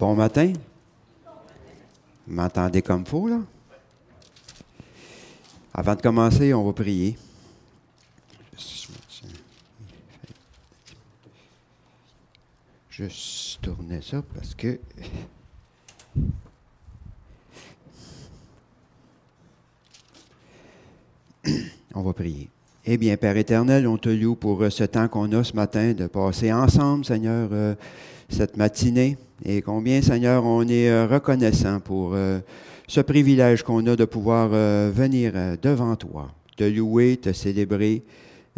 Bon 0.00 0.14
matin. 0.14 0.52
Vous 2.26 2.34
m'entendez 2.34 2.80
comme 2.80 3.04
faux, 3.04 3.28
là? 3.28 3.40
Avant 5.74 5.94
de 5.94 6.00
commencer, 6.00 6.54
on 6.54 6.64
va 6.64 6.72
prier. 6.72 7.18
Je 12.88 13.58
tournais 13.60 14.00
ça 14.00 14.22
parce 14.34 14.54
que. 14.54 14.80
On 21.94 22.00
va 22.02 22.14
prier. 22.14 22.48
Eh 22.86 22.96
bien, 22.96 23.18
Père 23.18 23.36
éternel, 23.36 23.86
on 23.86 23.98
te 23.98 24.08
loue 24.08 24.36
pour 24.36 24.62
euh, 24.62 24.70
ce 24.70 24.84
temps 24.84 25.08
qu'on 25.08 25.30
a 25.32 25.44
ce 25.44 25.54
matin 25.54 25.92
de 25.92 26.06
passer 26.06 26.50
ensemble, 26.52 27.04
Seigneur, 27.04 27.50
euh, 27.52 27.74
cette 28.30 28.56
matinée. 28.56 29.18
Et 29.44 29.62
combien, 29.62 30.02
Seigneur, 30.02 30.44
on 30.44 30.62
est 30.62 30.90
euh, 30.90 31.06
reconnaissant 31.06 31.80
pour 31.80 32.16
ce 32.86 33.00
privilège 33.00 33.62
qu'on 33.62 33.86
a 33.86 33.96
de 33.96 34.04
pouvoir 34.04 34.48
venir 34.48 35.32
devant 35.62 35.96
toi, 35.96 36.32
te 36.56 36.64
louer, 36.64 37.16
te 37.16 37.32
célébrer. 37.32 38.02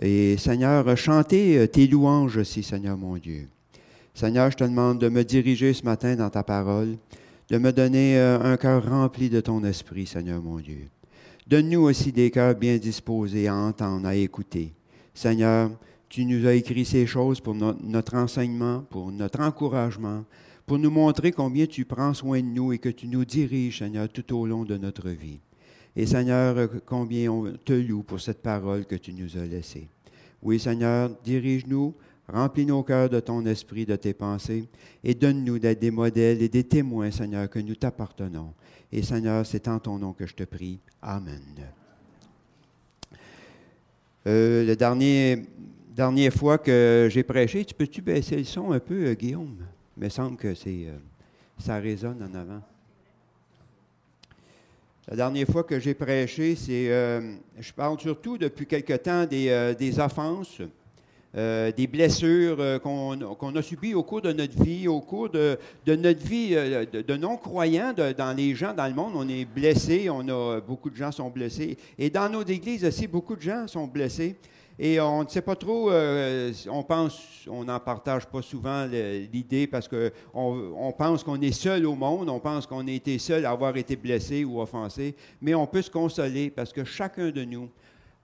Et, 0.01 0.37
Seigneur, 0.39 0.97
chanter 0.97 1.69
tes 1.69 1.87
louanges 1.87 2.39
aussi, 2.39 2.63
Seigneur 2.63 2.97
mon 2.97 3.17
Dieu. 3.17 3.47
Seigneur, 4.15 4.51
je 4.51 4.57
te 4.57 4.65
demande 4.65 4.99
de 4.99 5.09
me 5.09 5.23
diriger 5.23 5.73
ce 5.73 5.85
matin 5.85 6.17
dans 6.17 6.31
ta 6.31 6.43
parole, 6.43 6.97
de 7.51 7.59
me 7.59 7.73
donner 7.73 8.19
un 8.19 8.57
cœur 8.57 8.89
rempli 8.89 9.29
de 9.29 9.41
ton 9.41 9.63
esprit, 9.65 10.07
Seigneur 10.07 10.43
mon 10.43 10.57
Dieu. 10.57 10.89
Donne-nous 11.47 11.83
aussi 11.83 12.13
des 12.13 12.31
cœurs 12.31 12.55
bien 12.55 12.79
disposés 12.79 13.49
à 13.49 13.55
entendre, 13.55 14.07
à 14.07 14.15
écouter. 14.15 14.73
Seigneur, 15.13 15.71
tu 16.09 16.25
nous 16.25 16.47
as 16.47 16.55
écrit 16.55 16.85
ces 16.85 17.07
choses 17.07 17.41
pour 17.41 17.55
notre 17.55 18.15
enseignement, 18.17 18.85
pour 18.91 19.11
notre 19.11 19.41
encouragement, 19.41 20.25
pour 20.67 20.79
nous 20.79 20.91
montrer 20.91 21.33
combien 21.33 21.67
tu 21.67 21.85
prends 21.85 22.15
soin 22.15 22.41
de 22.41 22.47
nous 22.47 22.73
et 22.73 22.79
que 22.79 22.89
tu 22.89 23.09
nous 23.09 23.25
diriges, 23.25 23.79
Seigneur, 23.79 24.09
tout 24.09 24.37
au 24.37 24.47
long 24.47 24.65
de 24.65 24.77
notre 24.77 25.09
vie. 25.11 25.41
Et 25.95 26.07
Seigneur, 26.07 26.71
combien 26.87 27.31
on 27.31 27.53
te 27.53 27.73
loue 27.73 28.03
pour 28.03 28.21
cette 28.21 28.41
parole 28.43 28.87
que 28.87 28.95
tu 28.95 29.13
nous 29.13 29.37
as 29.37 29.45
laissée. 29.45 29.89
Oui, 30.43 30.59
Seigneur, 30.59 31.11
dirige-nous, 31.23 31.95
remplis 32.29 32.67
nos 32.67 32.83
cœurs 32.83 33.11
de 33.11 33.21
ton 33.21 33.45
esprit, 33.47 33.85
de 33.85 33.97
tes 33.97 34.15
pensées, 34.15 34.69
et 35.05 35.15
donne-nous 35.15 35.59
d'être 35.59 35.81
des 35.81 35.91
modèles 35.91 36.43
et 36.43 36.49
des 36.49 36.65
témoins, 36.65 37.11
Seigneur, 37.11 37.49
que 37.51 37.59
nous 37.59 37.75
t'appartenons. 37.75 38.55
Et 38.91 39.03
Seigneur, 39.03 39.45
c'est 39.45 39.69
en 39.69 39.79
ton 39.79 39.99
nom 39.99 40.13
que 40.13 40.27
je 40.27 40.35
te 40.35 40.45
prie. 40.45 40.79
Amen. 41.01 41.43
Euh, 44.27 44.65
la 44.65 44.77
dernière 44.77 46.33
fois 46.33 46.59
que 46.59 47.09
j'ai 47.11 47.23
prêché, 47.23 47.65
tu 47.65 47.75
peux-tu 47.75 48.01
baisser 48.01 48.37
le 48.37 48.45
son 48.45 48.73
un 48.73 48.81
peu, 48.81 49.07
euh, 49.07 49.15
Guillaume? 49.15 49.59
Il 49.97 50.05
me 50.05 50.09
semble 50.09 50.37
que 50.37 50.55
c'est, 50.55 50.87
euh, 50.87 50.97
ça 51.59 51.77
résonne 51.79 52.23
en 52.23 52.35
avant. 52.35 52.63
La 55.09 55.17
dernière 55.17 55.47
fois 55.47 55.65
que 55.65 55.81
j'ai 55.81 55.95
prêché, 55.95 56.55
c'est, 56.55 56.87
je 57.59 57.73
parle 57.73 57.99
surtout 57.99 58.39
depuis 58.39 58.67
quelque 58.67 58.95
temps 58.95 59.27
des, 59.27 59.75
des 59.77 59.99
offenses 59.99 60.63
euh, 61.35 61.73
des 61.73 61.87
blessures 61.87 62.59
euh, 62.61 62.79
qu'on 62.79 63.57
a 63.57 63.63
subies 63.63 63.95
au 63.95 64.03
cours 64.03 64.21
de 64.21 64.35
notre 64.35 64.63
vie, 64.63 64.87
au 64.87 65.01
cours 65.01 65.31
de, 65.31 65.57
notre 65.87 66.27
vie 66.27 66.51
euh, 66.53 66.85
de, 66.85 67.17
non-croyants 67.17 67.95
dans 67.95 68.37
les 68.37 68.55
gens 68.55 68.75
dans 68.75 68.87
le 68.87 68.93
monde. 68.93 69.13
On 69.15 69.27
est 69.27 69.47
blessés, 69.47 70.11
on 70.11 70.29
a, 70.29 70.61
beaucoup 70.61 70.91
de 70.91 70.97
gens 70.97 71.11
sont 71.11 71.31
blessés. 71.31 71.79
Et 71.99 72.11
dans 72.11 72.29
nos 72.29 72.43
églises 72.43 72.85
aussi, 72.85 73.07
beaucoup 73.07 73.35
de 73.35 73.41
gens 73.41 73.67
sont 73.67 73.87
blessés. 73.87 74.37
Et 74.79 75.01
on 75.01 75.25
ne 75.25 75.29
sait 75.29 75.43
pas 75.43 75.55
trop, 75.55 75.91
on 75.93 76.83
pense, 76.83 77.47
on 77.49 77.65
n'en 77.65 77.79
partage 77.79 78.27
pas 78.27 78.43
souvent 78.43 78.87
l'idée 78.87 79.67
parce 79.67 79.87
qu'on 79.87 80.11
on 80.35 80.93
pense 80.93 81.23
qu'on 81.23 81.41
est 81.41 81.53
seul 81.53 81.87
au 81.87 81.95
monde, 81.95 82.29
on 82.29 82.41
pense 82.41 82.67
qu'on 82.67 82.87
a 82.87 82.91
été 82.91 83.19
seul 83.19 83.45
à 83.45 83.51
avoir 83.51 83.77
été 83.77 83.97
blessé 83.97 84.45
ou 84.45 84.61
offensé, 84.61 85.15
mais 85.41 85.55
on 85.55 85.67
peut 85.67 85.83
se 85.83 85.91
consoler 85.91 86.51
parce 86.51 86.73
que 86.73 86.85
chacun 86.85 87.31
de 87.31 87.45
nous, 87.45 87.69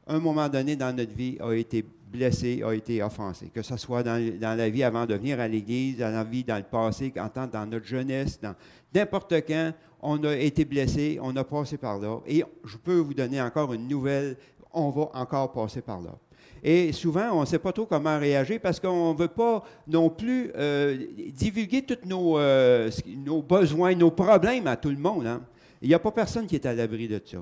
à 0.06 0.14
un 0.14 0.20
moment 0.20 0.48
donné 0.48 0.74
dans 0.74 0.94
notre 0.96 1.14
vie, 1.14 1.36
a 1.40 1.52
été 1.52 1.84
blessé, 2.10 2.62
a 2.64 2.72
été 2.72 3.02
offensé. 3.02 3.50
Que 3.54 3.62
ce 3.62 3.76
soit 3.76 4.02
dans, 4.02 4.18
la 4.40 4.68
vie 4.70 4.82
avant 4.82 5.06
de 5.06 5.14
venir 5.14 5.38
à 5.40 5.46
l'Église, 5.46 5.98
dans 5.98 6.12
la 6.12 6.24
vie 6.24 6.44
dans 6.44 6.56
le 6.56 6.62
passé, 6.62 7.12
en 7.18 7.28
tant 7.28 7.46
dans 7.46 7.66
notre 7.66 7.86
jeunesse, 7.86 8.40
dans 8.40 8.54
n'importe 8.94 9.34
quand, 9.46 9.72
on 10.00 10.22
a 10.24 10.34
été 10.34 10.64
blessé, 10.64 11.18
on 11.20 11.36
a 11.36 11.44
passé 11.44 11.76
par 11.76 11.98
là. 11.98 12.20
Et 12.26 12.44
je 12.64 12.76
peux 12.76 12.98
vous 12.98 13.14
donner 13.14 13.40
encore 13.40 13.72
une 13.74 13.88
nouvelle, 13.88 14.36
on 14.72 14.90
va 14.90 15.10
encore 15.14 15.52
passer 15.52 15.82
par 15.82 16.00
là. 16.00 16.14
Et 16.62 16.92
souvent, 16.92 17.30
on 17.32 17.40
ne 17.42 17.46
sait 17.46 17.58
pas 17.58 17.72
trop 17.72 17.86
comment 17.86 18.18
réagir 18.18 18.60
parce 18.60 18.80
qu'on 18.80 19.12
ne 19.12 19.18
veut 19.18 19.28
pas 19.28 19.64
non 19.86 20.10
plus 20.10 20.50
euh, 20.56 20.96
divulguer 21.34 21.82
tous 21.82 22.06
nos, 22.06 22.38
euh, 22.38 22.90
nos, 23.06 23.42
besoins, 23.42 23.94
nos 23.94 24.10
problèmes 24.10 24.66
à 24.66 24.76
tout 24.76 24.90
le 24.90 24.96
monde. 24.96 25.26
Hein. 25.26 25.42
Il 25.80 25.88
n'y 25.88 25.94
a 25.94 25.98
pas 25.98 26.10
personne 26.10 26.46
qui 26.46 26.56
est 26.56 26.66
à 26.66 26.74
l'abri 26.74 27.08
de 27.08 27.20
ça. 27.24 27.38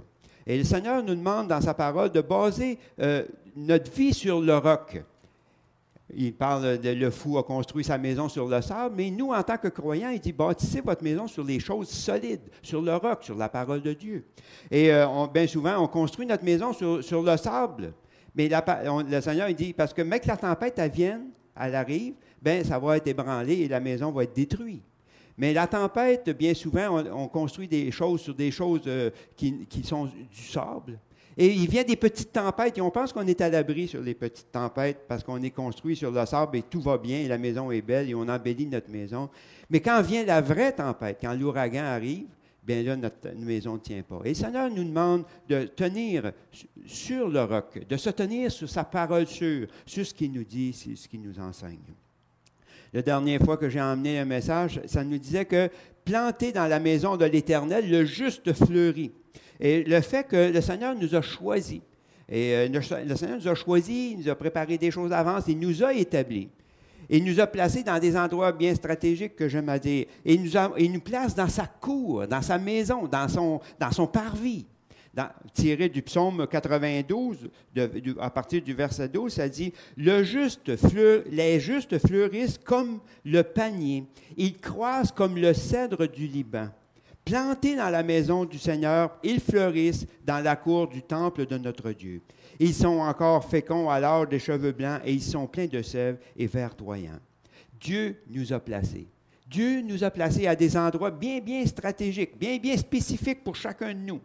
Et 0.47 0.59
le 0.59 0.65
Seigneur 0.65 1.03
nous 1.03 1.15
demande 1.15 1.49
dans 1.49 1.61
sa 1.61 1.75
parole 1.75 2.11
de 2.11 2.21
baser 2.21 2.79
euh, 3.01 3.25
notre 3.57 3.91
vie 3.91 4.15
sur 4.15 4.41
le 4.41 4.57
roc. 4.57 5.03
Il 6.15 6.35
parle 6.35 6.79
de 6.79 6.91
le 6.91 7.11
fou 7.11 7.37
a 7.37 7.43
construit 7.43 7.83
sa 7.83 7.99
maison 7.99 8.29
sur 8.29 8.47
le 8.47 8.63
sable, 8.63 8.95
mais 8.97 9.11
nous, 9.11 9.33
en 9.33 9.43
tant 9.43 9.57
que 9.57 9.67
croyants, 9.67 10.11
il 10.11 10.21
dit 10.21 10.33
bâtissez 10.33 10.81
votre 10.81 11.03
maison 11.03 11.27
sur 11.27 11.43
les 11.43 11.59
choses 11.59 11.89
solides, 11.89 12.49
sur 12.63 12.81
le 12.81 12.95
roc, 12.95 13.25
sur 13.25 13.37
la 13.37 13.49
parole 13.49 13.83
de 13.83 13.93
Dieu. 13.93 14.25
Et 14.71 14.93
euh, 14.93 15.07
bien 15.33 15.49
souvent, 15.49 15.83
on 15.83 15.89
construit 15.89 16.25
notre 16.25 16.45
maison 16.45 16.73
sur, 16.73 17.23
le 17.23 17.37
sable. 17.37 17.93
Mais 18.37 18.49
le 18.49 19.21
Seigneur, 19.21 19.49
il 19.49 19.57
dit 19.57 19.73
parce 19.73 19.95
que, 19.95 20.03
mec, 20.03 20.27
la 20.27 20.37
tempête, 20.37 20.75
elle 20.79 20.91
vienne, 20.91 21.31
elle 21.59 21.75
arrive, 21.75 22.15
ben 22.41 22.63
ça 22.63 22.79
va 22.79 22.99
être 22.99 23.07
ébranlé 23.07 23.61
et 23.61 23.69
la 23.69 23.81
maison 23.81 24.13
va 24.13 24.25
être 24.25 24.35
détruite. 24.35 24.83
Mais 25.39 25.53
la 25.53 25.67
tempête, 25.67 26.31
bien 26.31 26.55
souvent, 26.55 27.03
on, 27.13 27.29
construit 27.29 27.69
des 27.69 27.91
choses 27.91 28.21
sur 28.21 28.35
des 28.35 28.51
choses 28.51 28.83
euh, 28.87 29.11
qui, 29.37 29.67
sont 29.85 30.07
du 30.07 30.43
sable. 30.43 30.99
Et 31.37 31.49
il 31.49 31.69
vient 31.69 31.83
des 31.83 31.97
petites 31.97 32.33
tempêtes 32.33 32.79
et 32.79 32.81
on 32.81 32.91
pense 32.91 33.13
qu'on 33.13 33.27
est 33.27 33.41
à 33.43 33.51
l'abri 33.51 33.87
sur 33.87 34.01
les 34.01 34.15
petites 34.15 34.51
tempêtes 34.51 35.05
parce 35.07 35.23
qu'on 35.23 35.43
est 35.43 35.51
construit 35.51 35.95
sur 35.95 36.11
le 36.11 36.25
sable 36.25 36.57
et 36.57 36.63
tout 36.63 36.81
va 36.81 36.97
bien 36.97 37.19
et 37.19 37.29
la 37.29 37.37
maison 37.37 37.71
est 37.71 37.83
belle 37.83 38.09
et 38.09 38.15
on 38.15 38.27
embellit 38.27 38.67
notre 38.67 38.91
maison. 38.91 39.29
Mais 39.69 39.81
quand 39.81 40.01
vient 40.01 40.25
la 40.25 40.41
vraie 40.41 40.73
tempête, 40.73 41.19
quand 41.21 41.35
l'ouragan 41.35 41.85
arrive, 41.85 42.29
bien 42.67 42.83
là, 42.83 42.97
notre 42.97 43.33
maison 43.37 43.75
ne 43.75 43.79
tient 43.79 44.03
pas. 44.03 44.21
Et 44.25 44.31
le 44.31 44.35
Seigneur 44.35 44.69
nous 44.71 44.85
demande 44.85 45.25
de 45.49 45.65
tenir 45.65 46.33
sur 46.85 47.29
le 47.29 47.45
roc, 47.45 47.87
de 47.89 47.97
se 47.97 48.11
tenir 48.11 48.51
sur 48.51 48.69
sa 48.69 48.85
parole 48.85 49.27
sûre, 49.27 49.69
sur 49.85 50.05
ce 50.07 50.13
qu'il 50.13 50.33
nous 50.33 50.45
dit, 50.45 50.73
sur 50.73 50.97
ce 50.99 51.07
qu'il 51.07 51.23
nous 51.23 51.39
enseigne 51.39 51.79
la 52.97 53.03
dernière 53.03 53.43
fois 53.43 53.59
que 53.59 53.69
j'ai 53.69 53.81
emmené 53.81 54.19
un 54.19 54.25
message, 54.25 54.81
ça 54.87 55.05
nous 55.05 55.19
disait 55.19 55.45
que 55.45 55.69
planter 56.05 56.51
dans 56.51 56.67
la 56.67 56.81
maison 56.81 57.19
de 57.19 57.27
l'Éternel, 57.27 57.91
le 57.91 58.07
juste 58.07 58.55
fleurit. 58.55 59.13
Et 59.61 59.85
le 59.85 60.01
fait 60.01 60.27
que 60.27 60.51
le 60.51 60.61
Seigneur 60.63 60.95
nous 60.95 61.15
a 61.15 61.21
choisis, 61.21 61.81
et 62.29 62.55
euh, 62.55 62.69
le 62.69 62.81
Seigneur 63.17 63.37
nous 63.37 63.49
a 63.49 63.55
choisis, 63.55 64.13
il 64.13 64.19
nous 64.21 64.29
a 64.31 64.35
préparé 64.35 64.79
des 64.79 64.91
choses 64.91 65.11
d'avance, 65.11 65.45
il 65.49 65.59
nous 65.59 65.85
a 65.85 65.93
établis. 65.93 66.49
Il 67.09 67.25
nous 67.25 67.41
a 67.41 67.47
placés 67.47 67.83
dans 67.83 67.99
des 67.99 68.17
endroits 68.17 68.53
bien 68.53 68.75
stratégiques 68.75 69.37
que 69.37 69.49
j'aime 69.49 69.69
à 69.69 69.79
dire. 69.79 70.07
Il 70.25 70.43
nous, 70.43 70.93
nous 70.93 71.01
place 71.01 71.35
dans 71.35 71.49
sa 71.49 71.67
cour, 71.67 72.27
dans 72.27 72.43
sa 72.43 72.59
maison, 72.59 73.07
dans 73.07 73.29
son, 73.29 73.61
dans 73.79 73.93
son 73.93 74.07
parvis 74.07 74.67
tiré 75.53 75.89
du 75.89 76.03
psaume 76.03 76.47
92, 76.47 77.49
à 78.21 78.31
partir 78.31 78.63
du 78.63 78.75
verset 78.75 79.09
12, 79.09 79.33
ça 79.33 79.49
dit 79.49 79.73
le 79.97 80.23
juste 80.23 80.71
Les 81.31 81.61
justes 81.61 81.99
fleurissent 81.99 82.59
comme 82.59 83.01
le 83.25 83.43
panier, 83.43 84.05
ils 84.37 84.59
croissent 84.59 85.13
comme 85.13 85.37
le 85.37 85.55
cèdre 85.55 86.07
du 86.07 86.27
Liban. 86.27 86.69
Plantés 87.25 87.75
dans 87.75 87.91
la 87.91 88.05
maison 88.05 88.45
du 88.45 88.59
Seigneur, 88.59 89.19
ils 89.25 89.41
fleurissent 89.41 90.07
dans 90.25 90.45
la 90.45 90.55
cour 90.55 90.87
du 90.87 91.03
temple 91.03 91.47
de 91.47 91.59
notre 91.59 91.91
Dieu. 91.91 92.21
Ils 92.59 92.75
sont 92.75 92.99
encore 92.99 93.45
féconds 93.45 93.91
à 93.91 94.01
l'âge 94.01 94.29
des 94.29 94.39
cheveux 94.39 94.73
blancs 94.73 95.01
et 95.05 95.13
ils 95.13 95.23
sont 95.23 95.47
pleins 95.47 95.67
de 95.67 95.83
sève 95.83 96.19
et 96.37 96.47
verdoyants. 96.47 97.21
Dieu 97.81 98.23
nous 98.31 98.53
a 98.53 98.61
placés. 98.61 99.09
Dieu 99.47 99.83
nous 99.83 100.03
a 100.03 100.11
placés 100.11 100.47
à 100.47 100.57
des 100.57 100.77
endroits 100.77 101.11
bien, 101.11 101.41
bien 101.41 101.65
stratégiques, 101.67 102.39
bien, 102.39 102.57
bien 102.59 102.77
spécifiques 102.77 103.45
pour 103.45 103.55
chacun 103.55 103.95
de 103.95 104.01
nous 104.01 104.21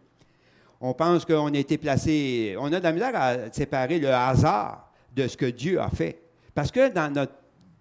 on 0.81 0.93
pense 0.93 1.25
qu'on 1.25 1.53
a 1.53 1.57
été 1.57 1.77
placé, 1.77 2.55
on 2.59 2.73
a 2.73 2.79
de 2.79 2.83
la 2.83 2.91
misère 2.91 3.11
à 3.13 3.51
séparer 3.51 3.99
le 3.99 4.09
hasard 4.09 4.91
de 5.15 5.27
ce 5.27 5.37
que 5.37 5.45
Dieu 5.45 5.79
a 5.79 5.89
fait. 5.89 6.19
Parce 6.55 6.71
que 6.71 6.91
dans 6.91 7.13
notre 7.13 7.33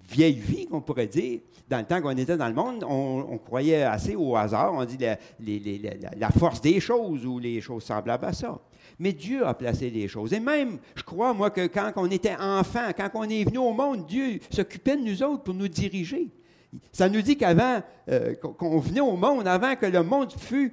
vieille 0.08 0.38
vie, 0.38 0.68
on 0.70 0.82
pourrait 0.82 1.06
dire, 1.06 1.40
dans 1.68 1.78
le 1.78 1.84
temps 1.84 2.02
qu'on 2.02 2.10
était 2.10 2.36
dans 2.36 2.48
le 2.48 2.54
monde, 2.54 2.84
on, 2.86 3.38
croyait 3.38 3.84
assez 3.84 4.14
au 4.14 4.36
hasard, 4.36 4.74
on 4.74 4.84
dit 4.84 4.98
la, 4.98 6.30
force 6.30 6.60
des 6.60 6.78
choses 6.78 7.24
ou 7.24 7.38
les 7.38 7.62
choses 7.62 7.84
semblables 7.84 8.26
à 8.26 8.34
ça. 8.34 8.60
Mais 9.00 9.12
Dieu 9.12 9.44
a 9.44 9.54
placé 9.54 9.90
les 9.90 10.06
choses. 10.06 10.32
Et 10.32 10.38
même, 10.38 10.78
je 10.94 11.02
crois, 11.02 11.34
moi, 11.34 11.50
que 11.50 11.66
quand 11.66 11.90
on 11.96 12.08
était 12.10 12.36
enfant, 12.38 12.90
quand 12.96 13.10
on 13.14 13.24
est 13.24 13.44
venu 13.44 13.58
au 13.58 13.72
monde, 13.72 14.06
Dieu 14.06 14.38
s'occupait 14.50 14.96
de 14.96 15.02
nous 15.02 15.22
autres 15.22 15.42
pour 15.42 15.54
nous 15.54 15.68
diriger. 15.68 16.28
Ça 16.92 17.08
nous 17.08 17.22
dit 17.22 17.36
qu'avant 17.36 17.82
euh, 18.08 18.34
qu'on 18.34 18.78
venait 18.78 19.00
au 19.00 19.16
monde, 19.16 19.48
avant 19.48 19.74
que 19.74 19.86
le 19.86 20.04
monde 20.04 20.32
fût 20.32 20.72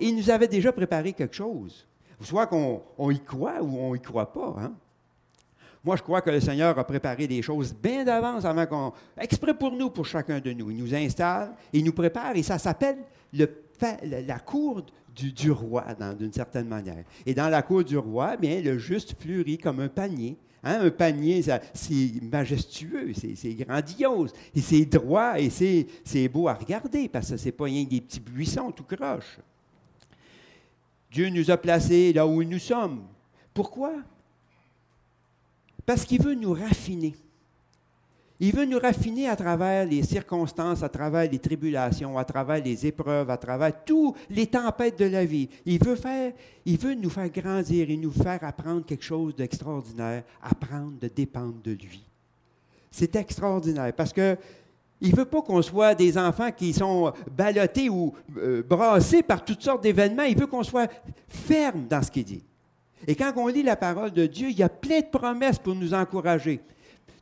il 0.00 0.16
nous 0.16 0.30
avait 0.30 0.48
déjà 0.48 0.72
préparé 0.72 1.12
quelque 1.12 1.34
chose. 1.34 1.86
Soit 2.20 2.46
qu'on 2.46 3.10
y 3.10 3.20
croit 3.20 3.62
ou 3.62 3.78
on 3.78 3.94
n'y 3.94 4.00
croit 4.00 4.32
pas. 4.32 4.54
Hein? 4.58 4.72
Moi, 5.84 5.96
je 5.96 6.02
crois 6.02 6.20
que 6.20 6.30
le 6.30 6.40
Seigneur 6.40 6.78
a 6.78 6.84
préparé 6.84 7.26
des 7.26 7.42
choses 7.42 7.74
bien 7.74 8.04
d'avance 8.04 8.44
avant 8.44 8.66
qu'on. 8.66 8.92
exprès 9.18 9.54
pour 9.54 9.72
nous, 9.72 9.90
pour 9.90 10.06
chacun 10.06 10.38
de 10.38 10.52
nous. 10.52 10.70
Il 10.70 10.76
nous 10.76 10.94
installe, 10.94 11.52
il 11.72 11.84
nous 11.84 11.92
prépare, 11.92 12.36
et 12.36 12.42
ça 12.44 12.58
s'appelle 12.58 12.98
le, 13.32 13.48
la 14.26 14.38
cour 14.38 14.82
du, 15.14 15.50
roi, 15.50 15.84
d'une 16.18 16.32
certaine 16.32 16.68
manière. 16.68 17.04
Et 17.26 17.34
dans 17.34 17.48
la 17.48 17.62
cour 17.62 17.84
du 17.84 17.96
roi, 17.96 18.36
bien, 18.36 18.60
le 18.60 18.78
juste 18.78 19.14
fleurit 19.20 19.58
comme 19.58 19.80
un 19.80 19.88
panier. 19.88 20.36
Hein, 20.64 20.80
un 20.82 20.90
panier, 20.90 21.42
c'est 21.74 22.22
majestueux, 22.22 23.12
c'est 23.14 23.54
grandiose, 23.54 24.32
et 24.54 24.60
c'est 24.60 24.84
droit, 24.84 25.34
et 25.38 25.50
c'est 25.50 26.28
beau 26.28 26.46
à 26.46 26.54
regarder, 26.54 27.08
parce 27.08 27.30
que 27.30 27.36
ce 27.36 27.46
n'est 27.46 27.52
pas 27.52 27.64
rien 27.64 27.84
que 27.84 27.90
des 27.90 28.00
petits 28.00 28.20
buissons 28.20 28.70
tout 28.70 28.84
croche. 28.84 29.38
Dieu 31.10 31.28
nous 31.28 31.50
a 31.50 31.56
placés 31.56 32.12
là 32.12 32.26
où 32.26 32.42
nous 32.42 32.58
sommes. 32.58 33.04
Pourquoi? 33.52 33.92
Parce 35.84 36.04
qu'il 36.04 36.22
veut 36.22 36.34
nous 36.34 36.54
raffiner. 36.54 37.14
Il 38.44 38.52
veut 38.52 38.64
nous 38.64 38.80
raffiner 38.80 39.28
à 39.28 39.36
travers 39.36 39.86
les 39.86 40.02
circonstances, 40.02 40.82
à 40.82 40.88
travers 40.88 41.30
les 41.30 41.38
tribulations, 41.38 42.18
à 42.18 42.24
travers 42.24 42.60
les 42.60 42.84
épreuves, 42.84 43.30
à 43.30 43.36
travers 43.36 43.84
toutes 43.84 44.16
les 44.28 44.48
tempêtes 44.48 44.98
de 44.98 45.04
la 45.04 45.24
vie. 45.24 45.48
Il 45.64 45.78
veut, 45.78 45.94
faire, 45.94 46.32
il 46.66 46.76
veut 46.76 46.94
nous 46.94 47.08
faire 47.08 47.30
grandir 47.30 47.88
et 47.88 47.96
nous 47.96 48.10
faire 48.10 48.42
apprendre 48.42 48.84
quelque 48.84 49.04
chose 49.04 49.36
d'extraordinaire, 49.36 50.24
apprendre 50.42 50.98
de 51.00 51.06
dépendre 51.06 51.62
de 51.62 51.70
lui. 51.70 52.02
C'est 52.90 53.14
extraordinaire 53.14 53.92
parce 53.92 54.12
que 54.12 54.36
il 55.00 55.12
ne 55.12 55.16
veut 55.18 55.24
pas 55.24 55.42
qu'on 55.42 55.62
soit 55.62 55.94
des 55.94 56.18
enfants 56.18 56.50
qui 56.50 56.72
sont 56.72 57.12
ballottés 57.30 57.88
ou 57.88 58.12
euh, 58.38 58.64
brassés 58.68 59.22
par 59.22 59.44
toutes 59.44 59.62
sortes 59.62 59.84
d'événements. 59.84 60.24
Il 60.24 60.36
veut 60.36 60.48
qu'on 60.48 60.64
soit 60.64 60.90
ferme 61.28 61.86
dans 61.86 62.02
ce 62.02 62.10
qu'il 62.10 62.24
dit. 62.24 62.42
Et 63.06 63.14
quand 63.14 63.32
on 63.36 63.46
lit 63.46 63.62
la 63.62 63.76
parole 63.76 64.10
de 64.10 64.26
Dieu, 64.26 64.48
il 64.50 64.58
y 64.58 64.64
a 64.64 64.68
plein 64.68 64.98
de 64.98 65.06
promesses 65.06 65.60
pour 65.60 65.76
nous 65.76 65.94
encourager. 65.94 66.60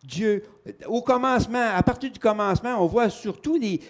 Dieu, 0.02 0.42
au 0.86 1.02
commencement, 1.02 1.70
à 1.74 1.82
partir 1.82 2.10
du 2.10 2.18
commencement, 2.18 2.82
on 2.82 2.86
voit 2.86 3.10
surtout 3.10 3.56
les. 3.56 3.80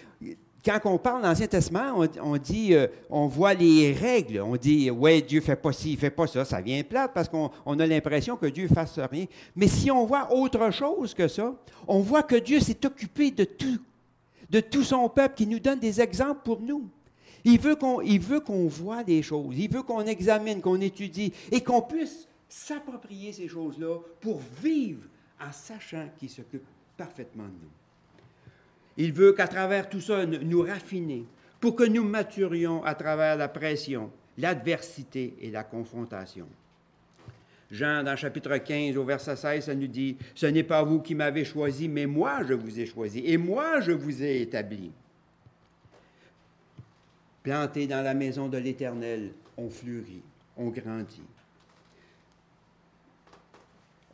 Quand 0.63 0.79
on 0.85 0.99
parle 0.99 1.23
l'Ancien 1.23 1.47
Testament, 1.47 2.05
on, 2.21 2.37
dit, 2.37 2.75
euh, 2.75 2.85
on 3.09 3.25
voit 3.25 3.55
les 3.55 3.93
règles. 3.93 4.41
On 4.41 4.55
dit, 4.55 4.91
ouais, 4.91 5.19
Dieu 5.21 5.41
fait 5.41 5.55
pas 5.55 5.71
ci, 5.71 5.95
fait 5.95 6.11
pas 6.11 6.27
ça. 6.27 6.45
Ça 6.45 6.61
vient 6.61 6.83
plate 6.83 7.11
parce 7.15 7.27
qu'on 7.27 7.49
a 7.49 7.87
l'impression 7.87 8.37
que 8.37 8.45
Dieu 8.45 8.67
fasse 8.67 8.99
rien. 8.99 9.25
Mais 9.55 9.67
si 9.67 9.89
on 9.89 10.05
voit 10.05 10.31
autre 10.31 10.69
chose 10.69 11.15
que 11.15 11.27
ça, 11.27 11.55
on 11.87 12.01
voit 12.01 12.21
que 12.21 12.35
Dieu 12.35 12.59
s'est 12.59 12.85
occupé 12.85 13.31
de 13.31 13.43
tout, 13.43 13.79
de 14.51 14.59
tout 14.59 14.83
son 14.83 15.09
peuple, 15.09 15.33
qui 15.33 15.47
nous 15.47 15.59
donne 15.59 15.79
des 15.79 15.99
exemples 15.99 16.41
pour 16.43 16.61
nous. 16.61 16.87
Il 17.43 17.59
veut 17.59 17.75
qu'on, 17.75 18.01
il 18.01 18.19
veut 18.19 18.39
qu'on 18.39 18.67
voit 18.67 19.03
des 19.03 19.23
choses. 19.23 19.55
Il 19.57 19.71
veut 19.71 19.81
qu'on 19.81 20.01
examine, 20.01 20.61
qu'on 20.61 20.79
étudie 20.79 21.33
et 21.51 21.61
qu'on 21.61 21.81
puisse 21.81 22.27
s'approprier 22.47 23.33
ces 23.33 23.47
choses-là 23.47 23.97
pour 24.19 24.39
vivre 24.61 25.01
en 25.45 25.51
sachant 25.51 26.09
qu'il 26.17 26.29
s'occupe 26.29 26.65
parfaitement 26.97 27.45
de 27.45 27.49
nous. 27.49 27.71
Il 28.97 29.13
veut 29.13 29.33
qu'à 29.33 29.47
travers 29.47 29.89
tout 29.89 30.01
ça, 30.01 30.25
nous 30.25 30.61
raffiner 30.61 31.25
pour 31.59 31.75
que 31.75 31.83
nous 31.83 32.03
maturions 32.03 32.83
à 32.83 32.95
travers 32.95 33.37
la 33.37 33.47
pression, 33.47 34.11
l'adversité 34.37 35.35
et 35.41 35.51
la 35.51 35.63
confrontation. 35.63 36.47
Jean, 37.71 38.03
dans 38.03 38.17
chapitre 38.17 38.57
15, 38.57 38.97
au 38.97 39.05
verset 39.05 39.37
16, 39.37 39.65
ça 39.65 39.75
nous 39.75 39.87
dit, 39.87 40.17
Ce 40.35 40.45
n'est 40.45 40.63
pas 40.63 40.83
vous 40.83 40.99
qui 40.99 41.15
m'avez 41.15 41.45
choisi, 41.45 41.87
mais 41.87 42.05
moi 42.05 42.43
je 42.43 42.53
vous 42.53 42.79
ai 42.79 42.85
choisi, 42.85 43.23
et 43.25 43.37
moi 43.37 43.79
je 43.79 43.93
vous 43.93 44.21
ai 44.21 44.41
établi. 44.41 44.91
Plantés 47.43 47.87
dans 47.87 48.03
la 48.03 48.13
maison 48.13 48.49
de 48.49 48.57
l'Éternel, 48.57 49.31
on 49.57 49.69
fleurit, 49.69 50.21
on 50.57 50.67
grandit. 50.67 51.23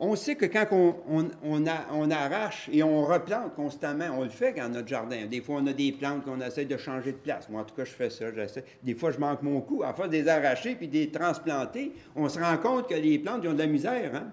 On 0.00 0.14
sait 0.14 0.36
que 0.36 0.46
quand 0.46 0.66
on, 0.70 2.10
arrache 2.10 2.70
et 2.72 2.84
on 2.84 3.04
replante 3.04 3.54
constamment, 3.56 4.10
on 4.16 4.22
le 4.22 4.28
fait 4.28 4.52
dans 4.52 4.68
notre 4.68 4.86
jardin. 4.86 5.26
Des 5.26 5.40
fois, 5.40 5.56
on 5.60 5.66
a 5.66 5.72
des 5.72 5.90
plantes 5.90 6.24
qu'on 6.24 6.40
essaie 6.40 6.66
de 6.66 6.76
changer 6.76 7.12
de 7.12 7.16
place. 7.16 7.48
Moi, 7.48 7.62
en 7.62 7.64
tout 7.64 7.74
cas, 7.74 7.84
je 7.84 7.90
fais 7.90 8.08
ça. 8.08 8.26
Des 8.82 8.94
fois, 8.94 9.10
je 9.10 9.18
manque 9.18 9.42
mon 9.42 9.60
coup. 9.60 9.82
À 9.82 9.92
force 9.92 10.08
de 10.10 10.14
les 10.14 10.28
arracher 10.28 10.76
puis 10.76 10.86
de 10.86 10.94
les 10.94 11.10
transplanter, 11.10 11.92
on 12.14 12.28
se 12.28 12.38
rend 12.38 12.56
compte 12.58 12.88
que 12.88 12.94
les 12.94 13.18
plantes, 13.18 13.44
ont 13.44 13.54
de 13.54 13.58
la 13.58 13.66
misère. 13.66 14.12
Hein. 14.14 14.30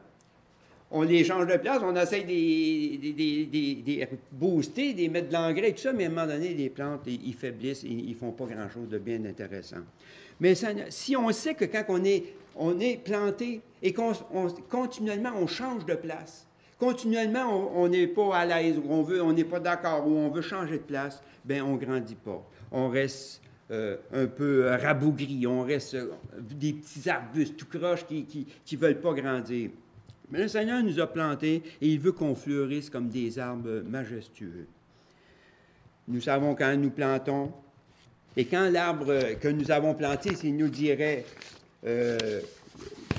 On 0.91 1.01
les 1.01 1.23
change 1.23 1.47
de 1.47 1.57
place, 1.57 1.79
on 1.83 1.95
essaie 1.95 2.21
de 2.21 2.27
les 2.27 4.07
booster, 4.31 4.93
de 4.93 5.11
mettre 5.11 5.29
de 5.29 5.33
l'engrais 5.33 5.69
et 5.69 5.73
tout 5.73 5.81
ça, 5.81 5.93
mais 5.93 6.05
à 6.05 6.07
un 6.07 6.11
moment 6.11 6.27
donné, 6.27 6.53
les 6.53 6.69
plantes, 6.69 7.01
ils, 7.07 7.33
faiblissent, 7.33 7.81
ils 7.83 8.07
ne 8.11 8.13
font 8.13 8.31
pas 8.31 8.45
grand-chose 8.45 8.87
de 8.87 8.99
bien 8.99 9.25
intéressant. 9.25 9.77
Mais 10.39 10.53
si 10.89 11.15
on 11.17 11.31
sait 11.31 11.55
que 11.55 11.65
quand 11.65 11.85
on 11.89 12.03
est 12.03 12.23
on 12.55 12.79
est 12.79 12.97
planté 12.97 13.61
et 13.81 13.93
continuellement 13.93 15.33
on 15.39 15.47
change 15.47 15.85
de 15.85 15.95
place. 15.95 16.47
Continuellement, 16.77 17.71
on 17.73 17.87
n'est 17.87 18.07
pas 18.07 18.35
à 18.35 18.45
l'aise, 18.45 18.77
ou 18.77 18.91
on 18.91 19.01
veut, 19.01 19.21
on 19.21 19.31
n'est 19.31 19.45
pas 19.45 19.61
d'accord, 19.61 20.05
ou 20.05 20.17
on 20.17 20.29
veut 20.29 20.41
changer 20.41 20.77
de 20.77 20.83
place, 20.83 21.23
bien, 21.45 21.63
on 21.63 21.75
ne 21.75 21.77
grandit 21.77 22.15
pas. 22.15 22.45
On 22.69 22.89
reste 22.89 23.41
euh, 23.71 23.95
un 24.13 24.27
peu 24.27 24.67
rabougri, 24.81 25.47
on 25.47 25.61
reste 25.63 25.93
euh, 25.93 26.11
des 26.41 26.73
petits 26.73 27.09
arbustes 27.09 27.55
tout 27.55 27.65
croches 27.65 28.05
qui 28.05 28.47
ne 28.73 28.77
veulent 28.77 28.99
pas 28.99 29.13
grandir. 29.13 29.69
Mais 30.31 30.39
le 30.39 30.47
Seigneur 30.47 30.83
nous 30.83 30.99
a 30.99 31.07
plantés 31.07 31.63
et 31.81 31.87
il 31.87 31.99
veut 31.99 32.11
qu'on 32.11 32.35
fleurisse 32.35 32.89
comme 32.89 33.07
des 33.09 33.39
arbres 33.39 33.81
majestueux. 33.87 34.67
Nous 36.07 36.21
savons 36.21 36.55
quand 36.55 36.75
nous 36.77 36.89
plantons, 36.89 37.51
et 38.37 38.45
quand 38.45 38.69
l'arbre 38.69 39.39
que 39.39 39.47
nous 39.47 39.71
avons 39.71 39.93
planté, 39.93 40.35
s'il 40.35 40.57
nous 40.57 40.67
dirait 40.67 41.23
euh, 41.85 42.41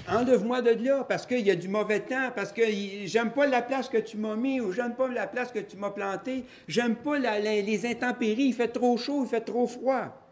enlève-moi 0.08 0.62
de 0.62 0.70
là 0.84 1.04
parce 1.04 1.26
qu'il 1.26 1.40
y 1.40 1.50
a 1.50 1.56
du 1.56 1.68
mauvais 1.68 2.00
temps, 2.00 2.30
parce 2.34 2.52
que 2.52 2.62
j'aime 3.04 3.30
pas 3.32 3.46
la 3.46 3.62
place 3.62 3.88
que 3.88 3.98
tu 3.98 4.16
m'as 4.16 4.36
mis 4.36 4.60
ou 4.60 4.72
j'aime 4.72 4.94
pas 4.94 5.08
la 5.08 5.26
place 5.26 5.52
que 5.52 5.58
tu 5.58 5.76
m'as 5.76 5.90
plantée, 5.90 6.44
j'aime 6.68 6.96
pas 6.96 7.18
les 7.18 7.86
intempéries, 7.86 8.44
il 8.44 8.54
fait 8.54 8.68
trop 8.68 8.96
chaud, 8.96 9.22
il 9.24 9.28
fait 9.28 9.40
trop 9.40 9.66
froid. 9.66 10.22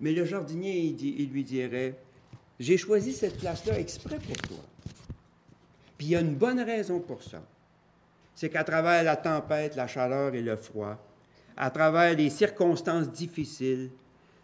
Mais 0.00 0.12
le 0.12 0.24
jardinier, 0.24 0.78
il, 0.78 1.30
lui 1.30 1.42
dirait, 1.42 1.94
j'ai 2.60 2.76
choisi 2.76 3.12
cette 3.12 3.38
place-là 3.38 3.78
exprès 3.78 4.18
pour 4.18 4.36
toi. 4.36 4.64
Puis 5.96 6.08
il 6.08 6.10
y 6.10 6.16
a 6.16 6.20
une 6.20 6.34
bonne 6.34 6.60
raison 6.60 7.00
pour 7.00 7.22
ça. 7.22 7.42
C'est 8.36 8.48
qu'à 8.48 8.62
travers 8.62 9.02
la 9.02 9.16
tempête, 9.16 9.74
la 9.74 9.88
chaleur 9.88 10.34
et 10.34 10.42
le 10.42 10.54
froid, 10.54 10.96
à 11.56 11.70
travers 11.70 12.14
les 12.14 12.30
circonstances 12.30 13.10
difficiles, 13.10 13.90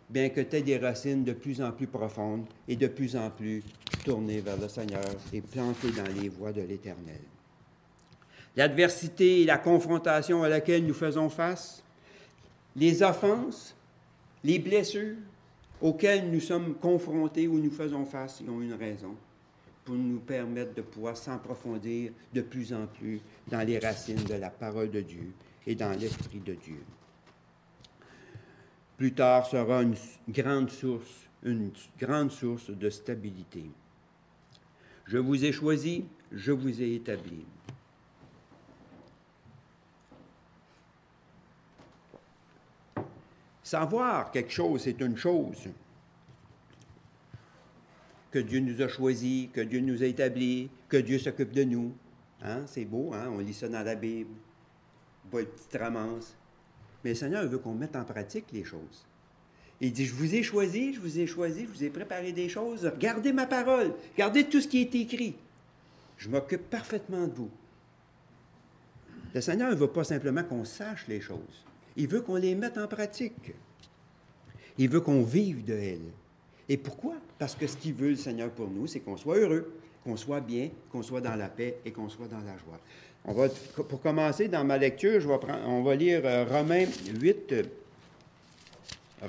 bien 0.09 0.29
que 0.29 0.41
tu 0.41 0.57
aies 0.57 0.63
des 0.63 0.79
racines 0.79 1.25
de 1.25 1.33
plus 1.33 1.61
en 1.61 1.73
plus 1.73 1.87
profondes 1.87 2.47
et 2.69 2.77
de 2.77 2.87
plus 2.87 3.17
en 3.17 3.31
plus 3.31 3.63
tournées 4.05 4.41
vers 4.41 4.59
le 4.59 4.69
Seigneur 4.69 5.05
et 5.33 5.41
plantées 5.41 5.93
dans 5.93 6.21
les 6.21 6.29
voies 6.29 6.53
de 6.53 6.63
l'Éternel. 6.63 7.21
L'adversité 8.57 9.43
et 9.43 9.45
la 9.45 9.59
confrontation 9.59 10.43
à 10.43 10.49
laquelle 10.49 10.87
nous 10.87 10.95
faisons 10.95 11.29
face, 11.29 11.83
les 12.77 13.03
offenses, 13.03 13.75
les 14.45 14.59
blessures 14.59 15.17
auxquelles 15.81 16.31
nous 16.31 16.41
sommes 16.41 16.75
confrontés 16.75 17.49
ou 17.49 17.59
nous 17.59 17.71
faisons 17.71 18.05
face, 18.05 18.41
ils 18.41 18.51
ont 18.51 18.61
une 18.61 18.75
raison 18.75 19.15
pour 19.85 19.97
nous 19.97 20.21
permettre 20.21 20.75
de 20.75 20.83
pouvoir 20.83 21.17
s'approfondir 21.17 22.13
de 22.33 22.41
plus 22.41 22.73
en 22.73 22.87
plus 22.87 23.21
dans 23.49 23.61
les 23.67 23.79
racines 23.79 24.25
de 24.25 24.35
la 24.35 24.51
parole 24.51 24.91
de 24.91 25.01
Dieu 25.01 25.33
et 25.67 25.75
dans 25.75 25.93
l'Esprit 25.99 26.41
de 26.41 26.55
Dieu 26.55 26.81
plus 28.97 29.13
tard 29.13 29.47
sera 29.47 29.83
une 29.83 29.97
grande 30.29 30.71
source, 30.71 31.29
une 31.43 31.71
grande 31.99 32.31
source 32.31 32.71
de 32.71 32.91
stabilité. 32.91 33.65
Je 35.07 35.19
vous 35.19 35.45
ai 35.45 35.53
choisi, 35.53 36.05
je 36.33 36.53
vous 36.53 36.81
ai 36.81 36.95
établi. 36.95 37.45
Savoir 43.63 44.31
quelque 44.31 44.53
chose, 44.53 44.83
c'est 44.83 45.01
une 45.01 45.17
chose. 45.17 45.69
Que 48.31 48.39
Dieu 48.39 48.61
nous 48.61 48.83
a 48.83 48.89
choisi, 48.89 49.51
que 49.53 49.61
Dieu 49.61 49.81
nous 49.81 50.03
a 50.03 50.07
établi, 50.07 50.71
que 50.89 50.97
Dieu 50.97 51.19
s'occupe 51.19 51.53
de 51.53 51.65
nous. 51.65 51.95
Hein? 52.43 52.63
C'est 52.67 52.85
beau, 52.85 53.13
hein? 53.15 53.31
on 53.33 53.39
lit 53.39 53.55
ça 53.55 53.69
dans 53.69 53.83
la 53.83 53.95
Bible. 53.95 54.35
Pas 55.31 55.39
petite 55.39 55.77
ramance. 55.81 56.37
Mais 57.05 57.11
le 57.11 57.17
Seigneur 57.17 57.47
veut 57.47 57.59
qu'on 57.59 57.75
mette 57.75 57.95
en 57.95 58.05
pratique 58.05 58.47
les 58.53 58.65
choses. 58.65 59.05
Il 59.81 59.93
dit, 59.93 60.07
je 60.07 60.15
vous 60.15 60.35
ai 60.35 60.43
choisi, 60.43 60.95
je 60.95 61.01
vous 61.01 61.19
ai 61.19 61.27
choisi, 61.27 61.67
je 61.67 61.69
vous 61.69 61.85
ai 61.85 61.91
préparé 61.91 62.33
des 62.33 62.49
choses. 62.49 62.91
Gardez 62.99 63.33
ma 63.33 63.47
parole, 63.47 63.93
gardez 64.17 64.45
tout 64.45 64.61
ce 64.61 64.69
qui 64.69 64.81
est 64.81 64.95
écrit. 64.95 65.37
Je 66.17 66.29
m'occupe 66.29 66.71
parfaitement 66.71 67.27
de 67.27 67.35
vous. 67.35 67.51
Le 69.35 69.41
Seigneur 69.41 69.71
ne 69.71 69.77
veut 69.77 69.89
pas 69.89 70.05
simplement 70.05 70.45
qu'on 70.45 70.65
sache 70.65 71.07
les 71.09 71.21
choses. 71.21 71.65
Il 71.97 72.09
veut 72.09 72.21
qu'on 72.21 72.37
les 72.37 72.55
mette 72.55 72.79
en 72.79 72.87
pratique. 72.87 73.53
Il 74.79 74.89
veut 74.89 75.01
qu'on 75.01 75.23
vive 75.23 75.65
de 75.65 75.75
elles. 75.75 76.13
Et 76.69 76.77
pourquoi? 76.77 77.17
Parce 77.39 77.55
que 77.55 77.67
ce 77.67 77.77
qu'il 77.77 77.95
veut, 77.95 78.11
le 78.11 78.17
Seigneur, 78.17 78.51
pour 78.51 78.71
nous, 78.71 78.87
c'est 78.87 79.01
qu'on 79.01 79.17
soit 79.17 79.37
heureux, 79.37 79.75
qu'on 80.03 80.17
soit 80.17 80.41
bien, 80.41 80.71
qu'on 80.91 81.03
soit 81.03 81.21
dans 81.21 81.35
la 81.35 81.49
paix 81.49 81.79
et 81.85 81.93
qu'on 81.93 82.09
soit 82.09 82.29
dans 82.29 82.41
la 82.41 82.57
joie. 82.59 82.81
On 83.27 83.33
va, 83.33 83.49
pour 83.89 84.03
commencer, 84.03 84.49
dans 84.49 84.65
ma 84.65 84.77
lecture, 84.77 85.19
je 85.19 85.27
vais 85.27 85.39
prendre, 85.39 85.67
on 85.67 85.83
va 85.83 85.95
lire 85.95 86.21
euh, 86.25 86.45
Romains 86.45 86.85
8, 87.21 87.53
euh, 87.53 87.63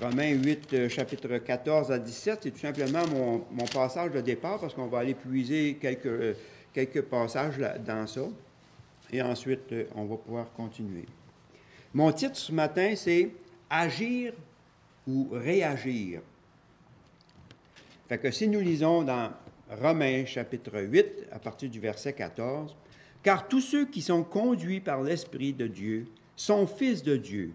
Romains 0.02 0.32
8, 0.32 0.74
euh, 0.74 0.90
chapitre 0.90 1.38
14 1.38 1.94
à 1.94 2.00
17. 2.00 2.40
C'est 2.44 2.52
tout 2.52 2.60
simplement 2.60 3.08
mon, 3.08 3.66
passage 3.66 4.12
de 4.12 4.20
départ 4.20 4.60
parce 4.60 4.74
qu'on 4.74 4.88
va 4.88 5.00
aller 5.00 5.14
puiser 5.14 5.78
quelques, 5.80 6.36
quelques 6.74 7.04
passages 7.04 7.58
dans 7.86 8.06
ça. 8.06 8.26
Et 9.14 9.22
ensuite, 9.22 9.74
on 9.96 10.04
va 10.04 10.18
pouvoir 10.18 10.52
continuer. 10.52 11.06
Mon 11.94 12.12
titre 12.12 12.36
ce 12.36 12.52
matin, 12.52 12.94
c'est 12.98 13.30
Agir 13.70 14.34
ou 15.08 15.30
réagir. 15.32 16.22
Fait 18.10 18.18
que 18.18 18.30
si 18.30 18.48
nous 18.48 18.60
lisons 18.60 19.04
dans 19.04 19.32
Romains 19.70 20.26
chapitre 20.26 20.82
8, 20.82 21.28
à 21.32 21.40
partir 21.40 21.70
du 21.70 21.80
verset 21.80 22.14
14, 22.14 22.76
Car 23.26 23.48
tous 23.48 23.62
ceux 23.62 23.88
qui 23.88 24.04
sont 24.04 24.24
conduits 24.24 24.82
par 24.82 25.02
l'Esprit 25.02 25.52
de 25.52 25.66
Dieu 25.66 26.06
sont 26.36 26.68
fils 26.68 27.02
de 27.02 27.18
Dieu. 27.18 27.54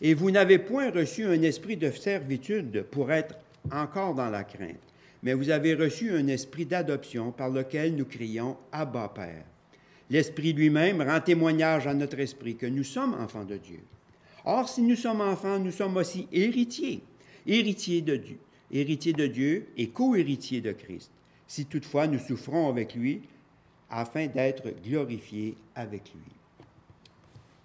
Et 0.00 0.14
vous 0.14 0.30
n'avez 0.30 0.56
point 0.56 0.90
reçu 0.90 1.26
un 1.26 1.42
esprit 1.42 1.76
de 1.76 1.90
servitude 1.90 2.86
pour 2.90 3.12
être 3.12 3.34
encore 3.70 4.14
dans 4.14 4.30
la 4.30 4.42
crainte, 4.42 4.80
mais 5.22 5.34
vous 5.34 5.50
avez 5.50 5.74
reçu 5.74 6.12
un 6.12 6.28
esprit 6.28 6.64
d'adoption 6.64 7.30
par 7.30 7.50
lequel 7.50 7.94
nous 7.94 8.06
crions 8.06 8.56
Abba 8.72 9.12
Père. 9.14 9.44
L'Esprit 10.08 10.54
lui-même 10.54 11.02
rend 11.02 11.20
témoignage 11.20 11.86
à 11.86 11.92
notre 11.92 12.18
esprit 12.18 12.56
que 12.56 12.64
nous 12.64 12.82
sommes 12.82 13.12
enfants 13.12 13.44
de 13.44 13.58
Dieu. 13.58 13.80
Or, 14.46 14.66
si 14.66 14.80
nous 14.80 14.96
sommes 14.96 15.20
enfants, 15.20 15.58
nous 15.58 15.72
sommes 15.72 15.98
aussi 15.98 16.26
héritiers, 16.32 17.02
héritiers 17.46 18.00
de 18.00 18.16
Dieu, 18.16 18.38
héritiers 18.70 19.12
de 19.12 19.26
Dieu 19.26 19.66
et 19.76 19.90
co-héritiers 19.90 20.62
de 20.62 20.72
Christ, 20.72 21.10
si 21.46 21.66
toutefois 21.66 22.06
nous 22.06 22.18
souffrons 22.18 22.70
avec 22.70 22.94
lui, 22.94 23.20
afin 23.92 24.26
d'être 24.26 24.70
glorifiés 24.82 25.54
avec 25.76 26.12
lui. 26.14 26.32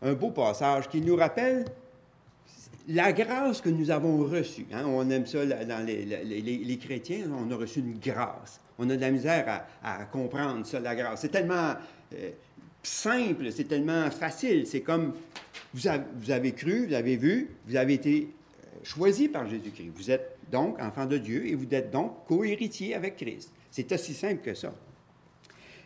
Un 0.01 0.13
beau 0.13 0.29
passage 0.29 0.89
qui 0.89 1.01
nous 1.01 1.15
rappelle 1.15 1.65
la 2.89 3.11
grâce 3.13 3.61
que 3.61 3.69
nous 3.69 3.89
avons 3.89 4.17
reçue. 4.25 4.67
Hein, 4.71 4.83
on 4.85 5.09
aime 5.09 5.25
ça 5.25 5.45
dans 5.45 5.85
les, 5.85 6.77
chrétiens, 6.77 7.25
on 7.31 7.49
a 7.49 7.55
reçu 7.55 7.79
une 7.79 7.97
grâce. 7.97 8.59
On 8.77 8.89
a 8.89 8.95
de 8.95 9.01
la 9.01 9.09
misère 9.09 9.65
à, 9.83 10.05
comprendre 10.05 10.65
ça, 10.65 10.79
la 10.79 10.95
grâce. 10.95 11.21
C'est 11.21 11.29
tellement 11.29 11.73
euh, 12.13 12.29
simple, 12.83 13.51
c'est 13.51 13.63
tellement 13.65 14.11
facile. 14.11 14.67
C'est 14.67 14.81
comme 14.81 15.13
vous 15.73 15.87
avez, 16.31 16.51
cru, 16.51 16.87
vous 16.87 16.93
avez 16.93 17.15
vu, 17.15 17.49
vous 17.65 17.75
avez 17.75 17.95
été 17.95 18.29
euh, 18.29 18.79
choisi 18.83 19.29
par 19.29 19.47
Jésus-Christ. 19.47 19.91
Vous 19.95 20.11
êtes 20.11 20.37
donc 20.51 20.79
enfant 20.79 21.05
de 21.05 21.17
Dieu 21.17 21.47
et 21.47 21.55
vous 21.55 21.67
êtes 21.71 21.89
donc 21.89 22.25
co-héritier 22.27 22.95
avec 22.95 23.17
Christ. 23.17 23.51
C'est 23.71 23.91
aussi 23.91 24.13
simple 24.13 24.41
que 24.41 24.53
ça. 24.53 24.73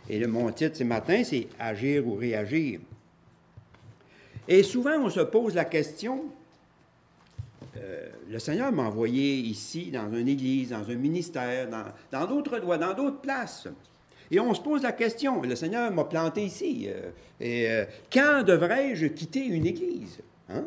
Et 0.09 0.19
le, 0.19 0.27
mon 0.27 0.51
titre 0.51 0.77
ce 0.77 0.83
matin, 0.83 1.23
c'est 1.23 1.47
Agir 1.59 2.07
ou 2.07 2.15
réagir. 2.15 2.79
Et 4.47 4.63
souvent, 4.63 4.97
on 4.99 5.09
se 5.09 5.19
pose 5.19 5.55
la 5.55 5.65
question, 5.65 6.25
euh, 7.77 8.09
le 8.29 8.39
Seigneur 8.39 8.71
m'a 8.71 8.83
envoyé 8.83 9.35
ici, 9.35 9.91
dans 9.91 10.11
une 10.13 10.27
église, 10.27 10.69
dans 10.69 10.89
un 10.89 10.95
ministère, 10.95 11.67
dans 12.11 12.25
d'autres 12.25 12.59
dans 12.59 12.93
d'autres 12.93 13.21
places. 13.21 13.67
Et 14.31 14.39
on 14.39 14.53
se 14.53 14.61
pose 14.61 14.83
la 14.83 14.93
question, 14.93 15.41
le 15.41 15.55
Seigneur 15.55 15.91
m'a 15.91 16.05
planté 16.05 16.43
ici, 16.45 16.87
euh, 16.87 17.11
et 17.39 17.69
euh, 17.69 17.85
quand 18.11 18.43
devrais-je 18.43 19.07
quitter 19.07 19.45
une 19.45 19.65
église? 19.65 20.19
Hein? 20.49 20.65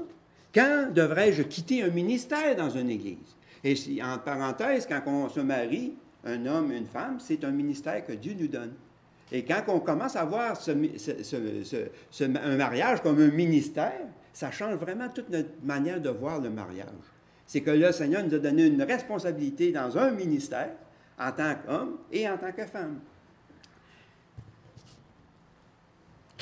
Quand 0.55 0.91
devrais-je 0.95 1.43
quitter 1.43 1.83
un 1.83 1.89
ministère 1.89 2.55
dans 2.57 2.71
une 2.71 2.91
église? 2.91 3.35
Et 3.65 3.75
si, 3.75 4.03
en 4.03 4.19
parenthèse, 4.19 4.87
quand 4.87 5.03
on 5.07 5.29
se 5.31 5.41
marie, 5.41 5.95
un 6.25 6.47
homme 6.47 6.73
une 6.73 6.87
femme, 6.87 7.19
c'est 7.19 7.43
un 7.45 7.51
ministère 7.51 8.07
que 8.07 8.13
Dieu 8.13 8.37
nous 8.39 8.49
donne. 8.49 8.73
Et 9.33 9.45
quand 9.45 9.63
on 9.69 9.81
commence 9.81 10.17
à 10.17 10.25
voir 10.25 10.59
un 10.69 12.57
mariage 12.57 13.03
comme 13.03 13.21
un 13.21 13.31
ministère, 13.31 14.01
ça 14.33 14.51
change 14.51 14.77
vraiment 14.77 15.09
toute 15.09 15.31
notre 15.31 15.51
manière 15.63 16.01
de 16.01 16.11
voir 16.11 16.41
le 16.41 16.51
mariage. 16.51 16.89
C'est 17.47 17.61
que 17.61 17.71
le 17.71 17.93
Seigneur 17.93 18.25
nous 18.25 18.35
a 18.35 18.39
donné 18.39 18.67
une 18.67 18.83
responsabilité 18.83 19.73
dans 19.73 19.97
un 19.99 20.11
ministère 20.11 20.71
en 21.19 21.33
tant 21.33 21.55
qu'homme 21.55 21.99
et 22.11 22.29
en 22.29 22.37
tant 22.37 22.53
que 22.53 22.65
femme. 22.65 22.99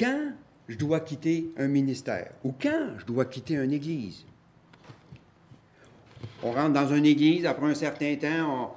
quand 0.02 0.32
je 0.68 0.76
dois 0.76 1.00
quitter 1.00 1.52
un 1.56 1.68
ministère 1.68 2.32
ou 2.44 2.52
quand 2.60 2.98
je 2.98 3.06
dois 3.06 3.24
quitter 3.24 3.54
une 3.54 3.72
église. 3.72 4.24
On 6.44 6.50
rentre 6.50 6.72
dans 6.72 6.92
une 6.92 7.06
église, 7.06 7.46
après 7.46 7.66
un 7.66 7.74
certain 7.74 8.16
temps, 8.16 8.76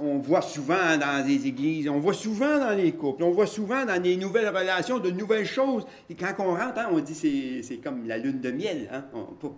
on, 0.00 0.18
voit 0.18 0.40
souvent 0.40 0.96
dans 0.98 1.26
des 1.26 1.46
églises, 1.46 1.86
on 1.88 1.98
voit 1.98 2.14
souvent 2.14 2.58
dans 2.58 2.74
les 2.74 2.92
couples, 2.92 3.22
on 3.22 3.32
voit 3.32 3.46
souvent 3.46 3.84
dans 3.84 4.00
des 4.00 4.16
nouvelles 4.16 4.48
relations, 4.48 4.98
de 4.98 5.10
nouvelles 5.10 5.44
choses. 5.44 5.84
Et 6.08 6.14
quand 6.14 6.32
on 6.38 6.54
rentre, 6.54 6.78
hein, 6.78 6.88
on 6.90 7.00
dit 7.00 7.14
c'est, 7.14 7.62
c'est 7.62 7.76
comme 7.76 8.06
la 8.06 8.16
lune 8.16 8.40
de 8.40 8.50
miel. 8.50 8.88
Hein? 8.90 9.04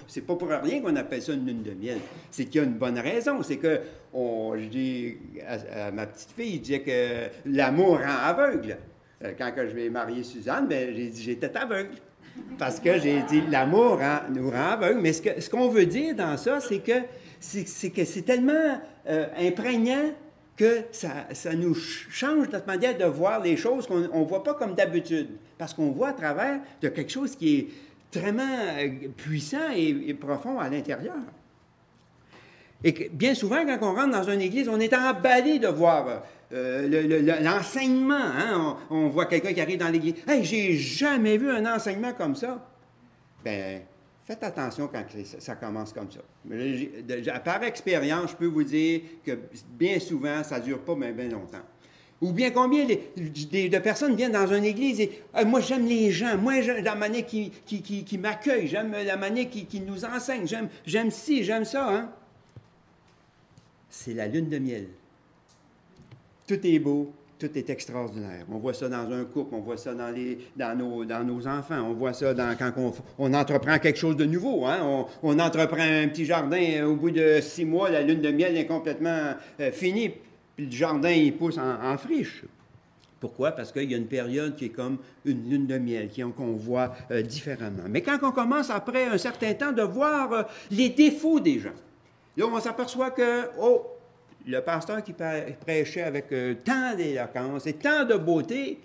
c'est 0.08 0.26
pas 0.26 0.34
pour 0.34 0.48
rien 0.48 0.80
qu'on 0.80 0.96
appelle 0.96 1.22
ça 1.22 1.32
une 1.32 1.46
lune 1.46 1.62
de 1.62 1.72
miel. 1.72 1.98
C'est 2.30 2.46
qu'il 2.46 2.60
y 2.60 2.64
a 2.64 2.66
une 2.66 2.74
bonne 2.74 2.98
raison. 2.98 3.40
C'est 3.42 3.58
que, 3.58 3.80
je 4.12 4.66
dis 4.66 5.16
à, 5.46 5.86
à, 5.86 5.90
ma 5.92 6.06
petite 6.06 6.30
fille, 6.36 6.56
je 6.56 6.60
disais 6.60 6.80
que 6.80 7.28
l'amour 7.46 7.98
rend 7.98 8.18
aveugle. 8.24 8.78
Euh, 9.22 9.32
quand 9.38 9.52
je 9.56 9.74
vais 9.74 9.90
marier 9.90 10.22
Suzanne, 10.22 10.66
ben, 10.66 10.92
j'ai 10.94 11.08
dit 11.08 11.22
j'étais 11.22 11.56
aveugle. 11.56 11.94
Parce 12.58 12.80
que 12.80 12.98
j'ai 12.98 13.22
dit 13.22 13.42
l'amour 13.50 14.00
nous 14.30 14.50
rend 14.50 14.72
aveugle. 14.72 15.00
Mais 15.00 15.12
ce 15.12 15.48
qu'on 15.50 15.68
veut 15.68 15.86
dire 15.86 16.14
dans 16.14 16.36
ça, 16.36 16.60
c'est 16.60 16.78
que 16.78 17.02
c'est 17.40 18.24
tellement 18.24 18.80
euh, 19.08 19.26
imprégnant 19.38 20.12
que 20.56 20.82
ça, 20.92 21.26
nous 21.54 21.74
change 21.74 22.48
notre 22.50 22.66
manière 22.66 22.96
de 22.96 23.04
voir 23.04 23.42
les 23.42 23.56
choses 23.56 23.86
qu'on 23.86 24.00
ne 24.00 24.24
voit 24.24 24.44
pas 24.44 24.54
comme 24.54 24.74
d'habitude. 24.74 25.28
Parce 25.58 25.74
qu'on 25.74 25.90
voit 25.90 26.08
à 26.08 26.12
travers 26.12 26.60
de 26.80 26.88
quelque 26.88 27.10
chose 27.10 27.34
qui 27.34 27.56
est 27.56 27.68
vraiment 28.12 28.42
euh, 28.78 29.08
puissant 29.16 29.70
et, 29.74 30.14
profond 30.14 30.58
à 30.60 30.68
l'intérieur. 30.68 31.14
Et 32.84 33.10
bien 33.12 33.34
souvent, 33.34 33.64
quand 33.64 33.78
on 33.82 33.94
rentre 33.94 34.10
dans 34.10 34.30
une 34.30 34.42
église, 34.42 34.68
on 34.68 34.78
est 34.78 34.94
emballé 34.94 35.58
de 35.58 35.68
voir 35.68 36.22
euh, 36.52 37.40
l'enseignement. 37.42 38.14
Hein? 38.14 38.76
On, 38.90 39.08
voit 39.08 39.26
quelqu'un 39.26 39.52
qui 39.52 39.60
arrive 39.60 39.78
dans 39.78 39.88
l'église. 39.88 40.14
Hey, 40.26 40.44
j'ai 40.44 40.76
jamais 40.76 41.36
vu 41.36 41.50
un 41.50 41.74
enseignement 41.74 42.12
comme 42.12 42.36
ça. 42.36 42.66
Ben, 43.44 43.82
faites 44.24 44.42
attention 44.42 44.88
quand 44.88 45.04
ça, 45.38 45.56
commence 45.56 45.92
comme 45.92 46.08
ça. 46.10 46.20
par 47.40 47.62
expérience, 47.62 48.32
je 48.32 48.36
peux 48.36 48.46
vous 48.46 48.64
dire 48.64 49.00
que 49.24 49.38
bien 49.70 49.98
souvent, 50.00 50.42
ça 50.42 50.58
ne 50.58 50.64
dure 50.64 50.80
pas 50.80 50.94
bien, 50.94 51.28
longtemps. 51.28 51.62
Ou 52.20 52.32
bien 52.32 52.50
combien 52.50 52.86
de, 52.86 53.78
personnes 53.78 54.16
viennent 54.16 54.32
dans 54.32 54.46
une 54.46 54.64
église 54.64 55.00
et 55.00 55.20
moi 55.44 55.60
j'aime 55.60 55.84
les 55.84 56.10
gens, 56.10 56.38
moi 56.38 56.62
j'aime 56.62 56.82
la 56.82 56.94
manière 56.94 57.26
qui, 57.26 57.50
qui, 57.66 57.82
qui, 57.82 58.18
m'accueille, 58.18 58.66
j'aime 58.66 58.92
la 58.92 59.16
manière 59.16 59.50
qui, 59.50 59.80
nous 59.80 60.04
enseigne, 60.04 60.46
j'aime, 60.46 60.68
j'aime 60.86 61.10
ci, 61.10 61.44
j'aime 61.44 61.64
ça. 61.64 61.86
Hein? 61.94 62.10
C'est 63.90 64.14
la 64.14 64.26
lune 64.26 64.48
de 64.48 64.58
miel. 64.58 64.86
Tout 66.46 66.66
est 66.66 66.78
beau, 66.78 67.12
tout 67.38 67.58
est 67.58 67.70
extraordinaire. 67.70 68.44
On 68.50 68.58
voit 68.58 68.74
ça 68.74 68.88
dans 68.88 69.10
un 69.10 69.24
couple, 69.24 69.54
on 69.54 69.60
voit 69.60 69.76
ça 69.76 69.92
dans, 69.94 70.76
nos, 70.76 71.46
enfants, 71.46 71.82
on 71.88 71.94
voit 71.94 72.12
ça 72.12 72.34
dans, 72.34 72.56
quand 72.56 72.72
on, 73.18 73.34
entreprend 73.34 73.78
quelque 73.78 73.98
chose 73.98 74.16
de 74.16 74.24
nouveau. 74.24 74.66
Hein? 74.66 75.06
On, 75.22 75.38
entreprend 75.38 75.82
un 75.82 76.08
petit 76.08 76.24
jardin, 76.24 76.60
euh, 76.60 76.86
au 76.86 76.96
bout 76.96 77.10
de 77.10 77.40
six 77.40 77.64
mois, 77.64 77.90
la 77.90 78.02
lune 78.02 78.20
de 78.20 78.30
miel 78.30 78.56
est 78.56 78.66
complètement 78.66 79.34
euh, 79.60 79.72
finie, 79.72 80.10
puis 80.56 80.66
le 80.66 80.70
jardin, 80.70 81.10
il 81.10 81.34
pousse 81.36 81.58
en, 81.58 81.96
friche. 81.98 82.44
Pourquoi? 83.20 83.52
Parce 83.52 83.72
qu'il 83.72 83.90
y 83.90 83.94
a 83.94 83.96
une 83.96 84.06
période 84.06 84.54
qui 84.54 84.66
est 84.66 84.70
comme 84.70 84.98
une 85.24 85.48
lune 85.48 85.66
de 85.66 85.78
miel, 85.78 86.10
qu'on 86.36 86.52
voit 86.52 86.94
euh, 87.10 87.22
différemment. 87.22 87.84
Mais 87.88 88.02
quand 88.02 88.18
on 88.22 88.32
commence, 88.32 88.70
après 88.70 89.06
un 89.06 89.18
certain 89.18 89.54
temps, 89.54 89.72
de 89.72 89.82
voir 89.82 90.46
les 90.70 90.90
défauts 90.90 91.40
des 91.40 91.58
gens, 91.58 91.70
là, 92.36 92.44
on 92.46 92.60
s'aperçoit 92.60 93.10
que, 93.10 93.48
oh, 93.58 93.86
le 94.46 94.60
pasteur 94.60 95.02
qui 95.02 95.14
prêchait 95.14 96.02
avec 96.02 96.30
euh, 96.32 96.54
tant 96.64 96.94
d'éloquence 96.94 97.66
et 97.66 97.74
tant 97.74 98.04
de 98.04 98.14
beauté, 98.14 98.78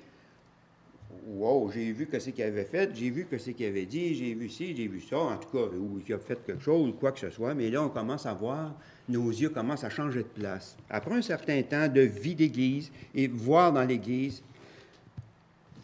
wow, 1.27 1.69
j'ai 1.71 1.91
vu 1.91 2.07
que 2.07 2.19
c'est 2.19 2.31
qu'il 2.31 2.43
avait 2.43 2.63
fait, 2.63 2.89
j'ai 2.95 3.09
vu 3.09 3.25
que 3.25 3.37
c'est 3.37 3.53
qu'il 3.53 3.65
avait 3.67 3.85
dit, 3.85 4.15
j'ai 4.15 4.33
vu 4.33 4.49
ci, 4.49 4.75
j'ai 4.75 4.87
vu 4.87 5.01
ça, 5.01 5.17
en 5.17 5.37
tout 5.37 5.49
cas, 5.49 5.65
ou 5.75 6.01
il 6.05 6.13
a 6.13 6.17
fait 6.17 6.39
quelque 6.45 6.63
chose, 6.63 6.89
ou 6.89 6.93
quoi 6.93 7.11
que 7.11 7.19
ce 7.19 7.29
soit, 7.29 7.53
mais 7.53 7.69
là, 7.69 7.83
on 7.83 7.89
commence 7.89 8.25
à 8.25 8.33
voir, 8.33 8.73
nos 9.07 9.29
yeux 9.29 9.49
commencent 9.49 9.83
à 9.83 9.89
changer 9.89 10.19
de 10.19 10.41
place. 10.41 10.75
Après 10.89 11.15
un 11.15 11.21
certain 11.21 11.61
temps 11.63 11.87
de 11.87 12.01
vie 12.01 12.35
d'Église 12.35 12.91
et 13.13 13.27
voir 13.27 13.73
dans 13.73 13.83
l'Église, 13.83 14.41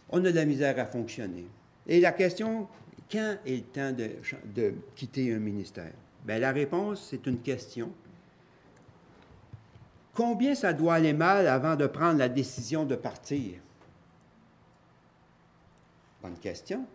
on 0.09 0.23
a 0.23 0.31
de 0.31 0.35
la 0.35 0.45
misère 0.45 0.79
à 0.79 0.85
fonctionner. 0.85 1.45
Et 1.87 1.99
la 1.99 2.11
question, 2.11 2.67
quand 3.11 3.35
est 3.45 3.57
le 3.57 3.61
temps 3.61 3.91
de, 4.55 4.73
quitter 4.95 5.33
un 5.33 5.39
ministère? 5.39 5.91
Bien, 6.25 6.39
la 6.39 6.51
réponse, 6.51 7.07
c'est 7.09 7.25
une 7.27 7.39
question 7.39 7.91
Combien 10.15 10.55
ça 10.55 10.71
doit 10.71 10.95
aller 10.95 11.11
mal 11.11 11.45
avant 11.45 11.75
de 11.75 11.85
prendre 11.87 12.17
la 12.17 12.29
décision 12.29 12.85
de 12.85 12.95
partir? 12.95 13.59
Bonne 16.21 16.37
question. 16.39 16.85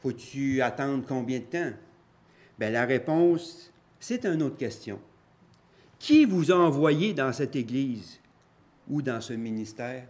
Faut-tu 0.00 0.62
attendre 0.62 1.04
combien 1.06 1.40
de 1.40 1.44
temps? 1.44 1.72
Bien, 2.56 2.70
la 2.70 2.84
réponse, 2.84 3.72
c'est 3.98 4.24
une 4.24 4.42
autre 4.42 4.56
question. 4.56 5.00
Qui 5.98 6.24
vous 6.24 6.52
a 6.52 6.56
envoyé 6.56 7.14
dans 7.14 7.32
cette 7.32 7.56
Église 7.56 8.20
ou 8.88 9.02
dans 9.02 9.20
ce 9.20 9.32
ministère? 9.32 10.06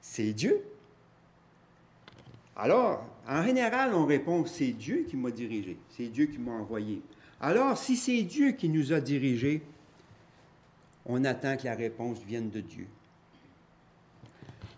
C'est 0.00 0.32
Dieu. 0.32 0.62
Alors, 2.54 3.04
en 3.26 3.42
général, 3.42 3.92
on 3.92 4.06
répond, 4.06 4.46
c'est 4.46 4.72
Dieu 4.72 5.04
qui 5.08 5.16
m'a 5.16 5.32
dirigé, 5.32 5.76
c'est 5.90 6.06
Dieu 6.06 6.26
qui 6.26 6.38
m'a 6.38 6.52
envoyé. 6.52 7.02
Alors, 7.40 7.76
si 7.76 7.96
c'est 7.96 8.22
Dieu 8.22 8.52
qui 8.52 8.68
nous 8.68 8.92
a 8.92 9.00
dirigés, 9.00 9.62
on 11.04 11.24
attend 11.24 11.56
que 11.56 11.64
la 11.64 11.74
réponse 11.74 12.18
vienne 12.26 12.50
de 12.50 12.60
Dieu. 12.60 12.86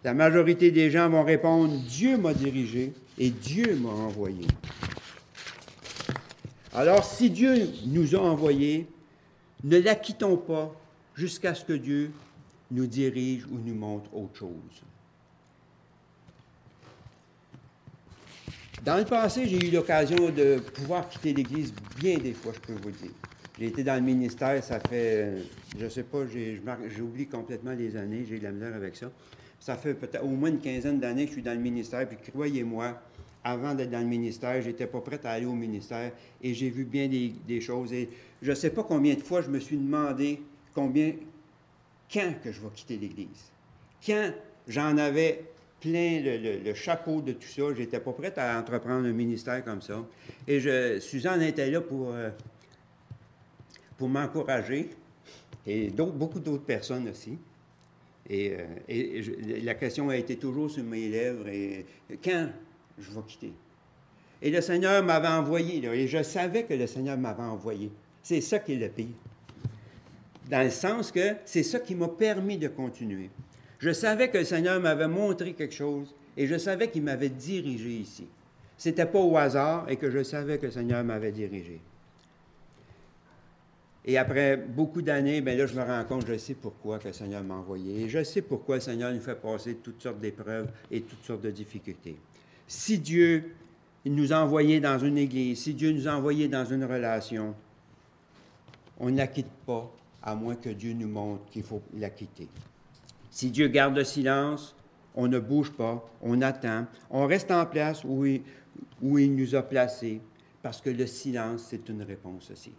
La 0.05 0.15
majorité 0.15 0.71
des 0.71 0.91
gens 0.91 1.09
vont 1.09 1.25
répondre 1.25 1.75
Dieu 1.89 2.17
m'a 2.17 2.35
dirigé 2.35 2.93
et 3.19 3.31
Dieu 3.31 3.77
m'a 3.77 3.91
envoyé. 3.91 4.47
Alors, 6.73 7.05
si 7.05 7.31
Dieu 7.31 7.69
nous 7.87 8.15
a 8.15 8.21
envoyés, 8.21 8.87
ne 9.65 9.79
la 9.79 9.95
quittons 9.95 10.37
pas 10.37 10.73
jusqu'à 11.15 11.55
ce 11.55 11.65
que 11.65 11.73
Dieu 11.73 12.13
nous 12.71 12.87
dirige 12.87 13.47
ou 13.47 13.59
nous 13.59 13.75
montre 13.75 14.15
autre 14.15 14.37
chose. 14.37 14.83
Dans 18.85 18.97
le 18.97 19.05
passé, 19.05 19.47
j'ai 19.47 19.69
eu 19.69 19.71
l'occasion 19.71 20.31
de 20.31 20.61
pouvoir 20.61 21.09
quitter 21.09 21.33
l'Église 21.33 21.73
bien 21.99 22.19
des 22.19 22.33
fois, 22.33 22.53
je 22.55 22.61
peux 22.61 22.81
vous 22.81 22.91
dire. 22.91 23.11
J'ai 23.59 23.67
été 23.67 23.83
dans 23.83 23.97
le 23.97 24.03
ministère, 24.03 24.63
ça 24.63 24.79
fait, 24.79 25.39
je 25.77 25.85
ne 25.85 25.89
sais 25.89 26.05
pas, 26.05 26.21
j'ai 26.27 27.03
oublié 27.03 27.27
complètement 27.27 27.73
les 27.73 27.97
années, 27.97 28.25
j'ai 28.29 28.39
de 28.39 28.45
la 28.45 28.53
misère 28.53 28.75
avec 28.75 28.95
ça. 28.95 29.11
Ça 29.59 29.77
fait 29.77 29.95
peut-être 29.95 30.25
au 30.25 30.29
moins 30.29 30.51
une 30.51 30.61
quinzaine 30.61 31.01
d'années 31.01 31.25
que 31.25 31.31
je 31.31 31.35
suis 31.35 31.43
dans 31.43 31.55
le 31.55 31.61
ministère, 31.61 32.07
puis 32.09 32.19
croyez-moi, 32.31 33.01
avant 33.43 33.75
d'être 33.75 33.91
dans 33.91 33.99
le 33.99 34.07
ministère, 34.07 34.63
j'étais 34.63 34.87
pas 34.87 35.01
prête 35.01 35.25
à 35.25 35.31
aller 35.31 35.47
au 35.47 35.55
ministère 35.55 36.13
et 36.41 36.55
j'ai 36.55 36.71
vu 36.71 36.85
bien 36.85 37.09
des, 37.09 37.61
choses. 37.61 37.93
Et 37.93 38.09
je 38.43 38.51
ne 38.51 38.57
sais 38.57 38.71
pas 38.71 38.85
combien 38.85 39.15
de 39.15 39.23
fois 39.23 39.43
je 39.43 39.49
me 39.49 39.59
suis 39.59 39.77
demandé 39.77 40.41
combien, 40.73 41.15
quand 42.13 42.33
que 42.43 42.53
je 42.53 42.61
vais 42.61 42.69
quitter 42.75 42.97
l'Église. 42.97 43.51
Quand 44.07 44.33
j'en 44.69 44.97
avais 44.99 45.45
plein 45.81 46.21
le, 46.23 46.75
chapeau 46.75 47.21
de 47.21 47.33
tout 47.33 47.49
ça, 47.49 47.63
j'étais 47.77 48.01
pas 48.01 48.13
prête 48.13 48.39
à 48.39 48.59
entreprendre 48.59 49.07
un 49.07 49.13
ministère 49.13 49.65
comme 49.65 49.83
ça. 49.83 50.05
Et 50.47 50.61
je, 50.61 50.99
Suzanne 51.01 51.43
était 51.43 51.71
là 51.71 51.81
pour, 51.81 52.13
euh, 52.13 52.31
pour 53.97 54.09
m'encourager 54.09 54.91
et 55.67 55.91
beaucoup 55.91 56.41
d'autres 56.41 56.65
personnes 56.65 57.09
aussi. 57.09 57.39
Et, 58.29 58.55
euh, 58.89 59.23
la 59.63 59.75
question 59.75 60.09
a 60.09 60.17
été 60.17 60.37
toujours 60.37 60.71
sur 60.71 60.85
mes 60.85 61.09
lèvres. 61.09 61.49
Et 61.49 61.87
quand 62.23 62.49
je 62.99 63.11
vais 63.11 63.21
quitter? 63.27 63.53
Et 64.41 64.51
le 64.51 64.61
Seigneur 64.61 65.03
m'avait 65.03 65.29
envoyé, 65.29 65.85
et 65.85 66.07
je 66.07 66.23
savais 66.23 66.63
que 66.63 66.75
le 66.75 66.87
Seigneur 66.87 67.19
m'avait 67.19 67.43
envoyé. 67.43 67.91
C'est 68.23 68.41
ça 68.41 68.59
qui 68.61 68.75
est 68.75 68.77
le 68.77 68.89
pire. 68.89 69.07
Dans 70.49 70.63
le 70.63 70.71
sens 70.71 71.11
que 71.11 71.37
c'est 71.45 71.63
ça 71.63 71.81
qui 71.81 71.95
m'a 71.95 72.09
permis 72.09 72.57
de 72.57 72.69
continuer. 72.69 73.31
Je 73.79 73.93
savais 73.93 74.29
que 74.29 74.39
le 74.39 74.45
Seigneur 74.45 74.81
m'avait 74.81 75.09
montré 75.09 75.53
quelque 75.53 75.75
chose 75.75 76.15
et 76.37 76.47
je 76.47 76.59
savais 76.59 76.91
qu'il 76.91 77.03
m'avait 77.03 77.29
dirigé 77.29 77.91
ici. 77.91 78.27
Ce 78.77 78.89
n'était 78.89 79.07
pas 79.07 79.21
au 79.21 79.37
hasard 79.37 79.89
et 79.89 79.97
que 79.97 80.11
je 80.11 80.23
savais 80.23 80.59
que 80.59 80.67
le 80.67 80.73
Seigneur 80.73 81.05
m'avait 81.05 81.33
dirigé. 81.33 81.81
Et 84.05 84.17
après 84.17 84.57
beaucoup 84.57 85.03
d'années, 85.03 85.41
bien 85.41 85.55
là, 85.55 85.67
je 85.67 85.75
me 85.75 85.83
rends 85.83 86.05
compte, 86.05 86.27
je 86.27 86.39
sais 86.39 86.55
pourquoi 86.55 86.99
que 86.99 87.09
le 87.09 87.13
Seigneur 87.13 87.43
m'a 87.45 87.57
envoyé. 87.57 88.05
Et 88.05 88.09
je 88.09 88.25
sais 88.25 88.43
pourquoi 88.43 88.77
le 88.77 88.81
Seigneur 88.81 89.13
nous 89.13 89.21
fait 89.21 89.35
passer 89.35 89.77
toutes 89.77 90.03
sortes 90.03 90.19
d'épreuves 90.19 90.71
et 90.91 91.03
toutes 91.03 91.23
sortes 91.25 91.43
de 91.43 91.51
difficultés. 91.51 92.17
Si 92.67 92.99
Dieu 92.99 93.55
nous 94.07 94.33
a 94.33 94.37
envoyés 94.39 94.81
dans 94.81 94.99
une 94.99 95.19
église, 95.19 95.61
si 95.61 95.75
Dieu 95.75 95.93
nous 95.93 96.09
a 96.09 96.13
envoyés 96.13 96.49
dans 96.49 96.65
une 96.65 96.85
relation, 96.85 97.55
on 98.99 99.11
ne 99.11 99.17
la 99.17 99.27
quitte 99.27 99.53
pas 99.67 99.93
à 100.23 100.35
moins 100.35 100.55
que 100.55 100.71
Dieu 100.71 100.95
nous 100.95 101.09
montre 101.09 101.45
qu'il 101.51 101.63
faut 101.63 101.83
la 101.97 102.11
quitter. 102.11 102.49
Si 103.31 103.51
Dieu 103.51 103.69
garde 103.69 103.97
le 103.97 104.05
silence, 104.05 104.75
on 105.15 105.29
ne 105.29 105.39
bouge 105.39 105.73
pas, 105.73 106.09
on 106.23 106.41
attend, 106.43 106.87
on 107.11 107.27
reste 107.27 107.51
en 107.51 107.67
place 107.67 108.05
où 108.05 108.25
il, 108.27 109.37
nous 109.37 109.55
a 109.55 109.63
placés, 109.63 110.21
parce 110.63 110.81
que 110.81 110.91
le 110.91 111.07
silence, 111.07 111.67
c'est 111.69 111.89
une 111.89 112.03
réponse 112.03 112.51
aussi. 112.51 112.73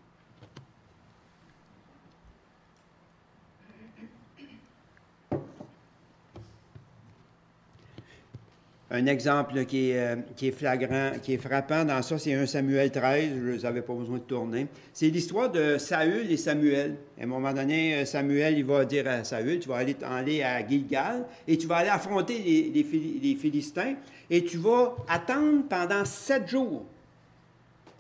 Un 8.92 9.06
exemple 9.06 9.66
qui 9.66 9.92
est, 9.92 10.00
euh, 10.00 10.16
qui 10.36 10.48
est, 10.48 10.52
flagrant, 10.52 11.12
qui 11.22 11.34
est 11.34 11.38
frappant 11.38 11.86
dans 11.86 12.02
ça, 12.02 12.18
c'est 12.18 12.34
un 12.34 12.48
Samuel 12.48 12.90
13, 12.90 13.30
je 13.36 13.62
n'avais 13.62 13.84
pas 13.84 13.94
besoin 13.94 14.18
de 14.18 14.24
tourner. 14.24 14.66
C'est 14.94 15.10
l'histoire 15.10 15.52
de 15.52 15.78
Saül 15.78 16.32
et 16.32 16.38
Samuel. 16.38 16.96
À 17.20 17.24
un 17.24 17.28
moment 17.28 17.54
donné, 17.54 17.94
euh, 17.94 18.06
Samuel, 18.06 18.58
il 18.58 18.66
va 18.66 18.86
dire 18.86 19.08
à 19.08 19.24
Saül, 19.24 19.60
tu 19.60 19.70
vas 19.70 19.76
aller, 19.78 19.96
aller 20.02 20.42
à 20.42 20.68
Gilgal 20.68 21.26
et 21.48 21.56
tu 21.56 21.68
vas 21.68 21.78
aller 21.78 21.90
affronter 21.90 22.40
les, 22.40 23.36
Philistins 23.36 23.94
et 24.28 24.44
tu 24.44 24.58
vas 24.58 24.96
attendre 25.08 25.66
pendant 25.70 26.04
sept 26.04 26.48
jours. 26.48 26.84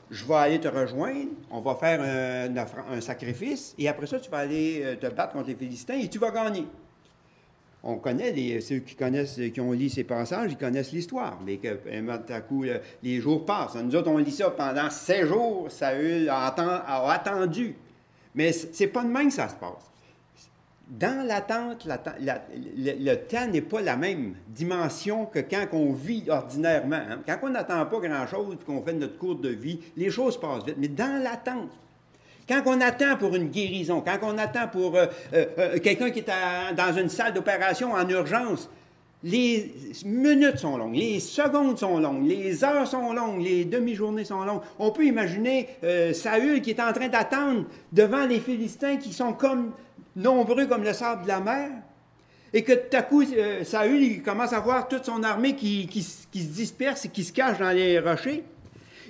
Je 0.09 0.25
vais 0.25 0.33
aller 0.33 0.59
te 0.59 0.67
rejoindre, 0.67 1.29
on 1.51 1.61
va 1.61 1.75
faire 1.75 2.01
un, 2.01 2.95
un 2.95 3.01
sacrifice 3.01 3.75
et 3.77 3.87
après 3.87 4.07
ça, 4.07 4.19
tu 4.19 4.31
vas 4.31 4.39
aller 4.39 4.81
euh, 4.83 4.95
te 4.95 5.05
battre 5.13 5.33
contre 5.33 5.49
les 5.49 5.55
Philistins 5.55 5.99
et 5.99 6.07
tu 6.07 6.17
vas 6.17 6.31
gagner 6.31 6.65
on 7.83 7.97
connaît, 7.97 8.59
ceux 8.61 8.79
qui 8.79 8.95
connaissent, 8.95 9.39
qui 9.53 9.61
ont 9.61 9.71
lu 9.71 9.89
ces 9.89 10.03
passages, 10.03 10.51
ils 10.51 10.57
connaissent 10.57 10.91
l'histoire. 10.91 11.39
Mais 11.45 11.57
que, 11.57 11.77
à 12.33 12.41
coup, 12.41 12.65
les 13.01 13.21
jours 13.21 13.45
passent. 13.45 13.75
Nous 13.75 13.95
autres, 13.95 14.09
on 14.09 14.17
lit 14.17 14.31
ça 14.31 14.49
pendant 14.51 14.89
sept 14.89 15.25
jours, 15.25 15.67
Saül 15.69 16.29
a, 16.29 16.47
a 16.47 17.11
attendu. 17.11 17.75
Mais 18.35 18.51
c'est 18.51 18.87
pas 18.87 19.03
de 19.03 19.09
même 19.09 19.27
que 19.27 19.33
ça 19.33 19.49
se 19.49 19.55
passe. 19.55 19.89
Dans 20.89 21.25
l'attente, 21.25 21.87
le, 22.19 23.15
temps 23.15 23.47
n'est 23.47 23.61
pas 23.61 23.79
la 23.79 23.95
même 23.95 24.33
dimension 24.47 25.27
que 25.27 25.37
quand 25.39 25.67
on 25.73 25.93
vit 25.93 26.23
ordinairement. 26.27 26.95
Hein. 26.95 27.19
Quand 27.27 27.37
on 27.43 27.49
n'attend 27.49 27.85
pas 27.85 27.99
grand-chose 27.99 28.55
et 28.59 28.65
qu'on 28.65 28.81
fait 28.81 28.93
notre 28.93 29.17
cours 29.19 29.35
de 29.35 29.49
vie, 29.49 29.79
les 29.95 30.09
choses 30.09 30.39
passent 30.39 30.65
vite. 30.65 30.77
Mais 30.79 30.87
dans 30.87 31.21
l'attente, 31.21 31.69
quand 32.49 32.63
on 32.65 32.81
attend 32.81 33.15
pour 33.15 33.35
une 33.35 33.49
guérison, 33.49 34.01
quand 34.01 34.17
on 34.23 34.37
attend 34.39 34.67
pour 34.67 34.95
euh, 34.95 35.05
euh, 35.33 35.45
euh, 35.59 35.79
quelqu'un 35.79 36.09
qui 36.09 36.19
est 36.19 36.25
dans 36.75 36.97
une 36.97 37.09
salle 37.09 37.33
d'opération 37.33 37.93
en 37.93 38.09
urgence, 38.09 38.69
les 39.23 39.71
minutes 40.05 40.57
sont 40.57 40.77
longues, 40.77 40.95
les 40.95 41.19
secondes 41.19 41.77
sont 41.77 41.99
longues, 41.99 42.25
les 42.27 42.63
heures 42.63 42.87
sont 42.87 43.13
longues, 43.13 43.41
les 43.41 43.65
demi-journées 43.65 44.23
sont 44.23 44.43
longues. 44.43 44.61
On 44.79 44.91
peut 44.91 45.05
imaginer 45.05 45.67
Saül 46.13 46.61
qui 46.61 46.69
est 46.69 46.79
en 46.79 46.93
train 46.93 47.09
d'attendre 47.09 47.65
devant 47.91 48.25
les 48.25 48.39
Philistins 48.39 48.95
qui 48.95 49.11
sont 49.11 49.33
comme 49.33 49.73
nombreux 50.15 50.67
comme 50.67 50.83
le 50.83 50.93
sable 50.93 51.23
de 51.23 51.27
la 51.27 51.41
mer. 51.41 51.69
Et 52.53 52.63
que 52.63 52.71
tout 52.71 52.95
à 52.95 53.01
coup, 53.01 53.25
Saül 53.63 54.23
commence 54.23 54.53
à 54.53 54.61
voir 54.61 54.87
toute 54.87 55.03
son 55.03 55.21
armée 55.21 55.53
qui 55.53 56.01
se 56.01 56.47
disperse 56.47 57.03
et 57.03 57.09
qui 57.09 57.25
se 57.25 57.33
cache 57.33 57.59
dans 57.59 57.71
les 57.71 57.99
rochers. 57.99 58.45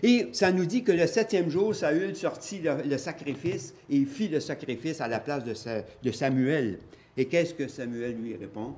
Et 0.02 0.30
ça 0.32 0.52
nous 0.52 0.66
dit 0.66 0.84
que 0.84 0.92
le 0.92 1.08
septième 1.08 1.50
jour, 1.50 1.76
Saül 1.76 2.16
sortit 2.16 2.62
le, 2.62 2.98
sacrifice 2.98 3.74
et 3.90 4.06
fit 4.06 4.30
le 4.30 4.40
sacrifice 4.40 5.02
à 5.02 5.08
la 5.08 5.20
place 5.20 5.44
de, 5.44 6.12
Samuel. 6.12 6.80
Et 7.18 7.26
qu'est-ce 7.26 7.54
que 7.54 7.68
Samuel 7.68 8.16
lui 8.16 8.36
répond? 8.36 8.76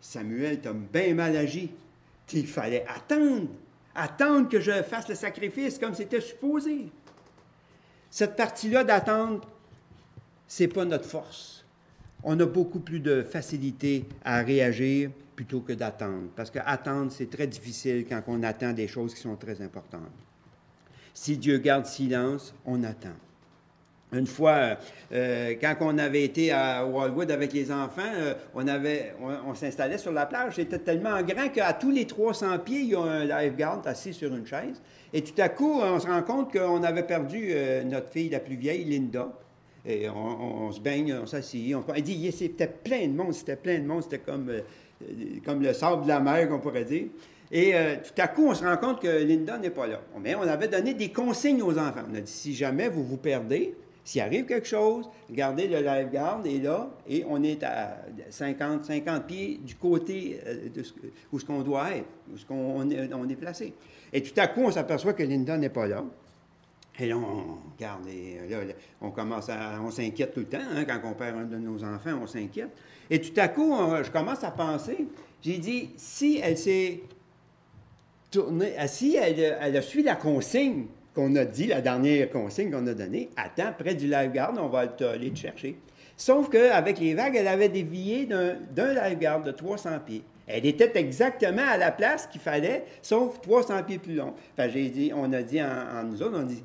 Samuel, 0.00 0.60
tu 0.60 0.68
as 0.68 0.72
bien 0.72 1.14
mal 1.14 1.36
agi. 1.36 1.70
Il 2.32 2.46
fallait 2.46 2.84
attendre, 2.88 3.48
attendre 3.94 4.48
que 4.48 4.58
je 4.58 4.82
fasse 4.82 5.08
le 5.08 5.14
sacrifice 5.14 5.78
comme 5.78 5.94
c'était 5.94 6.20
supposé. 6.20 6.86
Cette 8.10 8.34
partie-là 8.34 8.82
d'attendre, 8.82 9.46
ce 10.48 10.64
n'est 10.64 10.68
pas 10.68 10.84
notre 10.84 11.08
force. 11.08 11.64
On 12.24 12.38
a 12.40 12.46
beaucoup 12.46 12.80
plus 12.80 12.98
de 12.98 13.22
facilité 13.22 14.04
à 14.24 14.42
réagir 14.42 15.10
plutôt 15.36 15.60
que 15.60 15.74
d'attendre. 15.74 16.28
Parce 16.34 16.50
qu'attendre, 16.50 17.12
c'est 17.12 17.30
très 17.30 17.46
difficile 17.46 18.04
quand 18.08 18.22
on 18.26 18.42
attend 18.42 18.72
des 18.72 18.88
choses 18.88 19.14
qui 19.14 19.20
sont 19.20 19.36
très 19.36 19.60
importantes. 19.60 20.25
Si 21.16 21.38
Dieu 21.38 21.56
garde 21.56 21.86
silence, 21.86 22.54
on 22.66 22.84
attend. 22.84 23.16
Une 24.12 24.26
fois, 24.26 24.76
euh, 25.12 25.54
quand 25.58 25.74
on 25.80 25.96
avait 25.96 26.24
été 26.24 26.52
à 26.52 26.84
Wildwood 26.84 27.30
avec 27.30 27.54
les 27.54 27.72
enfants, 27.72 28.02
euh, 28.14 28.34
on, 28.54 29.54
s'installait 29.54 29.96
sur 29.96 30.12
la 30.12 30.26
plage. 30.26 30.56
C'était 30.56 30.78
tellement 30.78 31.22
grand 31.22 31.48
qu'à 31.48 31.72
tous 31.72 31.90
les 31.90 32.06
300 32.06 32.58
pieds, 32.58 32.80
il 32.80 32.88
y 32.90 32.94
a 32.94 33.00
un 33.00 33.24
lifeguard 33.24 33.80
assis 33.86 34.12
sur 34.12 34.28
une 34.36 34.46
chaise. 34.46 34.82
Et 35.14 35.22
tout 35.22 35.40
à 35.40 35.48
coup, 35.48 35.80
on 35.80 35.98
se 35.98 36.06
rend 36.06 36.22
compte 36.22 36.52
qu'on 36.52 36.82
avait 36.82 37.04
perdu 37.04 37.48
euh, 37.48 37.82
notre 37.84 38.10
fille 38.10 38.28
la 38.28 38.40
plus 38.40 38.56
vieille, 38.56 38.84
Linda. 38.84 39.32
Et 39.86 40.10
on, 40.10 40.70
se 40.70 40.80
baigne, 40.80 41.14
on 41.22 41.26
s'assied. 41.26 41.74
On, 41.74 41.84
elle 41.94 42.02
dit, 42.02 42.30
c'était 42.30 42.66
plein 42.66 43.08
de 43.08 43.14
monde, 43.14 43.32
c'était 43.32 43.56
plein 43.56 43.78
de 43.78 43.86
monde, 43.86 44.02
c'était 44.02 44.18
comme, 44.18 44.52
comme 45.46 45.62
le 45.62 45.72
sable 45.72 46.02
de 46.02 46.08
la 46.08 46.20
mer, 46.20 46.46
qu'on 46.50 46.58
pourrait 46.58 46.84
dire. 46.84 47.06
Et 47.50 47.74
euh, 47.74 47.96
tout 47.96 48.20
à 48.20 48.28
coup, 48.28 48.48
on 48.48 48.54
se 48.54 48.64
rend 48.64 48.76
compte 48.76 49.00
que 49.00 49.24
Linda 49.24 49.58
n'est 49.58 49.70
pas 49.70 49.86
là. 49.86 50.00
Mais 50.20 50.34
on 50.34 50.42
avait 50.42 50.68
donné 50.68 50.94
des 50.94 51.10
consignes 51.10 51.62
aux 51.62 51.78
enfants. 51.78 52.02
On 52.10 52.14
a 52.14 52.20
dit, 52.20 52.30
si 52.30 52.54
jamais 52.54 52.88
vous 52.88 53.04
vous 53.04 53.16
perdez, 53.16 53.74
s'il 54.04 54.20
arrive 54.20 54.46
quelque 54.46 54.68
chose, 54.68 55.08
regardez 55.28 55.66
le 55.66 55.80
lifeguard 55.80 56.40
est 56.44 56.62
là 56.62 56.88
et 57.08 57.24
on 57.28 57.42
est 57.42 57.62
à 57.64 58.04
50, 58.30 58.84
50 58.84 59.26
pieds 59.26 59.60
du 59.64 59.74
côté 59.74 60.40
euh, 60.46 60.68
où 61.32 61.40
ce 61.40 61.44
qu'on 61.44 61.62
doit 61.62 61.90
être, 61.90 62.06
où 62.32 62.36
ce 62.36 62.46
qu'on 62.46 62.80
on 62.80 63.28
est, 63.28 63.36
placé. 63.36 63.74
Et 64.12 64.22
tout 64.22 64.38
à 64.40 64.46
coup, 64.46 64.62
on 64.62 64.70
s'aperçoit 64.70 65.12
que 65.12 65.24
Linda 65.24 65.58
n'est 65.58 65.70
pas 65.70 65.88
là. 65.88 66.04
Et 66.98 67.08
là, 67.08 67.16
on 67.16 67.72
regarde, 67.74 68.06
et 68.06 68.48
là, 68.48 68.58
on 69.00 69.10
commence 69.10 69.48
à, 69.50 69.80
on 69.82 69.90
s'inquiète 69.90 70.32
tout 70.32 70.40
le 70.40 70.46
temps, 70.46 70.58
hein, 70.74 70.84
quand 70.84 71.00
on 71.04 71.12
perd 71.12 71.36
un 71.36 71.44
de 71.44 71.56
nos 71.56 71.82
enfants, 71.84 72.18
on 72.22 72.26
s'inquiète. 72.26 72.70
Et 73.10 73.20
tout 73.20 73.38
à 73.38 73.48
coup, 73.48 73.76
je 74.02 74.10
commence 74.10 74.42
à 74.44 74.50
penser, 74.50 75.06
j'ai 75.42 75.58
dit, 75.58 75.90
si 75.96 76.40
elle 76.42 76.56
s'est 76.56 77.02
tourner. 78.36 78.74
Si 78.86 79.16
elle, 79.16 79.76
a 79.76 79.82
suivi 79.82 80.04
la 80.04 80.16
consigne 80.16 80.86
qu'on 81.14 81.34
a 81.36 81.44
dit, 81.44 81.66
la 81.66 81.80
dernière 81.80 82.30
consigne 82.30 82.70
qu'on 82.70 82.86
a 82.86 82.94
donnée, 82.94 83.30
attends, 83.36 83.72
près 83.78 83.94
du 83.94 84.06
lifeguard, 84.06 84.52
on 84.58 84.68
va 84.68 84.80
aller 84.80 85.30
te 85.30 85.38
chercher. 85.38 85.76
Sauf 86.16 86.48
qu'avec 86.48 86.98
les 86.98 87.14
vagues, 87.14 87.36
elle 87.36 87.48
avait 87.48 87.68
dévié 87.68 88.26
d'un 88.26 88.94
lifeguard 88.94 89.42
de 89.42 89.50
300 89.52 89.90
pieds. 90.04 90.22
Elle 90.46 90.64
était 90.64 90.92
exactement 90.98 91.66
à 91.66 91.76
la 91.76 91.90
place 91.90 92.26
qu'il 92.26 92.40
fallait, 92.40 92.84
sauf 93.02 93.40
300 93.40 93.82
pieds 93.82 93.98
plus 93.98 94.14
long. 94.14 94.34
Enfin, 94.52 94.68
j'ai 94.68 94.88
dit, 94.88 95.12
on 95.14 95.32
a 95.32 95.42
dit 95.42 95.60
en, 95.60 96.04
nous 96.04 96.22
autres, 96.22 96.38
on 96.38 96.44
dit, 96.44 96.62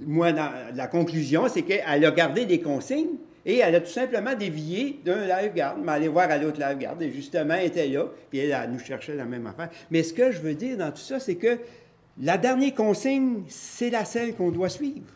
moi, 0.00 0.30
la 0.30 0.86
conclusion, 0.86 1.48
c'est 1.48 1.62
qu'elle 1.62 2.04
a 2.04 2.10
gardé 2.10 2.46
des 2.46 2.60
consignes 2.60 3.16
et 3.48 3.60
elle 3.60 3.74
a 3.74 3.80
tout 3.80 3.90
simplement 3.90 4.34
dévié 4.34 5.00
d'un 5.06 5.26
lifeguard, 5.26 5.78
mais 5.78 5.92
aller 5.92 6.08
voir 6.08 6.30
à 6.30 6.36
l'autre 6.36 6.60
lifeguard. 6.60 7.00
Et 7.00 7.10
justement, 7.10 7.54
elle 7.54 7.68
était 7.68 7.88
là, 7.88 8.04
puis 8.28 8.40
elle, 8.40 8.70
nous 8.70 8.78
cherchait 8.78 9.14
la 9.14 9.24
même 9.24 9.46
affaire. 9.46 9.70
Mais 9.90 10.02
ce 10.02 10.12
que 10.12 10.30
je 10.30 10.40
veux 10.40 10.52
dire 10.52 10.76
dans 10.76 10.90
tout 10.90 10.98
ça, 10.98 11.18
c'est 11.18 11.36
que 11.36 11.58
la 12.20 12.36
dernière 12.36 12.74
consigne, 12.74 13.44
c'est 13.48 13.88
la 13.88 14.04
celle 14.04 14.34
qu'on 14.34 14.50
doit 14.50 14.68
suivre. 14.68 15.06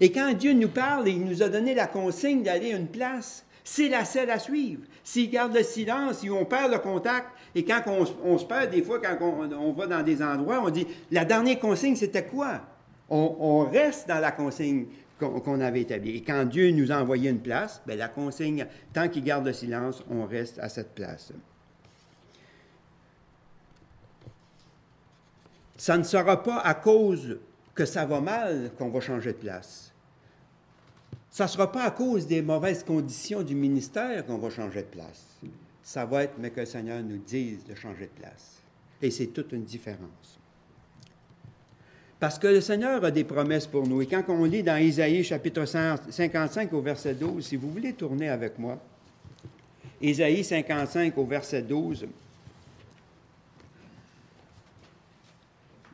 Et 0.00 0.10
quand 0.10 0.32
Dieu 0.32 0.54
nous 0.54 0.70
parle 0.70 1.06
et 1.06 1.10
il 1.10 1.22
nous 1.22 1.42
a 1.42 1.50
donné 1.50 1.74
la 1.74 1.86
consigne 1.86 2.42
d'aller 2.42 2.72
à 2.72 2.76
une 2.78 2.86
place, 2.86 3.44
c'est 3.62 3.90
la 3.90 4.06
seule 4.06 4.30
à 4.30 4.38
suivre. 4.38 4.80
S'il 5.04 5.28
garde 5.28 5.54
le 5.54 5.62
silence, 5.62 6.20
si 6.20 6.30
on 6.30 6.46
perd 6.46 6.72
le 6.72 6.78
contact, 6.78 7.26
et 7.54 7.62
quand 7.62 7.82
on, 8.24 8.38
se 8.38 8.44
perd, 8.44 8.70
des 8.70 8.82
fois, 8.82 9.00
quand 9.00 9.18
on, 9.20 9.72
va 9.72 9.86
dans 9.86 10.02
des 10.02 10.22
endroits, 10.22 10.62
on 10.64 10.70
dit, 10.70 10.86
la 11.10 11.26
dernière 11.26 11.58
consigne, 11.58 11.94
c'était 11.94 12.24
quoi? 12.24 12.62
On, 13.10 13.68
reste 13.70 14.08
dans 14.08 14.20
la 14.20 14.30
consigne 14.30 14.86
qu'on 15.20 15.60
avait 15.60 15.82
établie. 15.82 16.16
Et 16.16 16.22
quand 16.22 16.44
Dieu 16.44 16.70
nous 16.70 16.90
a 16.90 16.96
envoyé 16.96 17.30
une 17.30 17.40
place, 17.40 17.82
bien, 17.86 17.96
la 17.96 18.08
consigne, 18.08 18.66
tant 18.92 19.08
qu'il 19.08 19.22
garde 19.22 19.46
le 19.46 19.52
silence, 19.52 20.02
on 20.10 20.24
reste 20.24 20.58
à 20.58 20.68
cette 20.68 20.94
place. 20.94 21.32
Ça 25.76 25.96
ne 25.96 26.02
sera 26.02 26.42
pas 26.42 26.58
à 26.60 26.74
cause 26.74 27.38
que 27.74 27.84
ça 27.84 28.04
va 28.04 28.20
mal 28.20 28.72
qu'on 28.76 28.90
va 28.90 29.00
changer 29.00 29.32
de 29.32 29.38
place. 29.38 29.92
Ça 31.30 31.44
ne 31.44 31.48
sera 31.48 31.70
pas 31.70 31.84
à 31.84 31.90
cause 31.92 32.26
des 32.26 32.42
mauvaises 32.42 32.82
conditions 32.82 33.42
du 33.42 33.54
ministère 33.54 34.26
qu'on 34.26 34.38
va 34.38 34.50
changer 34.50 34.82
de 34.82 34.88
place. 34.88 35.38
Ça 35.82 36.04
va 36.04 36.24
être, 36.24 36.34
mais 36.38 36.50
que 36.50 36.60
le 36.60 36.66
Seigneur 36.66 37.02
nous 37.02 37.18
dise 37.18 37.64
de 37.64 37.74
changer 37.74 38.06
de 38.06 38.20
place. 38.20 38.60
Et 39.00 39.10
c'est 39.10 39.28
toute 39.28 39.52
une 39.52 39.64
différence. 39.64 40.39
Parce 42.20 42.38
que 42.38 42.48
le 42.48 42.60
Seigneur 42.60 43.02
a 43.02 43.10
des 43.10 43.24
promesses 43.24 43.66
pour 43.66 43.88
nous. 43.88 44.02
Et 44.02 44.06
quand 44.06 44.22
on 44.28 44.44
lit 44.44 44.62
dans 44.62 44.76
Isaïe 44.76 45.24
chapitre 45.24 45.64
55 45.64 46.70
au 46.74 46.82
verset 46.82 47.14
12, 47.14 47.44
si 47.44 47.56
vous 47.56 47.70
voulez 47.70 47.94
tourner 47.94 48.28
avec 48.28 48.58
moi, 48.58 48.78
Isaïe 50.02 50.44
55 50.44 51.16
au 51.16 51.24
verset 51.24 51.62
12, 51.62 52.06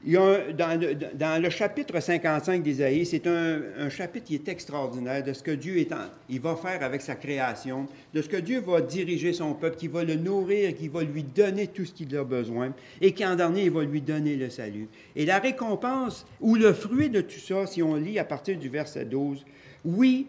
dans, 0.07 1.43
le, 1.43 1.51
chapitre 1.51 1.99
55 1.99 2.63
d'Isaïe, 2.63 3.05
c'est 3.05 3.27
un, 3.27 3.89
chapitre 3.91 4.27
qui 4.27 4.37
est 4.37 4.49
extraordinaire 4.49 5.25
de 5.25 5.33
ce 5.33 5.43
que 5.43 5.51
Dieu 5.51 5.79
est 5.79 5.93
il 6.29 6.41
va 6.41 6.55
faire 6.55 6.83
avec 6.85 7.03
sa 7.03 7.17
création, 7.17 7.87
de 8.15 8.23
ce 8.23 8.29
que 8.29 8.37
Dieu 8.37 8.61
va 8.61 8.81
diriger 8.81 9.33
son 9.33 9.55
peuple, 9.55 9.77
qui 9.77 9.89
va 9.89 10.05
le 10.05 10.15
nourrir, 10.15 10.77
qui 10.77 10.87
va 10.87 11.03
lui 11.03 11.25
donner 11.25 11.67
tout 11.67 11.85
ce 11.85 11.93
qu'il 11.93 12.17
a 12.17 12.23
besoin, 12.23 12.73
et 13.01 13.13
qui 13.13 13.27
en 13.27 13.35
dernier, 13.35 13.65
il 13.65 13.71
va 13.73 13.83
lui 13.83 14.01
donner 14.01 14.37
le 14.37 14.49
salut. 14.49 14.87
Et 15.17 15.27
la 15.27 15.41
récompense, 15.41 16.25
ou 16.41 16.55
le 16.55 16.73
fruit 16.73 17.11
de 17.11 17.21
tout 17.21 17.41
ça, 17.41 17.67
si 17.67 17.83
on 17.83 17.97
lit 17.97 18.21
à 18.21 18.25
partir 18.25 18.57
du 18.57 18.69
verset 18.69 19.07
12, 19.07 19.45
oui, 19.85 20.29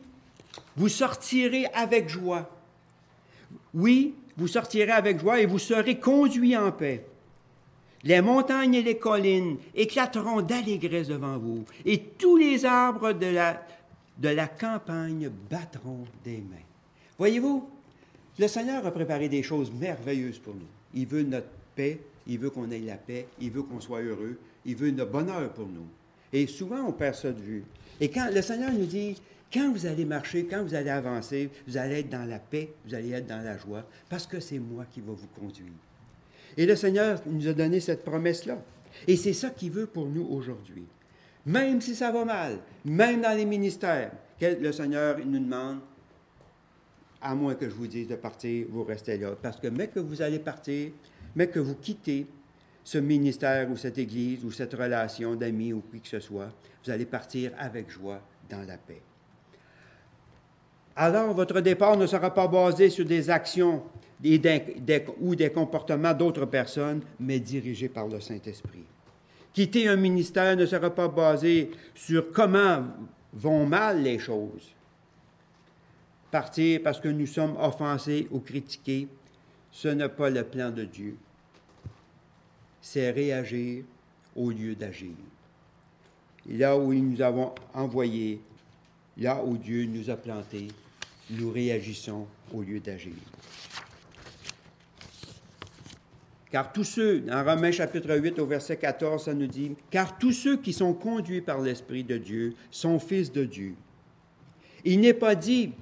vous 0.75 0.89
sortirez 0.89 1.67
avec 1.75 2.09
joie. 2.09 2.49
Oui, 3.75 4.15
vous 4.37 4.47
sortirez 4.47 4.91
avec 4.91 5.19
joie 5.19 5.39
et 5.39 5.45
vous 5.45 5.59
serez 5.59 5.99
conduits 5.99 6.57
en 6.57 6.71
paix. 6.71 7.03
Les 8.08 8.22
montagnes 8.22 8.76
et 8.76 8.84
les 8.84 8.98
collines 8.98 9.58
éclateront 9.76 10.41
d'allégresse 10.41 11.10
devant 11.10 11.38
vous, 11.38 11.65
et 11.86 12.00
tous 12.00 12.38
les 12.38 12.63
arbres 12.63 13.12
de 13.12 13.26
la, 13.26 13.62
de 14.17 14.30
la 14.30 14.48
campagne 14.48 15.30
battront 15.52 16.06
des 16.24 16.38
mains. 16.38 16.63
Voyez-vous, 17.17 17.70
le 18.39 18.48
Seigneur 18.48 18.86
a 18.86 18.91
préparé 18.91 19.28
des 19.28 19.43
choses 19.43 19.74
merveilleuses 19.74 20.39
pour 20.39 20.56
nous. 20.56 20.70
Il 20.93 21.06
veut 21.06 21.24
notre 21.24 21.50
paix, 21.76 22.00
il 22.26 22.39
veut 22.39 22.50
qu'on 22.50 22.72
ait 22.72 22.80
la 22.80 22.96
paix, 22.96 23.28
il 23.41 23.52
veut 23.52 23.63
qu'on 23.63 23.82
soit 23.82 24.00
heureux, 24.00 24.39
il 24.65 24.78
veut 24.78 24.91
notre 24.91 25.12
bonheur 25.12 25.52
pour 25.52 25.67
nous. 25.67 25.88
Et 26.32 26.48
souvent, 26.48 26.86
on 26.88 26.93
perd 26.93 27.15
ça 27.15 27.34
de 27.34 27.41
vue. 27.41 27.65
Et 28.00 28.10
quand 28.10 28.30
le 28.34 28.41
Seigneur 28.41 28.72
nous 28.72 28.86
dit, 28.86 29.22
quand 29.52 29.70
vous 29.74 29.86
allez 29.86 30.06
marcher, 30.06 30.46
quand 30.46 30.63
vous 30.63 30.76
allez 30.76 30.91
avancer, 30.91 31.50
vous 31.67 31.76
allez 31.76 32.00
être 32.00 32.10
dans 32.10 32.24
la 32.24 32.39
paix, 32.39 32.70
vous 32.86 32.93
allez 32.93 33.12
être 33.12 33.28
dans 33.28 33.43
la 33.43 33.58
joie, 33.58 33.84
parce 34.08 34.26
que 34.26 34.39
c'est 34.39 34.60
moi 34.60 34.86
qui 34.89 35.02
vais 35.02 35.08
vous 35.08 35.28
conduire. 35.38 35.74
Et 36.55 36.65
le 36.65 36.75
Seigneur 36.75 37.21
nous 37.25 37.47
a 37.47 37.53
donné 37.53 37.79
cette 37.79 38.03
promesse-là. 38.03 38.57
Et 39.07 39.15
c'est 39.15 39.33
ça 39.33 39.49
qu'il 39.49 39.71
veut 39.71 39.88
pour 39.88 40.05
nous 40.05 40.27
aujourd'hui. 40.29 40.86
Même 41.45 41.81
si 41.81 41.95
ça 41.95 42.12
va 42.12 42.25
mal, 42.25 42.60
même 42.86 43.21
dans 43.21 43.36
les 43.36 43.45
ministères, 43.45 44.12
le 44.41 44.71
Seigneur 44.71 45.17
nous 45.25 45.39
demande, 45.39 45.79
à 47.21 47.33
moins 47.33 47.55
que 47.55 47.69
je 47.69 47.73
vous 47.73 47.88
dise 47.88 48.07
de 48.07 48.15
partir, 48.15 48.67
vous 48.69 48.83
restez 48.83 49.17
là. 49.17 49.31
Parce 49.41 49.60
que 49.60 49.67
mais 49.67 49.88
que 49.88 49.99
vous 49.99 50.21
allez 50.21 50.39
partir, 50.39 50.91
mais 51.36 51.47
que 51.47 51.60
vous 51.60 51.75
quittez 51.75 52.27
ce 52.83 52.97
ministère 52.97 53.69
ou 53.69 53.75
cette 53.75 53.97
église 53.97 54.45
ou 54.45 54.51
cette 54.51 54.73
relation 54.73 55.36
d'amis 55.36 55.73
ou 55.73 55.83
qui 55.91 55.99
que 55.99 56.07
ce 56.07 56.19
soit, 56.19 56.49
vous 56.83 56.91
allez 56.91 57.05
partir 57.05 57.51
avec 57.57 57.89
joie 57.89 58.21
dans 58.49 58.62
la 58.65 58.77
paix. 58.77 59.01
Alors, 60.95 61.33
votre 61.33 61.62
départ 61.62 61.97
ne 61.97 62.07
sera 62.07 62.33
pas 62.33 62.47
basé 62.47 62.89
sur 62.89 63.05
des 63.05 63.29
actions 63.29 63.83
ou 64.23 65.36
des 65.36 65.49
comportements 65.51 66.13
d'autres 66.13 66.45
personnes, 66.45 67.01
mais 67.19 67.39
dirigés 67.39 67.89
par 67.89 68.08
le 68.08 68.19
Saint-Esprit. 68.19 68.84
Quitter 69.53 69.88
un 69.88 69.95
ministère 69.95 70.56
ne 70.56 70.65
sera 70.65 70.89
pas 70.89 71.08
basé 71.08 71.71
sur 71.95 72.32
comment 72.32 72.86
vont 73.34 73.65
mal 73.65 74.03
les 74.03 74.19
choses. 74.19 74.73
Partir 76.30 76.82
parce 76.84 76.99
que 76.99 77.08
nous 77.08 77.25
sommes 77.25 77.56
offensés 77.58 78.27
ou 78.32 78.39
critiqués, 78.39 79.08
ce 79.71 79.88
n'est 79.88 80.10
pas 80.10 80.30
le 80.30 80.43
plan 80.43 80.71
de 80.71 80.84
Dieu. 80.84 81.15
C'est 82.82 83.12
réagir 83.12 83.84
au 84.36 84.51
lieu 84.51 84.75
d'agir. 84.75 85.15
Là 86.49 86.77
où 86.77 86.93
nous 86.93 87.21
avons 87.21 87.53
envoyé, 87.73 88.39
là 89.17 89.43
où 89.43 89.58
Dieu 89.58 89.86
nous 89.86 90.10
a 90.10 90.15
plantés, 90.15 90.67
nous 91.30 91.51
réagissons 91.51 92.27
au 92.53 92.62
lieu 92.62 92.80
d'agir. 92.80 93.13
Car 96.51 96.71
tous 96.71 96.86
ceux, 96.86 97.19
dans 97.19 97.43
Romains 97.43 97.71
chapitre 97.71 98.15
8 98.15 98.39
au 98.39 98.45
verset 98.45 98.77
14, 98.77 99.25
ça 99.25 99.33
nous 99.33 99.47
dit, 99.47 99.75
car 99.91 100.17
tous 100.17 100.31
ceux 100.31 100.57
qui 100.57 100.71
sont 100.71 100.93
conduits 100.93 101.41
par 101.41 101.62
l'Esprit 101.62 102.03
de 102.03 102.17
Dieu 102.17 102.53
sont 102.71 102.99
fils 102.99 103.31
de 103.31 103.43
Dieu. 103.43 103.75
Il 104.86 105.01
n'est 105.01 105.13
pas 105.13 105.36
dit 105.36 105.73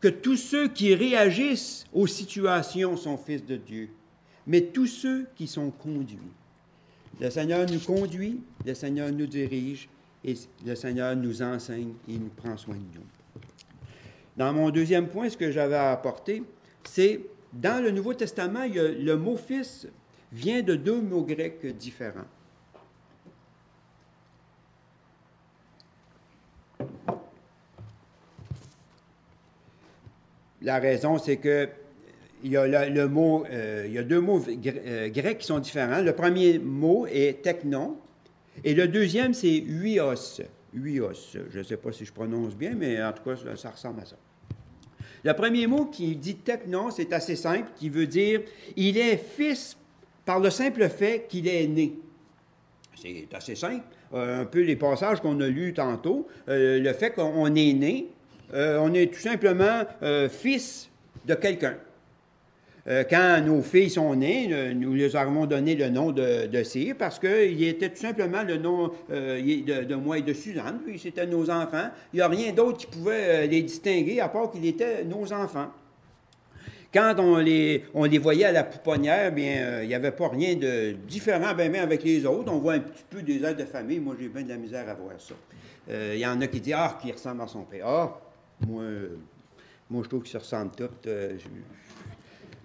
que 0.00 0.08
tous 0.08 0.36
ceux 0.36 0.68
qui 0.68 0.94
réagissent 0.94 1.86
aux 1.92 2.06
situations 2.06 2.96
sont 2.96 3.16
fils 3.16 3.44
de 3.44 3.56
Dieu, 3.56 3.88
mais 4.46 4.60
tous 4.60 4.86
ceux 4.86 5.26
qui 5.36 5.46
sont 5.46 5.70
conduits. 5.70 6.18
Le 7.18 7.30
Seigneur 7.30 7.66
nous 7.70 7.80
conduit, 7.80 8.40
le 8.66 8.74
Seigneur 8.74 9.10
nous 9.12 9.26
dirige 9.26 9.88
et 10.22 10.34
le 10.66 10.74
Seigneur 10.74 11.16
nous 11.16 11.40
enseigne 11.42 11.92
et 12.08 12.18
nous 12.18 12.30
prend 12.36 12.56
soin 12.58 12.74
de 12.74 12.80
nous. 12.80 13.40
Dans 14.36 14.52
mon 14.52 14.70
deuxième 14.70 15.08
point, 15.08 15.28
ce 15.28 15.36
que 15.36 15.50
j'avais 15.50 15.76
à 15.76 15.92
apporter, 15.92 16.42
c'est 16.84 17.20
dans 17.52 17.82
le 17.82 17.90
Nouveau 17.90 18.14
Testament, 18.14 18.62
il 18.62 18.74
y 18.74 18.78
a 18.78 18.88
le 18.88 19.16
mot 19.16 19.36
fils 19.36 19.86
vient 20.32 20.62
de 20.62 20.74
deux 20.74 21.00
mots 21.00 21.22
grecs 21.22 21.66
différents. 21.76 22.28
La 30.62 30.78
raison, 30.78 31.18
c'est 31.18 31.38
que 31.38 31.68
il 32.42 32.52
y, 32.52 32.56
a 32.56 32.62
euh, 32.62 32.90
deux 32.90 33.08
mots 33.08 33.44
euh, 33.46 35.08
grecs 35.10 35.38
qui 35.38 35.46
sont 35.46 35.58
différents. 35.58 36.00
Le 36.00 36.14
premier 36.14 36.58
mot 36.58 37.06
est 37.06 37.42
technon 37.42 37.96
et 38.64 38.74
le 38.74 38.88
deuxième, 38.88 39.34
c'est 39.34 39.62
huios. 39.66 40.40
Huios. 40.72 41.36
Je 41.50 41.58
ne 41.58 41.62
sais 41.62 41.76
pas 41.76 41.92
si 41.92 42.04
je 42.04 42.12
prononce 42.12 42.54
bien, 42.54 42.74
mais 42.74 43.02
en 43.02 43.12
tout 43.12 43.22
cas, 43.24 43.36
ça, 43.56 43.70
ressemble 43.70 44.00
à 44.00 44.06
ça. 44.06 44.16
Le 45.22 45.34
premier 45.34 45.66
mot 45.66 45.86
qui 45.86 46.16
dit 46.16 46.36
technon, 46.36 46.90
c'est 46.90 47.12
assez 47.12 47.36
simple, 47.36 47.70
qui 47.76 47.90
veut 47.90 48.06
dire 48.06 48.40
il 48.76 48.96
est 48.96 49.18
fils 49.18 49.76
par 50.30 50.38
le 50.38 50.50
simple 50.50 50.88
fait 50.88 51.26
qu'il 51.28 51.48
est 51.48 51.66
né. 51.66 51.92
C'est 52.94 53.26
assez 53.34 53.56
simple. 53.56 53.82
Euh, 54.14 54.42
un 54.42 54.44
peu 54.44 54.60
les 54.60 54.76
passages 54.76 55.20
qu'on 55.20 55.40
a 55.40 55.48
lus 55.48 55.74
tantôt. 55.74 56.28
Euh, 56.48 56.78
le 56.78 56.92
fait 56.92 57.10
qu'on 57.10 57.46
est 57.46 57.72
né, 57.72 58.06
euh, 58.54 58.78
on 58.80 58.94
est 58.94 59.12
tout 59.12 59.18
simplement 59.18 59.82
fils 60.30 60.88
de 61.26 61.34
quelqu'un. 61.34 61.74
quand 62.86 63.42
nos 63.44 63.60
filles 63.60 63.90
sont 63.90 64.14
nées, 64.14 64.72
nous 64.72 64.94
les 64.94 65.16
avons 65.16 65.46
donné 65.46 65.74
le 65.74 65.88
nom 65.88 66.12
de, 66.12 66.46
de 66.46 66.62
Cyr 66.62 66.94
parce 66.96 67.18
qu'il 67.18 67.64
était 67.64 67.88
tout 67.88 68.00
simplement 68.00 68.44
le 68.44 68.56
nom 68.56 68.92
de, 69.08 69.82
de, 69.82 69.94
moi 69.96 70.18
et 70.18 70.22
de 70.22 70.32
Suzanne, 70.32 70.78
puis 70.86 71.00
c'était 71.00 71.26
nos 71.26 71.50
enfants. 71.50 71.90
Il 72.12 72.18
n'y 72.18 72.22
a 72.22 72.28
rien 72.28 72.52
d'autre 72.52 72.78
qui 72.78 72.86
pouvait 72.86 73.48
les 73.48 73.62
distinguer 73.62 74.20
à 74.20 74.28
part 74.28 74.52
qu'ils 74.52 74.66
étaient 74.66 75.02
nos 75.02 75.32
enfants. 75.32 75.70
Quand 76.92 77.14
on 77.18 77.36
les, 77.36 77.84
on 77.94 78.04
les 78.04 78.18
voyait 78.18 78.46
à 78.46 78.52
la 78.52 78.64
pouponnière, 78.64 79.30
bien, 79.30 79.62
euh, 79.62 79.84
il 79.84 79.88
n'y 79.88 79.94
avait 79.94 80.10
pas 80.10 80.28
rien 80.28 80.56
de 80.56 80.92
différent 81.06 81.54
ben, 81.54 81.70
ben, 81.70 81.82
avec 81.82 82.02
les 82.02 82.26
autres. 82.26 82.52
On 82.52 82.58
voit 82.58 82.74
un 82.74 82.80
petit 82.80 83.04
peu 83.08 83.22
des 83.22 83.44
aides 83.44 83.58
de 83.58 83.64
famille. 83.64 84.00
Moi, 84.00 84.16
j'ai 84.18 84.28
bien 84.28 84.42
de 84.42 84.48
la 84.48 84.56
misère 84.56 84.88
à 84.88 84.94
voir 84.94 85.12
ça. 85.18 85.34
Euh, 85.88 86.12
il 86.14 86.20
y 86.20 86.26
en 86.26 86.40
a 86.40 86.48
qui 86.48 86.60
disent 86.60 86.74
Ah, 86.76 86.98
qui 87.00 87.12
ressemble 87.12 87.42
à 87.42 87.46
son 87.46 87.62
père. 87.62 87.86
Ah, 87.86 88.20
moi, 88.66 88.82
moi 89.88 90.02
je 90.02 90.08
trouve 90.08 90.22
qu'ils 90.22 90.32
se 90.32 90.38
ressemblent 90.38 90.74
tous. 90.74 90.88
Euh, 91.06 91.38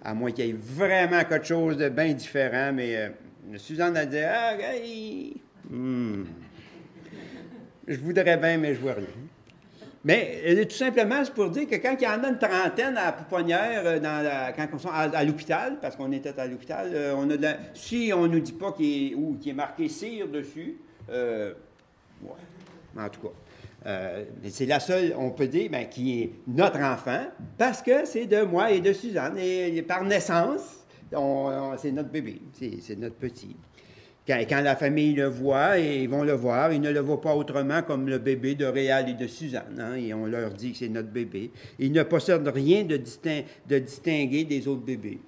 à 0.04 0.14
moins 0.16 0.32
qu'il 0.32 0.46
y 0.46 0.50
ait 0.50 0.54
vraiment 0.60 1.24
quelque 1.24 1.46
chose 1.46 1.78
de 1.78 1.90
bien 1.90 2.14
différent, 2.14 2.72
mais 2.74 3.12
Suzanne 3.58 3.96
a 3.96 4.08
dit 4.08 4.18
Ah, 4.18 4.56
hey, 4.60 5.36
hmm. 5.70 6.24
je 7.88 7.98
voudrais 8.00 8.38
bien, 8.38 8.58
mais 8.58 8.74
je 8.74 8.82
vois 8.82 8.94
rien. 8.94 9.06
Mais 10.06 10.40
euh, 10.46 10.64
tout 10.66 10.76
simplement, 10.76 11.26
c'est 11.26 11.34
pour 11.34 11.50
dire 11.50 11.68
que 11.68 11.76
quand 11.76 11.96
il 12.00 12.04
y 12.04 12.08
en 12.08 12.24
a 12.24 12.30
une 12.30 12.38
trentaine 12.38 12.96
à 12.96 13.06
la 13.06 13.12
pouponnière, 13.12 13.82
euh, 13.86 14.00
dans 14.00 14.54
quand 14.56 14.68
on 14.72 15.12
est 15.12 15.16
à, 15.16 15.24
l'hôpital, 15.24 15.80
parce 15.82 15.96
qu'on 15.96 16.12
était 16.12 16.40
à 16.40 16.46
l'hôpital, 16.46 16.96
on 17.18 17.30
a 17.30 17.54
si 17.74 18.12
on 18.16 18.22
ne 18.24 18.28
nous 18.28 18.40
dit 18.40 18.54
pas 18.54 18.72
qu'il 18.72 19.14
est, 19.14 19.50
est 19.50 19.54
marqué 19.54 19.90
cire 19.90 20.28
dessus, 20.28 20.78
euh, 21.10 21.54
ouais, 22.24 22.32
en 23.04 23.10
tout 23.10 23.22
cas. 23.22 23.34
Euh, 23.88 24.26
c'est 24.50 24.66
la 24.66 24.80
seule, 24.80 25.14
on 25.18 25.32
peut 25.32 25.48
dire, 25.48 25.70
ben, 25.72 25.88
qui 25.88 26.22
est 26.22 26.32
notre 26.48 26.80
enfant, 26.80 27.26
parce 27.58 27.82
que 27.82 28.06
c'est 28.06 28.26
de 28.26 28.42
moi 28.42 28.72
et 28.72 28.82
de 28.82 28.94
Suzanne. 28.94 29.38
Et, 29.38 29.82
par 29.84 30.04
naissance, 30.04 30.86
c'est 31.78 31.92
notre 31.92 32.10
bébé, 32.10 32.42
c'est 32.54 32.98
notre 32.98 33.16
petit. 33.16 33.56
Quand, 34.28 34.62
la 34.62 34.76
famille 34.76 35.14
le 35.14 35.28
voit, 35.28 35.80
et 35.80 36.02
ils 36.02 36.10
vont 36.10 36.24
le 36.24 36.34
voir, 36.34 36.74
ils 36.74 36.82
ne 36.82 36.92
le 36.92 37.00
voient 37.00 37.22
pas 37.22 37.36
autrement 37.36 37.84
comme 37.84 38.10
le 38.10 38.18
bébé 38.18 38.56
de 38.56 38.66
Réal 38.66 39.10
et 39.10 39.14
de 39.14 39.28
Suzanne. 39.28 39.80
Hein, 39.80 39.96
et 39.96 40.14
on 40.16 40.26
leur 40.26 40.52
dit 40.52 40.72
que 40.72 40.80
c'est 40.80 40.90
notre 40.90 41.10
bébé. 41.10 41.52
Ils 41.78 41.92
ne 41.92 42.02
possèdent 42.02 42.48
rien 42.48 42.84
de, 42.84 42.98
de 42.98 43.80
distingué 43.80 44.44
des 44.44 44.68
autres 44.68 44.84
bébés. 44.84 45.20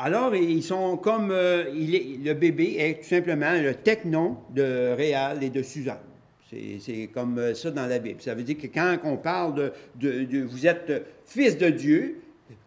Alors, 0.00 0.34
ils 0.36 0.62
sont 0.62 0.96
comme. 0.96 1.32
Euh, 1.32 1.64
le 1.74 2.32
bébé 2.32 2.76
est 2.78 3.02
tout 3.02 3.08
simplement 3.08 3.52
le 3.60 3.74
technon 3.74 4.36
de 4.54 4.94
Réal 4.96 5.42
et 5.42 5.50
de 5.50 5.60
Suzanne. 5.62 5.98
C'est 6.50 7.10
comme 7.12 7.38
euh, 7.38 7.54
ça 7.54 7.70
dans 7.72 7.86
la 7.86 7.98
Bible. 7.98 8.22
Ça 8.22 8.34
veut 8.34 8.44
dire 8.44 8.56
que 8.56 8.68
quand 8.68 8.96
on 9.04 9.16
parle 9.16 9.72
de, 9.96 10.44
vous 10.44 10.66
êtes 10.66 11.04
fils 11.26 11.58
de 11.58 11.68
Dieu, 11.68 12.20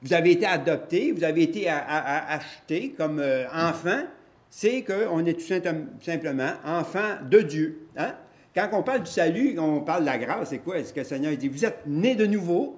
vous 0.03 0.13
avez 0.13 0.31
été 0.31 0.45
adopté, 0.45 1.11
vous 1.11 1.23
avez 1.23 1.43
été 1.43 1.67
acheté 1.69 2.93
comme 2.97 3.19
euh, 3.19 3.45
enfant, 3.51 4.03
c'est 4.51 4.83
qu'on 4.83 5.25
est 5.25 5.33
tout 5.33 6.01
simplement 6.01 6.51
enfant 6.65 7.15
de 7.27 7.39
Dieu. 7.39 7.87
Hein? 7.95 8.13
Quand 8.53 8.69
on 8.73 8.83
parle 8.83 9.03
du 9.03 9.09
salut, 9.09 9.57
on 9.57 9.79
parle 9.79 10.01
de 10.01 10.07
la 10.07 10.17
grâce, 10.17 10.49
c'est 10.49 10.59
quoi? 10.59 10.77
Est-ce 10.77 10.93
que 10.93 10.99
le 10.99 11.05
Seigneur 11.05 11.35
dit, 11.37 11.47
vous 11.47 11.63
êtes 11.63 11.83
né 11.87 12.15
de 12.15 12.25
nouveau, 12.25 12.77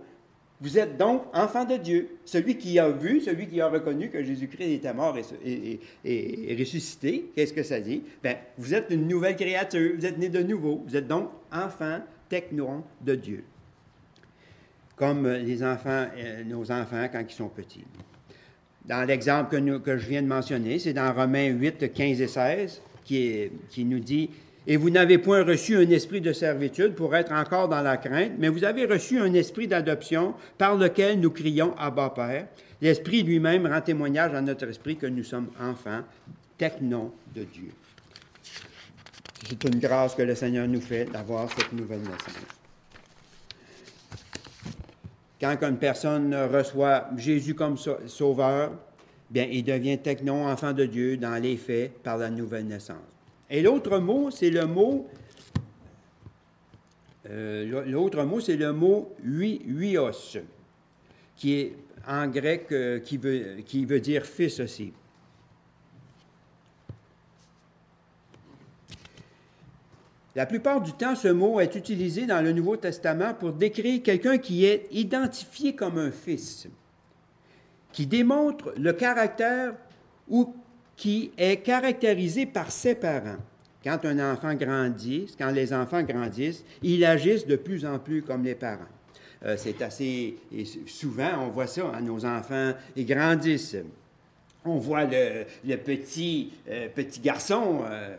vous 0.62 0.78
êtes 0.78 0.98
donc 0.98 1.24
enfant 1.34 1.66
de 1.66 1.76
Dieu. 1.76 2.20
Celui 2.26 2.58
qui 2.58 2.78
a 2.78 2.90
vu, 2.90 3.22
celui 3.22 3.48
qui 3.48 3.60
a 3.60 3.68
reconnu 3.68 4.10
que 4.10 4.24
Jésus-Christ 4.24 4.72
était 4.72 4.94
mort 4.94 5.18
et, 5.44 6.56
ressuscité, 6.58 7.32
qu'est-ce 7.36 7.54
que 7.54 7.64
ça 7.64 7.80
dit? 7.80 8.04
Bien, 8.22 8.38
vous 8.60 8.76
êtes 8.76 8.92
une 8.92 9.08
nouvelle 9.08 9.36
créature, 9.36 9.96
vous 9.98 10.06
êtes 10.06 10.20
né 10.20 10.30
de 10.30 10.44
nouveau, 10.44 10.84
vous 10.88 10.96
êtes 10.96 11.08
donc 11.08 11.32
enfant, 11.52 12.02
technon 12.30 12.84
de 13.02 13.16
Dieu. 13.16 13.44
Comme 14.96 15.26
euh, 15.26 16.44
nos 16.46 16.72
enfants 16.72 17.08
quand 17.12 17.26
ils 17.28 17.34
sont 17.34 17.50
petits. 17.50 17.84
Dans 18.86 19.08
l'exemple 19.08 19.80
que, 19.82 19.98
je 19.98 20.08
viens 20.08 20.22
de 20.22 20.28
mentionner, 20.28 20.80
c'est 20.80 20.94
dans 20.94 21.14
Romains 21.14 21.48
8, 21.48 21.94
15 21.94 22.22
et 22.22 22.28
16, 22.28 22.82
qui, 23.06 23.50
qui 23.70 23.86
nous 23.86 24.00
dit 24.00 24.30
et 24.66 24.78
vous 24.78 24.90
n'avez 24.90 25.18
point 25.18 25.44
reçu 25.44 25.76
un 25.76 25.90
esprit 25.90 26.22
de 26.22 26.32
servitude 26.32 26.94
pour 26.96 27.16
être 27.16 27.34
encore 27.34 27.68
dans 27.68 27.82
la 27.82 27.98
crainte, 27.98 28.34
mais 28.38 28.48
vous 28.48 28.64
avez 28.64 28.86
reçu 28.86 29.20
un 29.20 29.34
esprit 29.34 29.68
d'adoption 29.68 30.36
par 30.58 30.76
lequel 30.76 31.20
nous 31.20 31.32
crions 31.32 31.76
Abba 31.78 32.12
Père. 32.12 32.48
L'Esprit 32.82 33.24
lui-même 33.24 33.68
rend 33.68 33.82
témoignage 33.82 34.34
à 34.34 34.42
notre 34.42 34.68
esprit 34.68 34.96
que 34.96 35.06
nous 35.06 35.24
sommes 35.24 35.50
enfants, 35.60 36.02
technon 36.58 37.12
de 37.36 37.44
Dieu. 37.44 37.72
C'est 39.50 39.64
une 39.66 39.80
grâce 39.80 40.16
que 40.16 40.22
le 40.22 40.36
Seigneur 40.36 40.68
nous 40.68 40.82
fait 40.82 41.06
d'avoir 41.12 41.50
cette 41.52 41.74
nouvelle 41.74 42.00
naissance. 42.00 42.63
Quand 45.44 45.58
une 45.68 45.76
personne 45.76 46.34
reçoit 46.34 47.10
Jésus 47.18 47.54
comme 47.54 47.76
sauveur, 47.78 48.72
bien, 49.30 49.46
il 49.52 49.66
devient 49.66 49.98
technon, 49.98 50.48
enfant 50.48 50.72
de 50.72 50.86
Dieu, 50.86 51.18
dans 51.18 51.36
les 51.36 51.58
faits, 51.58 52.02
par 52.02 52.18
la 52.18 52.30
nouvelle 52.30 52.66
naissance. 52.66 52.96
Et 53.50 53.62
l'autre 53.62 54.00
mot, 54.00 54.32
c'est 54.32 54.50
le 54.50 54.66
mot, 54.66 55.06
euh, 57.30 57.84
l'autre 57.88 58.24
mot, 58.24 58.40
c'est 58.40 58.56
le 58.56 58.72
mot 58.72 59.14
huios, 59.22 60.38
qui 61.36 61.56
est 61.56 61.76
en 62.08 62.28
grec, 62.28 62.68
euh, 62.72 63.00
qui, 63.00 63.18
veut, 63.18 63.58
qui 63.66 63.84
veut 63.84 64.00
dire 64.00 64.26
fils 64.26 64.62
aussi. 64.62 64.94
La 70.36 70.48
plupart 70.48 70.82
du 70.82 70.94
temps, 70.94 71.16
ce 71.16 71.28
mot 71.28 71.60
est 71.60 71.76
utilisé 71.76 72.26
dans 72.26 72.42
le 72.42 72.54
Nouveau 72.54 72.76
Testament 72.76 73.36
pour 73.36 73.54
décrire 73.54 74.02
quelqu'un 74.02 74.40
qui 74.40 74.66
est 74.66 74.88
identifié 74.92 75.76
comme 75.76 76.00
un 76.00 76.12
fils, 76.12 76.68
qui 77.92 78.08
démontre 78.08 78.74
le 78.78 78.94
caractère 78.94 79.76
ou 80.28 80.56
qui 80.96 81.32
est 81.38 81.58
caractérisé 81.58 82.48
par 82.48 82.72
ses 82.72 82.96
parents. 82.96 83.38
Quand 83.84 84.06
un 84.06 84.34
enfant 84.34 84.56
grandit, 84.56 85.28
quand 85.38 85.52
les 85.52 85.74
enfants 85.74 86.02
grandissent, 86.02 86.64
ils 86.82 87.04
agissent 87.06 87.46
de 87.46 87.58
plus 87.58 87.86
en 87.86 88.00
plus 88.00 88.24
comme 88.24 88.44
les 88.44 88.56
parents. 88.56 88.80
Euh, 89.46 89.56
c'est 89.58 89.82
assez. 89.82 90.38
Et 90.56 90.64
souvent, 90.88 91.46
on 91.46 91.50
voit 91.50 91.68
ça, 91.68 91.92
hein, 91.94 92.02
nos 92.02 92.26
enfants, 92.26 92.74
ils 92.96 93.06
grandissent. 93.06 93.76
On 94.66 94.78
voit 94.78 95.04
le, 95.04 95.76
petit, 95.76 96.54
euh, 96.70 96.88
petit 96.88 97.20
garçon 97.20 97.82
euh, 97.86 98.16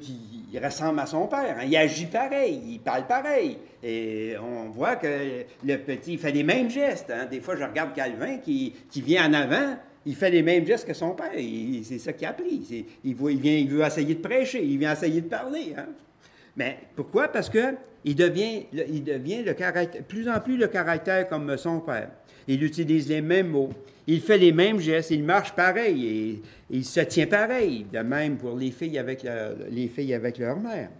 qui 0.00 0.58
ressemble 0.58 1.00
à 1.00 1.06
son 1.06 1.26
père. 1.26 1.56
Hein. 1.58 1.64
il 1.66 1.76
agit 1.76 2.06
pareil, 2.06 2.60
il 2.66 2.80
parle 2.80 3.06
pareil. 3.06 3.58
Et 3.82 4.34
on 4.40 4.70
voit 4.70 4.96
que 4.96 5.44
le 5.64 5.76
petit, 5.78 6.14
il 6.14 6.18
fait 6.18 6.32
les 6.32 6.42
mêmes 6.42 6.70
gestes. 6.70 7.10
Hein. 7.10 7.26
Des 7.30 7.40
fois, 7.40 7.56
je 7.56 7.64
regarde 7.64 7.92
Calvin 7.94 8.38
qui, 8.38 8.72
qui 8.90 9.02
vient 9.02 9.28
en 9.28 9.34
avant 9.34 9.76
il 10.06 10.14
fait 10.14 10.30
les 10.30 10.42
mêmes 10.42 10.66
gestes 10.66 10.86
que 10.86 10.94
son 10.94 11.14
père. 11.14 11.32
C'est 11.82 11.98
ça 11.98 12.12
qu'il 12.12 12.26
a 12.26 12.30
appris. 12.30 12.86
Il, 13.04 13.16
il, 13.30 13.40
vient, 13.40 13.56
il 13.56 13.68
veut 13.68 13.82
essayer 13.84 14.14
de 14.14 14.20
prêcher, 14.20 14.62
il 14.64 14.78
vient 14.78 14.92
essayer 14.92 15.20
de 15.20 15.28
parler. 15.28 15.74
Hein. 15.76 15.86
Mais 16.56 16.78
pourquoi? 16.94 17.28
Parce 17.28 17.48
devient, 18.14 18.66
il 18.72 19.02
devient 19.02 19.42
le 19.42 19.54
caractère, 19.54 20.02
plus 20.02 20.28
en 20.28 20.38
plus 20.40 20.56
le 20.56 20.68
caractère 20.68 21.28
comme 21.28 21.56
son 21.56 21.80
père. 21.80 22.10
Il 22.46 22.62
utilise 22.62 23.08
les 23.08 23.22
mêmes 23.22 23.48
mots, 23.48 23.70
il 24.06 24.20
fait 24.20 24.38
les 24.38 24.52
mêmes 24.52 24.80
gestes, 24.80 25.10
il 25.10 25.24
marche 25.24 25.52
pareil, 25.52 26.42
il 26.70 26.84
se 26.84 27.00
tient 27.00 27.26
pareil. 27.26 27.86
De 27.92 28.00
même 28.00 28.36
pour 28.36 28.56
les 28.56 28.70
filles 28.70 28.98
avec, 28.98 29.26
les 29.70 29.88
filles 29.88 30.14
avec 30.14 30.38
leur 30.38 30.58
mère. 30.58 30.90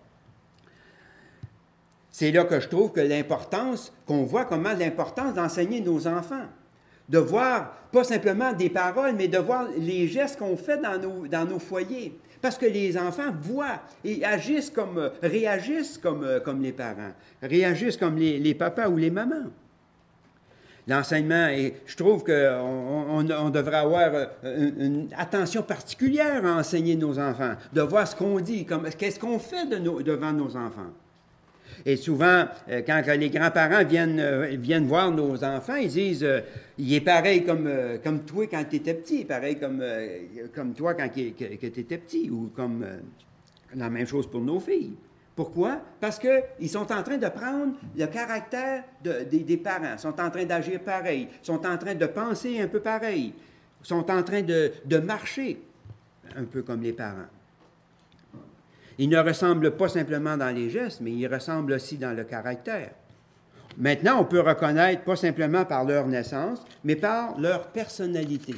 C'est 2.11 2.31
là 2.31 2.45
que 2.45 2.61
je 2.61 2.69
trouve 2.69 2.93
que 2.93 3.01
l'importance, 3.01 3.93
qu'on 4.07 4.23
voit 4.23 4.45
comment 4.45 4.73
l'importance 4.73 5.35
d'enseigner 5.35 5.81
nos 5.81 6.07
enfants 6.07 6.47
de 7.09 7.19
voir 7.19 7.77
pas 7.93 8.05
simplement 8.05 8.53
des 8.53 8.71
paroles, 8.71 9.15
mais 9.17 9.29
de 9.29 9.39
voir 9.39 9.69
les 9.79 10.09
gestes 10.09 10.39
qu'on 10.39 10.57
fait 10.57 10.79
dans 10.79 10.99
nos, 10.99 11.27
dans 11.27 11.45
nos 11.45 11.59
foyers. 11.59 12.19
Parce 12.41 12.59
que 12.59 12.67
les 12.67 12.99
enfants 12.99 13.33
voient 13.41 13.81
et 14.05 14.25
agissent 14.25 14.71
comme, 14.71 15.11
réagissent 15.23 15.99
comme, 15.99 16.41
comme 16.45 16.63
les 16.63 16.73
parents, 16.73 17.13
réagissent 17.43 17.97
comme 17.97 18.17
les, 18.17 18.55
papas 18.55 18.89
ou 18.89 18.97
les 18.97 19.11
mamans. 19.11 19.51
L'enseignement, 20.87 21.49
et 21.49 21.75
je 21.87 21.97
trouve 21.97 22.25
qu'on 22.25 23.27
on, 23.31 23.51
devrait 23.51 23.77
avoir 23.77 24.29
une, 24.45 25.09
attention 25.17 25.63
particulière 25.63 26.45
à 26.45 26.59
enseigner 26.59 26.95
nos 26.95 27.19
enfants, 27.19 27.55
de 27.73 27.81
voir 27.81 28.07
ce 28.07 28.15
qu'on 28.15 28.39
dit, 28.39 28.67
qu'est-ce 28.99 29.19
qu'on 29.19 29.39
fait 29.39 29.67
de 29.67 29.79
devant 30.03 30.33
nos 30.33 30.57
enfants. 30.57 30.93
Et 31.87 31.97
souvent, 31.97 32.47
euh, 32.71 32.83
quand 32.87 33.03
les 33.19 33.31
grands-parents 33.31 33.85
viennent, 33.85 34.21
euh, 34.21 34.57
viennent 34.59 34.87
voir 34.87 35.11
nos 35.11 35.43
enfants, 35.45 35.77
ils 35.77 35.89
disent 35.89 36.25
euh, 36.25 36.41
Il 36.79 36.93
est 36.93 37.01
pareil 37.01 37.45
comme, 37.45 37.69
comme 38.03 38.21
toi 38.21 38.47
quand 38.47 38.65
tu 38.69 38.77
étais 38.77 38.95
petit, 38.95 39.25
pareil 39.25 39.59
comme, 39.59 39.83
comme 40.55 40.73
toi 40.75 40.95
quand 40.95 41.09
tu 41.09 41.21
étais 41.21 41.99
petit, 41.99 42.31
ou 42.31 42.51
comme 42.55 42.85
la 43.75 43.91
même 43.91 44.07
chose 44.07 44.27
pour 44.27 44.41
nos 44.41 44.61
filles. 44.61 44.93
Pourquoi? 45.37 45.81
Parce 46.01 46.21
qu'ils 46.21 46.71
sont 46.71 46.93
en 46.93 47.03
train 47.03 47.19
de 47.19 47.29
prendre 47.29 47.75
le 47.97 48.07
caractère 48.07 48.85
des, 49.03 49.57
parents, 49.57 49.99
sont 49.99 50.21
en 50.21 50.31
train 50.31 50.45
d'agir 50.45 50.81
pareil, 50.81 51.29
sont 51.43 51.67
en 51.67 51.77
train 51.77 51.95
de 51.95 52.07
penser 52.07 52.61
un 52.61 52.69
peu 52.69 52.81
pareil, 52.81 53.35
sont 53.83 54.09
en 54.11 54.23
train 54.23 54.43
de, 54.43 54.99
marcher 54.99 55.61
un 56.37 56.45
peu 56.45 56.63
comme 56.63 56.83
les 56.83 56.93
parents. 56.93 57.29
Ils 58.97 59.09
ne 59.09 59.19
ressemblent 59.19 59.73
pas 59.73 59.89
simplement 59.89 60.37
dans 60.37 60.55
les 60.55 60.71
gestes, 60.71 61.01
mais 61.01 61.11
ils 61.11 61.27
ressemblent 61.27 61.73
aussi 61.73 61.97
dans 61.97 62.17
le 62.17 62.23
caractère. 62.23 62.91
Maintenant, 63.77 64.21
on 64.21 64.25
peut 64.25 64.41
reconnaître 64.41 65.03
pas 65.03 65.17
simplement 65.17 65.65
par 65.65 65.85
leur 65.85 66.07
naissance, 66.07 66.65
mais 66.85 66.95
par 66.95 67.37
leur 67.41 67.67
personnalité. 67.69 68.55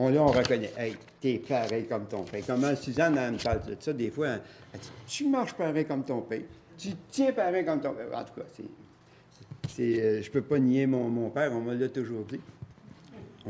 On, 0.00 0.10
là, 0.10 0.22
on 0.22 0.28
reconnaît, 0.28 0.70
hey, 0.78 0.94
t'es 1.20 1.42
pareil 1.46 1.84
comme 1.86 2.06
ton 2.06 2.22
père. 2.22 2.44
Comment 2.46 2.74
Suzanne 2.76 3.18
elle 3.18 3.32
me 3.32 3.38
parle 3.38 3.64
de 3.66 3.76
ça 3.80 3.92
des 3.92 4.10
fois, 4.10 4.28
elle 4.72 4.78
dit, 4.80 4.88
tu 5.08 5.28
marches 5.28 5.54
pareil 5.54 5.84
comme 5.86 6.04
ton 6.04 6.20
père, 6.20 6.42
tu 6.78 6.90
tiens 7.10 7.32
pareil 7.32 7.64
comme 7.64 7.80
ton 7.80 7.92
père. 7.92 8.06
En 8.14 8.22
tout 8.22 8.40
cas, 8.40 8.46
c'est, 9.68 10.00
euh, 10.00 10.22
je 10.22 10.30
peux 10.30 10.42
pas 10.42 10.60
nier 10.60 10.86
mon, 10.86 11.08
mon 11.08 11.30
père, 11.30 11.50
on 11.52 11.60
me 11.60 11.74
l'a 11.74 11.88
toujours 11.88 12.24
dit 12.24 12.40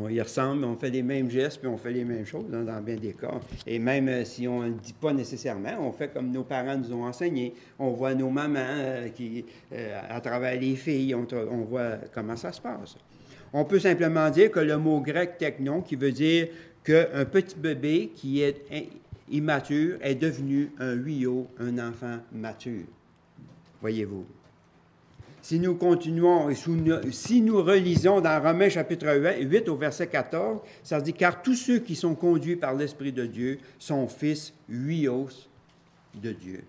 on 0.00 0.08
y 0.08 0.20
ressemble, 0.22 0.64
on 0.64 0.76
fait 0.76 0.90
les 0.90 1.02
mêmes 1.02 1.28
gestes, 1.28 1.58
puis 1.58 1.68
on 1.68 1.76
fait 1.76 1.90
les 1.90 2.04
mêmes 2.04 2.24
choses 2.24 2.46
hein, 2.54 2.62
dans 2.62 2.80
bien 2.80 2.96
des 2.96 3.12
cas. 3.12 3.40
Et 3.66 3.78
même 3.78 4.08
euh, 4.08 4.24
si 4.24 4.48
on 4.48 4.62
ne 4.62 4.68
le 4.68 4.74
dit 4.74 4.94
pas 4.94 5.12
nécessairement, 5.12 5.76
on 5.80 5.92
fait 5.92 6.08
comme 6.08 6.30
nos 6.30 6.44
parents 6.44 6.78
nous 6.78 6.94
ont 6.94 7.04
enseigné. 7.04 7.52
On 7.78 7.90
voit 7.90 8.14
nos 8.14 8.30
mamans 8.30 8.58
euh, 8.60 9.08
qui, 9.10 9.44
à 10.08 10.20
travers 10.22 10.58
les 10.58 10.76
filles, 10.76 11.14
on, 11.14 11.26
voit 11.64 11.96
comment 12.14 12.36
ça 12.36 12.52
se 12.52 12.60
passe. 12.60 12.96
On 13.52 13.64
peut 13.64 13.78
simplement 13.78 14.30
dire 14.30 14.50
que 14.50 14.60
le 14.60 14.76
mot 14.76 15.00
grec 15.00 15.38
technon, 15.38 15.80
qui 15.80 15.96
veut 15.96 16.12
dire 16.12 16.48
qu'un 16.84 17.24
petit 17.24 17.56
bébé 17.56 18.12
qui 18.14 18.42
est 18.42 18.64
immature 19.30 19.98
est 20.00 20.14
devenu 20.14 20.70
un 20.78 20.94
huio, 20.94 21.48
un 21.58 21.78
enfant 21.78 22.18
mature. 22.32 22.84
Voyez-vous. 23.80 24.26
Si 25.40 25.60
nous 25.60 25.76
continuons, 25.76 26.48
si 27.10 27.40
nous 27.40 27.62
relisons 27.62 28.20
dans 28.20 28.42
Romains 28.42 28.68
chapitre 28.68 29.06
8 29.40 29.68
au 29.68 29.76
verset 29.76 30.08
14, 30.08 30.60
ça 30.82 31.00
dit 31.00 31.14
Car 31.14 31.42
tous 31.42 31.54
ceux 31.54 31.78
qui 31.78 31.94
sont 31.94 32.14
conduits 32.14 32.56
par 32.56 32.74
l'Esprit 32.74 33.12
de 33.12 33.24
Dieu 33.24 33.58
sont 33.78 34.08
fils 34.08 34.52
huios 34.68 35.28
de 36.14 36.32
Dieu. 36.32 36.64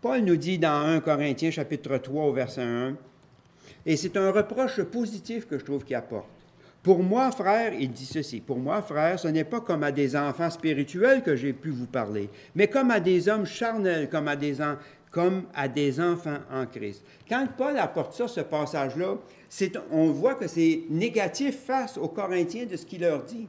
Paul 0.00 0.22
nous 0.22 0.36
dit 0.36 0.58
dans 0.58 0.84
1 0.84 1.00
Corinthiens 1.00 1.52
chapitre 1.52 1.96
3 1.98 2.24
au 2.24 2.32
verset 2.32 2.62
1, 2.62 2.96
et 3.84 3.96
c'est 3.96 4.16
un 4.16 4.30
reproche 4.30 4.82
positif 4.82 5.46
que 5.46 5.58
je 5.58 5.64
trouve 5.64 5.84
qu'il 5.84 5.96
apporte. 5.96 6.28
Pour 6.82 7.02
moi, 7.02 7.30
frère, 7.30 7.74
il 7.78 7.92
dit 7.92 8.06
ceci, 8.06 8.40
pour 8.40 8.58
moi, 8.58 8.82
frère, 8.82 9.18
ce 9.18 9.28
n'est 9.28 9.44
pas 9.44 9.60
comme 9.60 9.84
à 9.84 9.92
des 9.92 10.16
enfants 10.16 10.50
spirituels 10.50 11.22
que 11.22 11.36
j'ai 11.36 11.52
pu 11.52 11.70
vous 11.70 11.86
parler, 11.86 12.28
mais 12.56 12.66
comme 12.66 12.90
à 12.90 12.98
des 12.98 13.28
hommes 13.28 13.46
charnels, 13.46 14.08
comme 14.08 14.26
à 14.26 14.34
des, 14.34 14.56
comme 15.12 15.44
à 15.54 15.68
des 15.68 16.00
enfants 16.00 16.38
en 16.50 16.66
Christ. 16.66 17.04
Quand 17.28 17.46
Paul 17.56 17.78
apporte 17.78 18.14
ça, 18.14 18.26
ce 18.26 18.40
passage-là, 18.40 19.16
on 19.92 20.10
voit 20.10 20.34
que 20.34 20.48
c'est 20.48 20.82
négatif 20.90 21.60
face 21.60 21.96
aux 21.98 22.08
Corinthiens 22.08 22.66
de 22.66 22.76
ce 22.76 22.84
qu'il 22.84 23.02
leur 23.02 23.22
dit. 23.22 23.46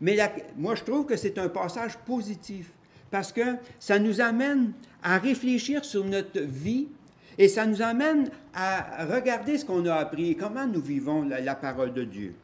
Mais 0.00 0.18
moi, 0.56 0.74
je 0.74 0.84
trouve 0.84 1.06
que 1.06 1.16
c'est 1.16 1.38
un 1.38 1.48
passage 1.48 1.96
positif 1.98 2.70
parce 3.10 3.32
que 3.32 3.56
ça 3.78 3.98
nous 3.98 4.20
amène 4.20 4.72
à 5.02 5.18
réfléchir 5.18 5.84
sur 5.84 6.04
notre 6.04 6.40
vie 6.40 6.88
et 7.38 7.48
ça 7.48 7.64
nous 7.64 7.80
amène 7.80 8.28
à 8.52 9.06
regarder 9.06 9.56
ce 9.56 9.64
qu'on 9.64 9.86
a 9.86 9.94
appris 9.94 10.30
et 10.30 10.34
comment 10.34 10.66
nous 10.66 10.80
vivons 10.80 11.22
la, 11.22 11.54
parole 11.54 11.94
de 11.94 12.02
Dieu? 12.02 12.34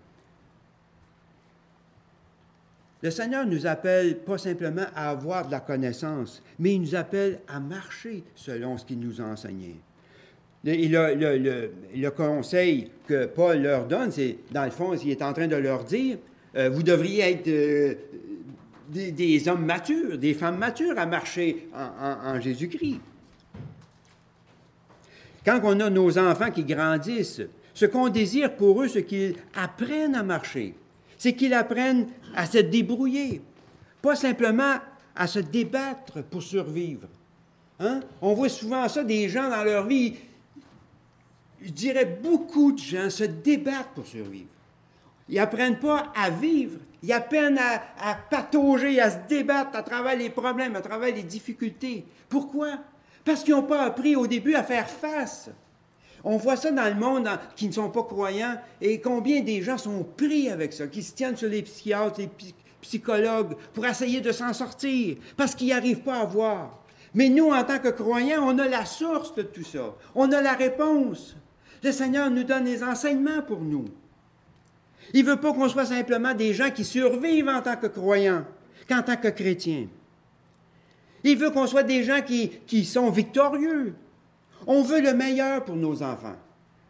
Le 3.02 3.10
Seigneur 3.10 3.44
nous 3.44 3.66
appelle 3.66 4.18
pas 4.20 4.38
simplement 4.38 4.86
à 4.94 5.10
avoir 5.10 5.46
de 5.46 5.50
la 5.50 5.60
connaissance, 5.60 6.42
mais 6.58 6.74
il 6.74 6.80
nous 6.80 6.94
appelle 6.94 7.40
à 7.48 7.60
marcher 7.60 8.22
selon 8.34 8.78
ce 8.78 8.86
qu'il 8.86 9.00
nous 9.00 9.20
a 9.20 9.24
enseigné. 9.24 9.76
Le, 10.64 12.08
conseil 12.08 12.90
que 13.06 13.26
Paul 13.26 13.60
leur 13.60 13.86
donne, 13.86 14.10
c'est, 14.10 14.38
dans 14.52 14.64
le 14.64 14.70
fond, 14.70 14.94
il 14.94 15.10
est 15.10 15.22
en 15.22 15.34
train 15.34 15.48
de 15.48 15.56
leur 15.56 15.84
dire, 15.84 16.16
euh, 16.56 16.70
vous 16.70 16.82
devriez 16.82 17.32
être 17.32 17.48
euh, 17.48 17.94
des, 18.88 19.48
hommes 19.48 19.66
matures, 19.66 20.16
des 20.16 20.32
femmes 20.32 20.56
matures 20.56 20.98
à 20.98 21.04
marcher 21.04 21.68
en, 21.74 22.40
Jésus-Christ. 22.40 23.00
Quand 25.44 25.60
on 25.62 25.78
a 25.80 25.90
nos 25.90 26.18
enfants 26.18 26.50
qui 26.50 26.64
grandissent, 26.64 27.42
ce 27.74 27.86
qu'on 27.86 28.08
désire 28.08 28.54
pour 28.54 28.82
eux, 28.82 28.88
c'est 28.88 29.04
qu'ils 29.04 29.36
apprennent 29.54 30.14
à 30.14 30.22
marcher, 30.22 30.74
c'est 31.18 31.34
qu'ils 31.34 31.54
apprennent 31.54 32.08
à 32.34 32.46
se 32.46 32.58
débrouiller, 32.58 33.42
pas 34.00 34.16
simplement 34.16 34.76
à 35.14 35.26
se 35.26 35.40
débattre 35.40 36.22
pour 36.24 36.42
survivre. 36.42 37.08
Hein? 37.80 38.00
On 38.22 38.34
voit 38.34 38.48
souvent 38.48 38.88
ça, 38.88 39.04
des 39.04 39.28
gens 39.28 39.50
dans 39.50 39.64
leur 39.64 39.86
vie, 39.86 40.14
je 41.60 41.70
dirais 41.70 42.18
beaucoup 42.22 42.72
de 42.72 42.78
gens 42.78 43.10
se 43.10 43.24
débattent 43.24 43.94
pour 43.94 44.06
survivre. 44.06 44.48
Ils 45.28 45.36
n'apprennent 45.36 45.78
pas 45.78 46.12
à 46.14 46.30
vivre, 46.30 46.78
ils 47.02 47.12
apprennent 47.12 47.58
à, 47.58 47.82
à 47.98 48.14
patauger, 48.14 49.00
à 49.00 49.10
se 49.10 49.18
débattre 49.28 49.76
à 49.76 49.82
travers 49.82 50.16
les 50.16 50.30
problèmes, 50.30 50.76
à 50.76 50.80
travers 50.80 51.14
les 51.14 51.22
difficultés. 51.22 52.04
Pourquoi? 52.28 52.78
Parce 53.24 53.42
qu'ils 53.42 53.54
n'ont 53.54 53.62
pas 53.62 53.82
appris 53.82 54.16
au 54.16 54.26
début 54.26 54.54
à 54.54 54.62
faire 54.62 54.88
face. 54.88 55.50
On 56.24 56.36
voit 56.36 56.56
ça 56.56 56.70
dans 56.70 56.88
le 56.88 56.98
monde 56.98 57.28
qui 57.54 57.68
ne 57.68 57.72
sont 57.72 57.90
pas 57.90 58.02
croyants 58.02 58.56
et 58.80 59.00
combien 59.00 59.40
des 59.42 59.62
gens 59.62 59.76
sont 59.76 60.04
pris 60.16 60.48
avec 60.48 60.72
ça, 60.72 60.86
qui 60.86 61.02
se 61.02 61.14
tiennent 61.14 61.36
sur 61.36 61.48
les 61.48 61.62
psychiatres, 61.62 62.18
les 62.18 62.30
psychologues 62.80 63.56
pour 63.74 63.84
essayer 63.84 64.20
de 64.20 64.32
s'en 64.32 64.52
sortir 64.52 65.16
parce 65.36 65.54
qu'ils 65.54 65.68
n'y 65.68 65.72
arrivent 65.74 66.02
pas 66.02 66.20
à 66.20 66.24
voir. 66.24 66.78
Mais 67.12 67.28
nous, 67.28 67.50
en 67.50 67.62
tant 67.62 67.78
que 67.78 67.88
croyants, 67.88 68.42
on 68.42 68.58
a 68.58 68.66
la 68.66 68.84
source 68.84 69.34
de 69.34 69.42
tout 69.42 69.64
ça. 69.64 69.94
On 70.14 70.32
a 70.32 70.40
la 70.40 70.54
réponse. 70.54 71.36
Le 71.82 71.92
Seigneur 71.92 72.30
nous 72.30 72.44
donne 72.44 72.64
les 72.64 72.82
enseignements 72.82 73.42
pour 73.42 73.60
nous. 73.60 73.84
Il 75.12 75.24
ne 75.24 75.30
veut 75.30 75.40
pas 75.40 75.52
qu'on 75.52 75.68
soit 75.68 75.86
simplement 75.86 76.34
des 76.34 76.54
gens 76.54 76.70
qui 76.70 76.84
survivent 76.84 77.48
en 77.48 77.60
tant 77.60 77.76
que 77.76 77.86
croyants, 77.86 78.44
qu'en 78.88 79.02
tant 79.02 79.16
que 79.16 79.28
chrétiens. 79.28 79.86
Il 81.24 81.38
veut 81.38 81.50
qu'on 81.50 81.66
soit 81.66 81.82
des 81.82 82.04
gens 82.04 82.20
qui, 82.20 82.84
sont 82.84 83.10
victorieux. 83.10 83.94
On 84.66 84.82
veut 84.82 85.00
le 85.00 85.14
meilleur 85.14 85.64
pour 85.64 85.76
nos 85.76 86.02
enfants. 86.02 86.36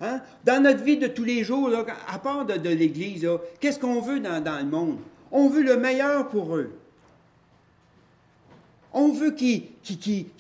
Hein? 0.01 0.21
Dans 0.45 0.63
notre 0.63 0.83
vie 0.83 0.97
de 0.97 1.07
tous 1.07 1.25
les 1.25 1.45
jours, 1.45 1.71
à 2.09 2.19
part 2.19 2.45
de, 2.45 2.69
l'Église, 2.69 3.27
qu'est-ce 3.61 3.79
qu'on 3.79 4.01
veut 4.01 4.19
dans, 4.19 4.59
le 4.59 4.65
monde? 4.65 4.99
On 5.31 5.49
veut 5.49 5.63
le 5.63 5.77
meilleur 5.77 6.29
pour 6.29 6.57
eux. 6.57 6.73
On 8.93 9.13
veut 9.13 9.31
qu'ils 9.31 9.69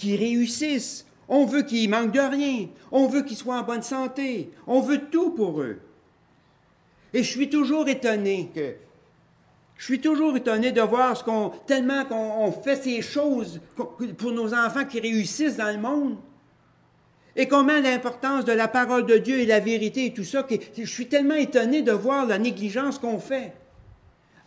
réussissent. 0.02 1.07
On 1.28 1.46
veut 1.46 1.62
qu'ils 1.62 1.88
manquent 1.88 2.12
de 2.12 2.20
rien. 2.20 2.66
On 2.90 3.07
veut 3.07 3.22
qu'ils 3.22 3.37
soient 3.37 3.59
en 3.61 3.62
bonne 3.62 3.83
santé. 3.83 4.50
On 4.66 4.80
veut 4.80 5.07
tout 5.11 5.30
pour 5.30 5.62
eux. 5.62 5.78
Et 7.12 7.22
je 7.22 7.30
suis 7.30 7.48
toujours 7.48 7.88
étonné 7.88 8.50
que 8.54 8.74
je 9.76 9.84
suis 9.84 10.00
toujours 10.00 10.37
étonné 10.37 10.72
de 10.72 10.80
voir 10.80 11.16
ce 11.16 11.24
qu'on, 11.24 11.50
tellement 11.66 12.04
qu'on 12.04 12.52
fait 12.52 12.76
ces 12.76 13.02
choses 13.02 13.60
pour 13.76 14.32
nos 14.32 14.54
enfants 14.54 14.84
qui 14.84 15.00
réussissent 15.00 15.56
dans 15.56 15.72
le 15.74 15.80
monde. 15.80 16.16
Et 17.37 17.48
combien 17.48 17.80
l'importance 17.80 18.44
de 18.44 18.52
la 18.52 18.68
parole 18.68 19.06
de 19.06 19.18
Dieu 19.18 19.40
et 19.40 19.46
la 19.46 19.58
vérité 19.58 20.06
et 20.06 20.12
tout 20.12 20.22
ça, 20.24 20.46
je 20.78 20.84
suis 20.84 21.08
tellement 21.08 21.34
étonné 21.34 21.82
de 21.82 21.90
voir 21.90 22.26
la 22.26 22.38
négligence 22.38 22.98
qu'on 22.98 23.18
fait 23.18 23.52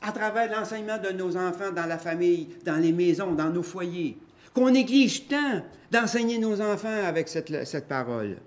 à 0.01 0.11
travers 0.11 0.49
l'enseignement 0.49 0.97
de 0.97 1.09
nos 1.09 1.35
enfants 1.35 1.71
dans 1.75 1.85
la 1.85 1.97
famille, 1.97 2.47
dans 2.63 2.77
les 2.77 2.93
maisons, 2.93 3.33
dans 3.33 3.49
nos 3.49 3.63
foyers, 3.63 4.17
qu'on 4.53 4.69
néglige 4.69 5.27
tant 5.27 5.61
d'enseigner 5.91 6.37
nos 6.37 6.61
enfants 6.61 7.03
avec 7.05 7.27
cette, 7.27 7.65
cette 7.65 7.87
parole. 7.87 8.37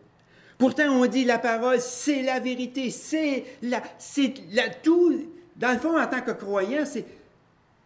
Pourtant, 0.56 0.90
on 0.90 1.06
dit 1.06 1.24
la 1.24 1.38
parole, 1.38 1.80
c'est 1.80 2.22
la 2.22 2.38
vérité, 2.38 2.90
c'est 2.90 3.44
la, 3.62 3.82
c'est 3.98 4.34
la, 4.52 4.68
tout. 4.68 5.24
Dans 5.61 5.73
le 5.73 5.79
fond, 5.79 6.01
en 6.01 6.07
tant 6.07 6.23
que 6.23 6.31
croyant, 6.31 6.85
c'est 6.87 7.05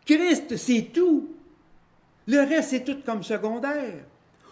Christ, 0.07 0.57
c'est 0.57 0.91
tout. 0.93 1.29
Le 2.27 2.39
reste, 2.39 2.71
c'est 2.71 2.85
tout 2.85 2.99
comme 3.05 3.25
secondaire. 3.25 4.05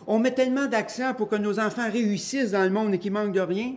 On 0.08 0.18
met 0.18 0.34
tellement 0.34 0.66
d'accent 0.66 1.14
pour 1.14 1.28
que 1.28 1.36
nos 1.36 1.60
enfants 1.60 1.88
réussissent 1.88 2.50
dans 2.50 2.64
le 2.64 2.70
monde 2.70 2.92
et 2.94 2.98
qu'ils 2.98 3.12
manquent 3.12 3.32
de 3.32 3.40
rien. 3.40 3.74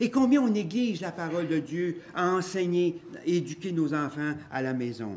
Et 0.00 0.10
combien 0.10 0.42
on 0.42 0.48
néglige 0.48 1.00
la 1.00 1.12
parole 1.12 1.46
de 1.46 1.60
Dieu 1.60 2.00
à 2.16 2.28
enseigner, 2.32 3.00
à 3.16 3.24
éduquer 3.24 3.70
nos 3.70 3.94
enfants 3.94 4.34
à 4.50 4.60
la 4.60 4.72
maison. 4.72 5.16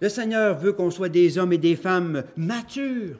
Le 0.00 0.08
Seigneur 0.08 0.58
veut 0.58 0.72
qu'on 0.72 0.90
soit 0.90 1.08
des 1.08 1.38
hommes 1.38 1.52
et 1.52 1.58
des 1.58 1.76
femmes 1.76 2.24
matures, 2.36 3.18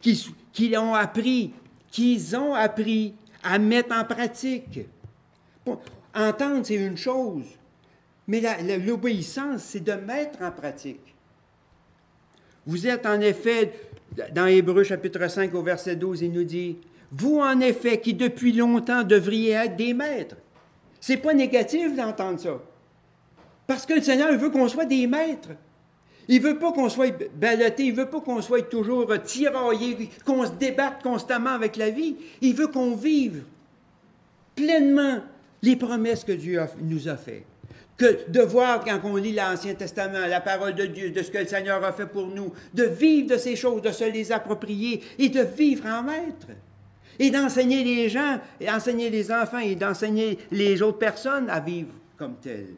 qui, 0.00 0.34
qui 0.52 0.74
ont 0.76 0.94
appris, 0.94 1.52
qu'ils 1.92 2.34
ont 2.34 2.54
appris 2.54 3.14
à 3.44 3.58
mettre 3.60 3.94
en 3.94 4.04
pratique. 4.04 4.80
entendre, 6.14 6.64
c'est 6.64 6.74
une 6.74 6.96
chose, 6.96 7.44
mais 8.26 8.42
l'obéissance, 8.84 9.62
c'est 9.62 9.84
de 9.84 9.92
mettre 9.92 10.42
en 10.42 10.50
pratique. 10.50 11.14
Vous 12.66 12.86
êtes 12.86 13.06
en 13.06 13.20
effet, 13.20 13.72
dans 14.32 14.46
Hébreu 14.46 14.82
chapitre 14.82 15.28
5 15.28 15.54
au 15.54 15.62
verset 15.62 15.96
12, 15.96 16.22
il 16.22 16.32
nous 16.32 16.44
dit, 16.44 16.78
vous 17.12 17.38
en 17.38 17.60
effet 17.60 18.00
qui 18.00 18.14
depuis 18.14 18.52
longtemps 18.52 19.04
devriez 19.04 19.52
être 19.52 19.76
des 19.76 19.92
maîtres. 19.92 20.36
C'est 21.00 21.18
pas 21.18 21.34
négatif 21.34 21.94
d'entendre 21.94 22.40
ça. 22.40 22.60
Parce 23.66 23.84
que 23.84 23.94
le 23.94 24.02
Seigneur 24.02 24.36
veut 24.38 24.50
qu'on 24.50 24.68
soit 24.68 24.84
des 24.86 25.06
maîtres. 25.06 25.50
Il 26.28 26.40
ne 26.40 26.48
veut 26.48 26.58
pas 26.58 26.72
qu'on 26.72 26.88
soit 26.88 27.12
baloté, 27.34 27.84
il 27.84 27.92
ne 27.92 27.98
veut 27.98 28.08
pas 28.08 28.20
qu'on 28.20 28.40
soit 28.40 28.68
toujours 28.68 29.12
tiraillé, 29.22 30.10
qu'on 30.24 30.46
se 30.46 30.52
débatte 30.52 31.02
constamment 31.02 31.50
avec 31.50 31.76
la 31.76 31.90
vie. 31.90 32.16
Il 32.40 32.54
veut 32.54 32.68
qu'on 32.68 32.94
vive 32.94 33.42
pleinement 34.54 35.20
les 35.62 35.76
promesses 35.76 36.24
que 36.24 36.32
Dieu 36.32 36.60
nous 36.80 37.08
a 37.08 37.16
faites. 37.16 37.44
Que 37.96 38.30
de 38.30 38.40
voir, 38.40 38.84
quand 38.84 39.00
on 39.04 39.16
lit 39.16 39.32
l'Ancien 39.32 39.74
Testament, 39.74 40.26
la 40.26 40.40
parole 40.40 40.74
de 40.74 40.86
Dieu, 40.86 41.10
de 41.10 41.22
ce 41.22 41.30
que 41.30 41.38
le 41.38 41.46
Seigneur 41.46 41.84
a 41.84 41.92
fait 41.92 42.06
pour 42.06 42.26
nous, 42.26 42.52
de 42.72 42.84
vivre 42.84 43.28
de 43.28 43.36
ces 43.36 43.54
choses, 43.54 43.82
de 43.82 43.90
se 43.90 44.04
les 44.04 44.32
approprier 44.32 45.02
et 45.18 45.28
de 45.28 45.42
vivre 45.42 45.86
en 45.86 46.02
maître. 46.02 46.48
Et 47.18 47.30
d'enseigner 47.30 47.84
les 47.84 48.08
gens, 48.08 48.40
et 48.60 48.70
enseigner 48.70 49.10
les 49.10 49.30
enfants 49.30 49.58
et 49.58 49.74
d'enseigner 49.74 50.38
les 50.50 50.80
autres 50.80 50.98
personnes 50.98 51.50
à 51.50 51.60
vivre 51.60 51.92
comme 52.16 52.36
telles. 52.36 52.74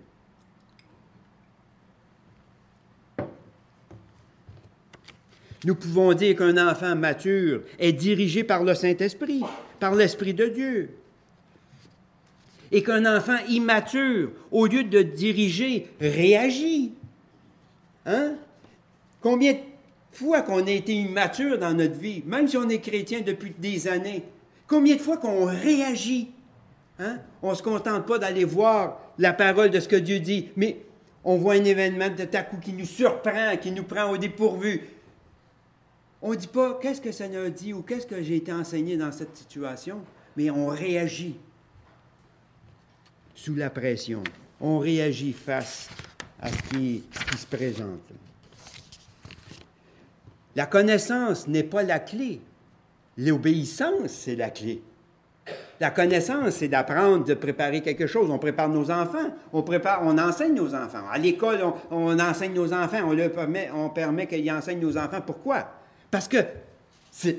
Nous 5.65 5.75
pouvons 5.75 6.13
dire 6.13 6.37
qu'un 6.37 6.69
enfant 6.69 6.95
mature 6.95 7.63
est 7.79 7.93
dirigé 7.93 8.45
par 8.45 8.65
le 8.65 8.75
Saint-Esprit, 8.75 9.43
par 9.81 9.95
l'Esprit 9.95 10.35
de 10.35 10.47
Dieu. 10.47 10.91
Et 12.71 12.83
qu'un 12.83 13.17
enfant 13.17 13.39
immature, 13.49 14.31
au 14.51 14.67
lieu 14.67 14.85
de 14.85 15.03
diriger, 15.03 15.89
réagit. 16.01 16.93
Hein? 18.05 18.35
Combien 19.21 19.55
de 19.55 19.59
fois 20.13 20.43
qu'on 20.43 20.67
a 20.67 20.71
été 20.71 20.93
immature 20.93 21.59
dans 21.59 21.73
notre 21.73 21.99
vie, 21.99 22.23
même 22.27 22.47
si 22.47 22.57
on 22.57 22.69
est 22.69 22.81
chrétien 22.81 23.21
depuis 23.21 23.55
des 23.59 23.89
années, 23.89 24.23
combien 24.67 24.97
de 24.97 25.01
fois 25.01 25.17
qu'on 25.17 25.47
réagit? 25.47 26.29
Hein? 26.99 27.19
On 27.43 27.51
ne 27.51 27.55
se 27.55 27.63
contente 27.63 28.07
pas 28.07 28.19
d'aller 28.19 28.45
voir 28.45 29.01
la 29.19 29.33
parole 29.33 29.71
de 29.71 29.81
ce 29.81 29.89
que 29.89 29.97
Dieu 29.97 30.21
dit, 30.21 30.49
mais 30.57 30.77
on 31.25 31.37
voit 31.37 31.55
un 31.55 31.65
événement 31.65 32.11
de 32.11 32.25
ta 32.25 32.43
coup 32.43 32.59
qui 32.59 32.73
nous 32.73 32.85
surprend, 32.85 33.57
qui 33.61 33.71
nous 33.71 33.85
prend 33.85 34.11
au 34.11 34.19
dépourvu. 34.19 34.83
On 36.27 36.31
ne 36.31 36.37
dit 36.37 36.47
pas 36.47 36.79
qu'est-ce 36.81 37.03
que 37.03 37.13
ça 37.13 37.25
Seigneur 37.25 37.51
dit 37.51 37.75
ou 37.75 37.83
qu'est-ce 37.83 38.07
que 38.07 38.23
j'ai 38.23 38.37
été 38.37 38.51
enseigné 38.51 38.97
dans 38.97 39.13
cette 39.13 39.37
situation, 39.37 40.01
mais 40.39 40.49
on 40.49 40.69
réagit 40.69 41.37
sous 43.35 43.55
la 43.55 43.69
pression. 43.69 44.25
On 44.59 44.79
réagit 44.79 45.35
face 45.35 45.91
à 46.41 46.49
ce 46.49 46.57
qui, 46.71 47.05
ce 47.13 47.31
qui 47.31 47.37
se 47.37 47.47
présente. 47.47 48.01
La 50.57 50.65
connaissance 50.65 51.47
n'est 51.47 51.63
pas 51.63 51.83
la 51.83 51.99
clé. 51.99 52.41
L'obéissance, 53.19 54.09
c'est 54.09 54.37
la 54.37 54.49
clé. 54.49 54.83
La 55.79 55.91
connaissance, 55.91 56.55
c'est 56.55 56.69
d'apprendre, 56.69 57.27
de 57.27 57.35
préparer 57.35 57.83
quelque 57.83 58.07
chose. 58.07 58.31
On 58.31 58.39
prépare 58.39 58.71
nos 58.71 58.91
enfants, 58.91 59.29
on 59.53 59.63
prépare, 59.63 60.01
on 60.03 60.17
enseigne 60.17 60.55
nos 60.55 60.75
enfants. 60.75 61.05
À 61.13 61.19
l'école, 61.19 61.61
on, 61.91 62.19
enseigne 62.19 62.55
nos 62.55 62.73
enfants, 62.73 63.03
on, 63.05 63.13
leur 63.13 63.31
permet, 63.31 63.71
on 63.75 63.91
permet 63.91 64.27
qu'ils 64.27 64.51
enseignent 64.51 64.81
nos 64.81 64.97
enfants. 64.97 65.21
Pourquoi? 65.21 65.84
Parce 66.15 66.29
que 66.29 66.37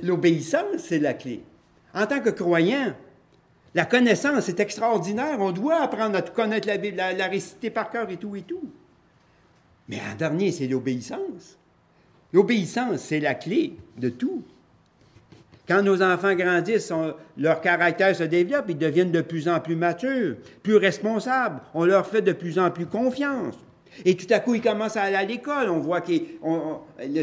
l'obéissance, 0.04 0.80
c'est 0.80 1.00
la 1.00 1.14
clé. 1.14 1.42
En 1.94 2.06
tant 2.06 2.20
que 2.20 2.30
croyant, 2.30 2.94
la 3.74 3.86
connaissance 3.86 4.50
est 4.50 4.60
extraordinaire. 4.60 5.38
On 5.40 5.54
doit 5.54 5.82
apprendre 5.82 6.18
à 6.18 6.22
connaître 6.22 6.68
la 6.68 6.76
Bible, 6.76 6.98
la 6.98 7.28
réciter 7.28 7.70
par 7.70 7.90
cœur 7.90 8.10
et 8.10 8.18
tout 8.18 8.36
et 8.36 8.42
tout. 8.42 8.70
Mais 9.88 10.02
en 10.12 10.18
dernier, 10.18 10.52
c'est 10.52 10.68
l'obéissance. 10.68 11.58
L'obéissance, 12.34 13.00
c'est 13.00 13.22
la 13.22 13.36
clé 13.36 13.78
de 13.98 14.10
tout. 14.10 14.44
Quand 15.66 15.82
nos 15.82 16.02
enfants 16.02 16.36
grandissent, 16.36 16.92
leur 17.38 17.62
caractère 17.62 18.14
se 18.14 18.24
développe, 18.24 18.66
ils 18.68 18.78
deviennent 18.78 19.14
de 19.14 19.22
plus 19.22 19.48
en 19.48 19.62
plus 19.62 19.78
matures, 19.78 20.36
plus 20.64 20.76
responsables, 20.76 21.62
on 21.74 21.86
leur 21.86 22.06
fait 22.06 22.22
de 22.22 22.34
plus 22.34 22.60
en 22.60 22.72
plus 22.72 22.88
confiance. 22.88 23.56
Et 24.04 24.16
tout 24.16 24.28
à 24.32 24.40
coup, 24.40 24.56
ils 24.56 24.62
commencent 24.62 24.98
à 24.98 25.04
aller 25.04 25.16
à 25.16 25.24
l'école. 25.24 25.70
On 25.70 25.80
voit 25.80 26.02
que 26.02 26.12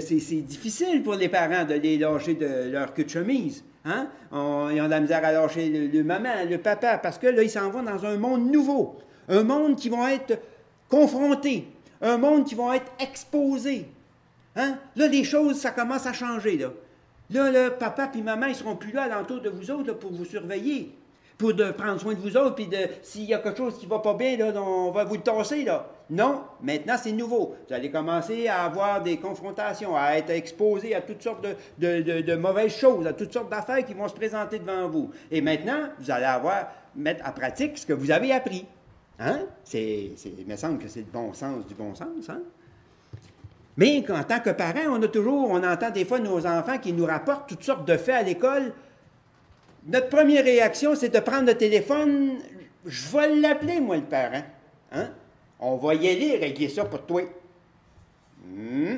c'est 0.00 0.42
difficile 0.42 1.02
pour 1.02 1.14
les 1.14 1.28
parents 1.28 1.64
de 1.64 1.74
les 1.74 1.98
lâcher 1.98 2.34
de 2.34 2.70
leur 2.70 2.94
queue 2.94 3.04
de 3.04 3.10
chemise. 3.10 3.64
Hein? 3.84 4.06
ils 4.32 4.80
ont 4.80 4.84
de 4.84 4.90
la 4.90 5.00
misère 5.00 5.24
à 5.24 5.32
lâcher 5.32 5.68
le, 5.68 6.04
maman, 6.04 6.30
le 6.48 6.58
papa, 6.58 6.98
parce 6.98 7.18
que 7.18 7.26
là, 7.26 7.42
ils 7.42 7.50
s'en 7.50 7.68
vont 7.70 7.82
dans 7.82 8.04
un 8.06 8.16
monde 8.16 8.50
nouveau. 8.50 8.96
Un 9.28 9.42
monde 9.42 9.76
qui 9.76 9.88
vont 9.88 10.06
être 10.06 10.38
confrontés. 10.88 11.66
Un 12.00 12.16
monde 12.16 12.44
qui 12.44 12.54
vont 12.54 12.72
être 12.72 12.90
exposés. 13.00 13.86
Hein? 14.56 14.78
Là, 14.96 15.08
les 15.08 15.24
choses, 15.24 15.58
ça 15.58 15.70
commence 15.70 16.06
à 16.06 16.12
changer. 16.12 16.58
Là. 16.58 16.70
Là, 17.30 17.70
papa 17.70 18.10
et 18.14 18.20
maman, 18.20 18.46
ils 18.46 18.54
seront 18.54 18.76
plus 18.76 18.92
là 18.92 19.04
alentour 19.04 19.40
de 19.40 19.48
vous 19.48 19.70
autres 19.70 19.94
pour 19.94 20.12
vous 20.12 20.24
surveiller, 20.24 20.94
pour 21.38 21.54
de 21.54 21.70
prendre 21.70 22.00
soin 22.00 22.14
de 22.14 22.20
vous 22.20 22.36
autres, 22.36 22.54
puis 22.54 22.68
s'il 23.02 23.24
y 23.24 23.34
a 23.34 23.38
quelque 23.38 23.56
chose 23.56 23.78
qui 23.78 23.86
ne 23.86 23.90
va 23.90 24.00
pas 24.00 24.14
bien, 24.14 24.36
là, 24.36 24.52
on 24.60 24.90
va 24.90 25.04
vous 25.04 25.14
le 25.14 25.22
tasser, 25.22 25.64
là. 25.64 25.88
Non, 26.12 26.42
maintenant, 26.60 26.96
c'est 27.02 27.12
nouveau. 27.12 27.56
Vous 27.66 27.74
allez 27.74 27.90
commencer 27.90 28.46
à 28.46 28.64
avoir 28.64 29.02
des 29.02 29.16
confrontations, 29.16 29.96
à 29.96 30.18
être 30.18 30.28
exposé 30.28 30.94
à 30.94 31.00
toutes 31.00 31.22
sortes 31.22 31.46
de, 31.78 32.34
mauvaises 32.36 32.76
choses, 32.76 33.06
à 33.06 33.14
toutes 33.14 33.32
sortes 33.32 33.50
d'affaires 33.50 33.82
qui 33.82 33.94
vont 33.94 34.06
se 34.08 34.14
présenter 34.14 34.58
devant 34.58 34.90
vous. 34.90 35.10
Et 35.30 35.40
maintenant, 35.40 35.88
vous 35.98 36.10
allez 36.10 36.26
avoir, 36.26 36.66
mettre 36.94 37.26
en 37.26 37.32
pratique 37.32 37.78
ce 37.78 37.86
que 37.86 37.94
vous 37.94 38.10
avez 38.10 38.30
appris. 38.30 38.66
Hein? 39.18 39.46
C'est, 39.64 40.10
il 40.26 40.46
me 40.46 40.54
semble 40.56 40.78
que 40.80 40.86
c'est 40.86 41.00
le 41.00 41.06
bon 41.10 41.32
sens 41.32 41.66
du 41.66 41.74
bon 41.74 41.94
sens, 41.94 42.28
hein? 42.28 42.42
Mais 43.78 44.04
en 44.10 44.22
tant 44.22 44.40
que 44.40 44.50
parents, 44.50 44.90
on 44.90 45.02
a 45.02 45.08
toujours, 45.08 45.48
on 45.48 45.64
entend 45.64 45.88
des 45.88 46.04
fois 46.04 46.18
nos 46.18 46.46
enfants 46.46 46.76
qui 46.76 46.92
nous 46.92 47.06
rapportent 47.06 47.48
toutes 47.48 47.64
sortes 47.64 47.88
de 47.88 47.96
faits 47.96 48.16
à 48.16 48.22
l'école. 48.22 48.74
Notre 49.86 50.10
première 50.10 50.44
réaction, 50.44 50.94
c'est 50.94 51.08
de 51.08 51.20
prendre 51.20 51.46
le 51.46 51.54
téléphone. 51.54 52.32
Je 52.84 53.16
vais 53.16 53.34
l'appeler, 53.36 53.80
moi, 53.80 53.96
le 53.96 54.02
parent. 54.02 54.42
Hein? 54.92 55.08
On 55.64 55.76
va 55.76 55.94
y 55.94 56.08
aller 56.08 56.36
régler 56.38 56.68
ça 56.68 56.84
pour 56.84 57.06
toi. 57.06 57.22
Hmm? 58.44 58.96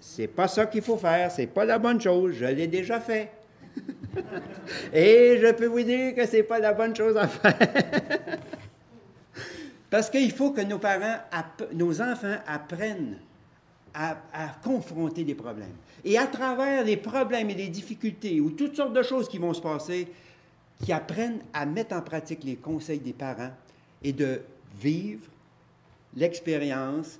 C'est 0.00 0.26
pas 0.26 0.48
ça 0.48 0.64
qu'il 0.64 0.80
faut 0.80 0.96
faire, 0.96 1.30
c'est 1.30 1.46
pas 1.46 1.66
la 1.66 1.78
bonne 1.78 2.00
chose, 2.00 2.34
je 2.34 2.46
l'ai 2.46 2.66
déjà 2.66 2.98
fait. 2.98 3.30
Et 4.92 5.38
je 5.40 5.52
peux 5.52 5.66
vous 5.66 5.82
dire 5.82 6.14
que 6.14 6.26
c'est 6.26 6.44
pas 6.44 6.58
la 6.58 6.72
bonne 6.72 6.96
chose 6.96 7.14
à 7.18 7.28
faire. 7.28 7.58
Parce 9.90 10.08
qu'il 10.08 10.32
faut 10.32 10.52
que 10.52 10.62
nos 10.62 10.78
parents, 10.78 11.18
nos 11.74 12.00
enfants 12.00 12.38
apprennent 12.46 13.18
à, 13.92 14.16
confronter 14.64 15.24
des 15.24 15.34
problèmes. 15.34 15.76
Et 16.06 16.16
à 16.16 16.26
travers 16.26 16.84
les 16.84 16.96
problèmes 16.96 17.50
et 17.50 17.54
les 17.54 17.68
difficultés 17.68 18.40
ou 18.40 18.52
toutes 18.52 18.76
sortes 18.76 18.94
de 18.94 19.02
choses 19.02 19.28
qui 19.28 19.36
vont 19.36 19.52
se 19.52 19.60
passer, 19.60 20.08
qui 20.82 20.90
apprennent 20.90 21.40
à 21.52 21.66
mettre 21.66 21.94
en 21.94 22.00
pratique 22.00 22.44
les 22.44 22.56
conseils 22.56 23.00
des 23.00 23.12
parents 23.12 23.52
et 24.02 24.14
de 24.14 24.40
vivre 24.80 25.26
l'expérience 26.14 27.18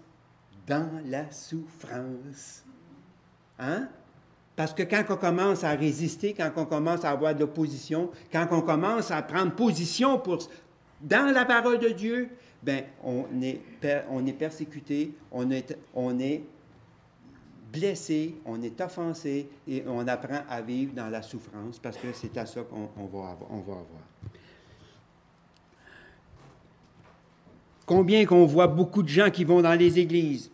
dans 0.66 0.88
la 1.06 1.30
souffrance. 1.30 2.64
Hein? 3.58 3.88
Parce 4.54 4.74
que 4.74 4.82
quand 4.82 5.02
on 5.08 5.16
commence 5.16 5.64
à 5.64 5.70
résister, 5.70 6.34
quand 6.34 6.50
on 6.56 6.66
commence 6.66 7.04
à 7.04 7.10
avoir 7.10 7.34
de 7.34 7.40
l'opposition, 7.40 8.10
quand 8.30 8.46
on 8.50 8.60
commence 8.60 9.10
à 9.10 9.22
prendre 9.22 9.52
position 9.52 10.20
dans 11.00 11.32
la 11.32 11.44
parole 11.44 11.78
de 11.78 11.88
Dieu, 11.88 12.28
ben 12.62 12.84
on 13.02 13.26
est, 13.42 13.60
on 14.08 14.24
persécuté, 14.32 15.14
on 15.32 15.50
est, 15.50 15.76
on 15.94 16.18
blessé, 17.72 18.36
on 18.44 18.62
est 18.62 18.80
offensé 18.80 19.48
et 19.66 19.82
on 19.86 20.06
apprend 20.06 20.42
à 20.48 20.60
vivre 20.60 20.92
dans 20.92 21.08
la 21.08 21.22
souffrance 21.22 21.78
parce 21.78 21.96
que 21.96 22.12
c'est 22.12 22.36
à 22.36 22.46
ça 22.46 22.62
qu'on 22.62 22.88
avoir, 23.02 23.36
va 23.60 23.72
avoir. 23.72 24.11
Combien 27.86 28.24
qu'on 28.24 28.46
voit 28.46 28.68
beaucoup 28.68 29.02
de 29.02 29.08
gens 29.08 29.30
qui 29.30 29.44
vont 29.44 29.60
dans 29.60 29.74
les 29.74 29.98
églises, 29.98 30.50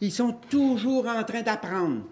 ils 0.00 0.12
sont 0.12 0.32
toujours 0.32 1.06
en 1.06 1.24
train 1.24 1.42
d'apprendre 1.42 2.02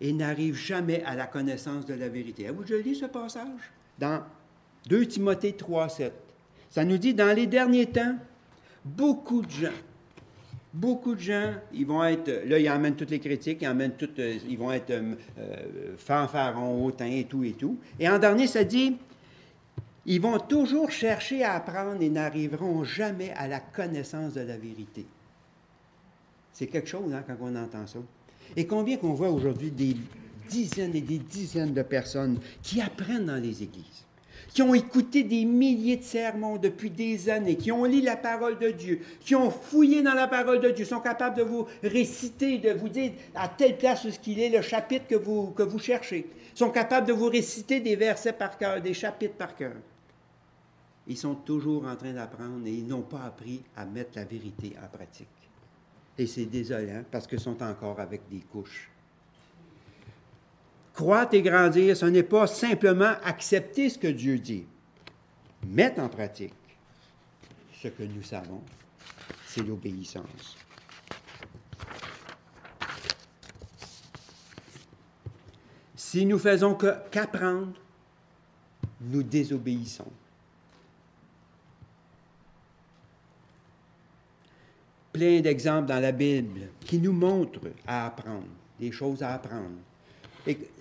et 0.00 0.12
n'arrivent 0.12 0.56
jamais 0.56 1.02
à 1.04 1.14
la 1.14 1.26
connaissance 1.26 1.86
de 1.86 1.94
la 1.94 2.08
vérité. 2.08 2.46
Avez-vous 2.46 2.64
déjà 2.64 2.82
lu 2.82 2.94
ce 2.94 3.06
passage? 3.06 3.72
Dans 3.98 4.22
2 4.88 5.06
Timothée 5.06 5.52
3, 5.52 5.88
7. 5.88 6.12
Ça 6.70 6.84
nous 6.84 6.98
dit, 6.98 7.14
dans 7.14 7.34
les 7.34 7.46
derniers 7.46 7.86
temps, 7.86 8.16
beaucoup 8.84 9.42
de 9.42 9.50
gens 9.50 9.72
beaucoup 10.76 11.14
de 11.14 11.20
gens, 11.20 11.52
ils 11.72 11.86
vont 11.86 12.04
être, 12.04 12.42
là, 12.46 12.58
ils 12.58 12.70
emmènent 12.70 12.94
toutes 12.94 13.10
les 13.10 13.18
critiques, 13.18 13.58
ils 13.62 13.68
emmènent 13.68 13.96
toutes, 13.96 14.18
euh, 14.18 14.38
ils 14.48 14.58
vont 14.58 14.72
être 14.72 14.90
euh, 14.90 15.14
euh, 15.38 15.94
fanfarons, 15.96 16.84
hautains 16.84 17.10
et 17.10 17.24
tout 17.24 17.42
et 17.44 17.52
tout. 17.52 17.78
Et 17.98 18.08
en 18.08 18.18
dernier, 18.18 18.46
ça 18.46 18.62
dit, 18.62 18.96
ils 20.06 20.20
vont 20.20 20.38
toujours 20.38 20.90
chercher 20.90 21.42
à 21.42 21.54
apprendre 21.54 22.00
et 22.00 22.08
n'arriveront 22.08 22.84
jamais 22.84 23.32
à 23.32 23.48
la 23.48 23.60
connaissance 23.60 24.34
de 24.34 24.40
la 24.40 24.56
vérité. 24.56 25.04
C'est 26.52 26.68
quelque 26.68 26.88
chose 26.88 27.12
hein, 27.12 27.24
quand 27.26 27.36
on 27.40 27.54
entend 27.56 27.86
ça. 27.86 27.98
Et 28.54 28.66
combien 28.66 28.96
qu'on 28.96 29.14
voit 29.14 29.30
aujourd'hui 29.30 29.70
des 29.70 29.96
dizaines 30.48 30.94
et 30.94 31.00
des 31.00 31.18
dizaines 31.18 31.74
de 31.74 31.82
personnes 31.82 32.38
qui 32.62 32.80
apprennent 32.80 33.26
dans 33.26 33.42
les 33.42 33.64
églises 33.64 34.06
qui 34.56 34.62
ont 34.62 34.72
écouté 34.72 35.22
des 35.22 35.44
milliers 35.44 35.98
de 35.98 36.02
sermons 36.02 36.56
depuis 36.56 36.88
des 36.88 37.28
années, 37.28 37.56
qui 37.56 37.70
ont 37.70 37.84
lu 37.84 38.00
la 38.00 38.16
parole 38.16 38.58
de 38.58 38.70
Dieu, 38.70 39.00
qui 39.20 39.34
ont 39.34 39.50
fouillé 39.50 40.02
dans 40.02 40.14
la 40.14 40.28
parole 40.28 40.60
de 40.60 40.70
Dieu, 40.70 40.86
sont 40.86 41.00
capables 41.00 41.36
de 41.36 41.42
vous 41.42 41.66
réciter, 41.82 42.56
de 42.56 42.70
vous 42.70 42.88
dire 42.88 43.12
à 43.34 43.48
telle 43.48 43.76
place 43.76 44.04
où 44.06 44.10
ce 44.10 44.18
qu'il 44.18 44.40
est 44.40 44.48
le 44.48 44.62
chapitre 44.62 45.06
que 45.08 45.14
vous, 45.14 45.50
que 45.50 45.62
vous 45.62 45.78
cherchez, 45.78 46.30
sont 46.54 46.70
capables 46.70 47.06
de 47.06 47.12
vous 47.12 47.28
réciter 47.28 47.80
des 47.80 47.96
versets 47.96 48.32
par 48.32 48.56
cœur, 48.56 48.80
des 48.80 48.94
chapitres 48.94 49.34
par 49.34 49.54
cœur. 49.54 49.74
Ils 51.08 51.16
sont 51.16 51.34
toujours 51.34 51.86
en 51.86 51.96
train 51.96 52.12
d'apprendre 52.12 52.66
et 52.66 52.72
ils 52.72 52.86
n'ont 52.86 53.02
pas 53.02 53.22
appris 53.22 53.62
à 53.76 53.84
mettre 53.84 54.12
la 54.16 54.24
vérité 54.24 54.74
en 54.82 54.88
pratique. 54.88 55.28
Et 56.18 56.26
c'est 56.26 56.46
désolant 56.46 57.04
parce 57.10 57.26
qu'ils 57.26 57.40
sont 57.40 57.62
encore 57.62 58.00
avec 58.00 58.22
des 58.28 58.40
couches 58.40 58.90
Croître 60.96 61.34
et 61.34 61.42
grandir, 61.42 61.94
ce 61.94 62.06
n'est 62.06 62.22
pas 62.22 62.46
simplement 62.46 63.12
accepter 63.22 63.90
ce 63.90 63.98
que 63.98 64.06
Dieu 64.06 64.38
dit. 64.38 64.64
Mettre 65.66 66.00
en 66.00 66.08
pratique 66.08 66.54
ce 67.82 67.88
que 67.88 68.02
nous 68.02 68.22
savons, 68.22 68.62
c'est 69.46 69.62
l'obéissance. 69.62 70.56
Si 75.94 76.24
nous 76.24 76.38
faisons 76.38 76.74
qu'apprendre, 76.74 77.74
nous 79.02 79.22
désobéissons. 79.22 80.10
Plein 85.16 85.40
d'exemples 85.40 85.88
dans 85.88 85.98
la 85.98 86.12
Bible 86.12 86.68
qui 86.80 86.98
nous 86.98 87.12
montrent 87.12 87.70
à 87.86 88.06
apprendre, 88.06 88.44
des 88.78 88.92
choses 88.92 89.22
à 89.22 89.32
apprendre 89.32 89.78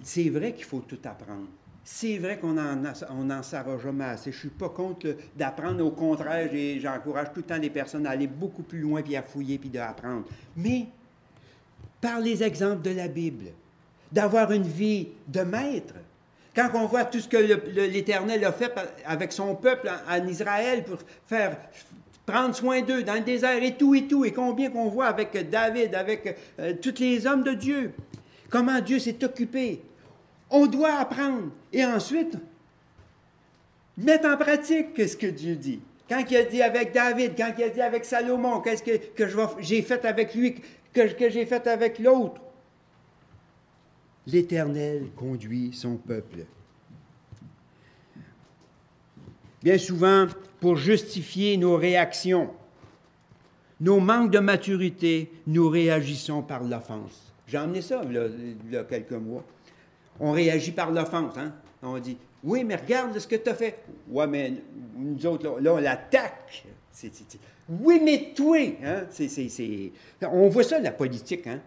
c'est 0.04 0.30
vrai 0.30 0.54
qu'il 0.54 0.66
faut 0.66 0.84
tout 0.88 1.00
apprendre. 1.06 1.48
C'est 1.84 2.18
vrai 2.18 2.40
qu'on 2.40 2.54
n'en 2.54 3.44
saura 3.44 3.78
jamais 3.78 4.06
assez. 4.06 4.32
Je 4.32 4.38
ne 4.38 4.40
suis 4.42 4.50
pas 4.50 4.70
contre 4.70 5.16
d'apprendre. 5.36 5.86
Au 5.86 5.92
contraire, 5.92 6.50
j'encourage 6.80 7.28
tout 7.34 7.42
le 7.42 7.44
temps 7.44 7.58
les 7.58 7.70
personnes 7.70 8.08
à 8.08 8.12
aller 8.12 8.28
beaucoup 8.28 8.64
plus 8.64 8.80
loin, 8.80 9.02
puis 9.02 9.16
à 9.16 9.22
fouiller, 9.22 9.58
puis 9.58 9.70
d'apprendre. 9.70 10.26
Mais 10.58 10.88
par 12.02 12.20
les 12.20 12.42
exemples 12.44 12.82
de 12.82 12.92
la 12.92 13.08
Bible, 13.08 13.46
d'avoir 14.12 14.52
une 14.52 14.64
vie 14.64 15.10
de 15.28 15.42
maître. 15.42 15.94
Quand 16.56 16.70
on 16.74 16.86
voit 16.86 17.06
tout 17.06 17.20
ce 17.20 17.28
que 17.28 17.38
l'Éternel 17.38 18.44
a 18.46 18.52
fait 18.52 18.74
avec 19.06 19.32
son 19.34 19.56
peuple 19.56 19.92
en, 20.10 20.28
Israël 20.28 20.84
pour 20.84 21.00
faire 21.28 21.58
prendre 22.26 22.56
soin 22.56 22.82
d'eux 22.82 23.04
dans 23.04 23.14
le 23.16 23.22
désert 23.22 23.62
et 23.62 23.76
tout 23.76 23.94
et 23.96 24.08
tout, 24.08 24.26
et 24.26 24.32
combien 24.32 24.70
qu'on 24.70 24.90
voit 24.90 25.08
avec 25.08 25.50
David, 25.50 25.96
avec 25.96 26.38
euh, 26.60 26.74
tous 26.82 27.00
les 27.00 27.28
hommes 27.28 27.44
de 27.44 27.54
Dieu, 27.54 27.94
comment 28.50 28.80
Dieu 28.82 29.00
s'est 29.00 29.24
occupé. 29.24 29.82
On 30.50 30.66
doit 30.66 30.96
apprendre 30.96 31.52
et 31.72 31.86
ensuite 31.86 32.38
mettre 33.98 34.28
en 34.28 34.38
pratique 34.38 35.08
ce 35.08 35.16
que 35.16 35.28
Dieu 35.28 35.56
dit. 35.56 35.80
Quand 36.08 36.24
il 36.30 36.38
a 36.38 36.44
dit 36.44 36.62
avec 36.62 36.94
David, 36.94 37.34
quand 37.36 37.52
il 37.58 37.64
a 37.64 37.70
dit 37.70 37.82
avec 37.82 38.06
Salomon, 38.06 38.62
qu'est-ce 38.62 38.84
que, 38.84 39.26
j'ai 39.60 39.82
fait 39.82 40.06
avec 40.06 40.36
lui, 40.36 40.56
que 40.94 41.30
j'ai 41.30 41.46
fait 41.46 41.66
avec 41.68 42.00
l'autre. 42.00 42.42
L'Éternel 44.28 45.08
conduit 45.16 45.72
son 45.74 45.98
peuple. 45.98 46.46
Bien 49.66 49.80
souvent, 49.80 50.28
pour 50.60 50.76
justifier 50.76 51.58
nos 51.58 51.76
réactions, 51.76 52.52
nos 53.82 54.00
manques 54.00 54.30
de 54.30 54.38
maturité, 54.38 55.32
nous 55.48 55.70
réagissons 55.70 56.44
par 56.44 56.64
l'offense. 56.64 57.34
J'ai 57.48 57.58
emmené 57.58 57.82
ça 57.82 58.04
il 58.08 58.72
y 58.72 58.78
a 58.78 58.84
quelques 58.84 59.14
mois. 59.14 59.44
On 60.20 60.34
réagit 60.34 60.72
par 60.72 60.92
l'offense. 60.92 61.36
Hein? 61.40 61.52
On 61.82 61.98
dit 61.98 62.16
Oui, 62.44 62.64
mais 62.64 62.76
regarde 62.76 63.18
ce 63.18 63.26
que 63.26 63.38
tu 63.38 63.50
as 63.50 63.56
fait. 63.56 63.80
Ouais, 64.08 64.28
mais 64.28 64.54
nous 65.00 65.26
autres, 65.26 65.60
là, 65.60 65.74
on 65.74 65.78
l'attaque. 65.78 66.64
Oui, 67.68 68.00
mais 68.04 68.34
toi, 68.36 68.60
hein? 68.84 69.08
on 70.32 70.48
voit 70.48 70.64
ça, 70.64 70.78
la 70.78 70.92
politique. 70.92 71.48
Hein? 71.48 71.60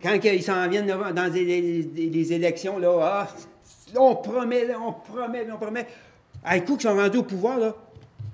quand 0.00 0.20
ils 0.22 0.42
s'en 0.44 0.68
viennent 0.68 0.86
dans 0.86 1.32
les, 1.34 2.32
élections, 2.32 2.78
là, 2.78 2.96
ah, 3.02 3.28
on 3.96 4.14
promet, 4.14 4.72
on 4.76 4.92
promet, 4.92 5.48
on 5.52 5.56
promet. 5.56 5.86
À 6.44 6.58
coup 6.60 6.76
qu'ils 6.76 6.90
sont 6.90 6.96
rendus 6.96 7.18
au 7.18 7.22
pouvoir, 7.22 7.58
là, 7.58 7.74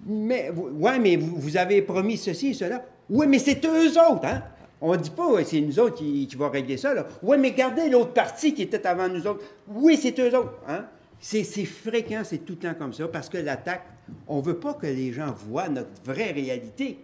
mais, 0.06 0.50
ouais, 0.50 0.98
mais 0.98 1.16
vous, 1.16 1.56
avez 1.56 1.82
promis 1.82 2.16
ceci 2.16 2.48
et 2.48 2.54
cela. 2.54 2.84
Oui, 3.10 3.26
mais 3.26 3.38
c'est 3.38 3.64
eux 3.66 3.90
autres, 3.90 4.24
hein? 4.24 4.42
On 4.80 4.92
ne 4.92 4.96
dit 4.96 5.10
pas, 5.10 5.44
c'est 5.44 5.60
nous 5.60 5.78
autres 5.80 5.96
qui, 5.96 6.26
qui 6.26 6.36
vont 6.36 6.48
régler 6.48 6.76
ça, 6.76 6.94
là. 6.94 7.06
Oui, 7.22 7.36
mais 7.38 7.50
regardez 7.50 7.90
l'autre 7.90 8.12
partie 8.12 8.54
qui 8.54 8.62
était 8.62 8.86
avant 8.86 9.08
nous 9.08 9.26
autres. 9.26 9.44
Oui, 9.66 9.98
c'est 10.00 10.18
eux 10.20 10.36
autres, 10.36 10.54
hein? 10.68 10.84
C'est 11.20 11.42
fréquent, 11.64 12.22
c'est 12.24 12.38
tout 12.38 12.52
le 12.52 12.58
temps 12.58 12.74
comme 12.78 12.92
ça, 12.92 13.08
parce 13.08 13.28
que 13.28 13.38
l'attaque, 13.38 13.84
on 14.28 14.38
ne 14.38 14.42
veut 14.42 14.58
pas 14.58 14.74
que 14.74 14.86
les 14.86 15.12
gens 15.12 15.34
voient 15.48 15.68
notre 15.68 15.90
vraie 16.04 16.30
réalité. 16.30 16.98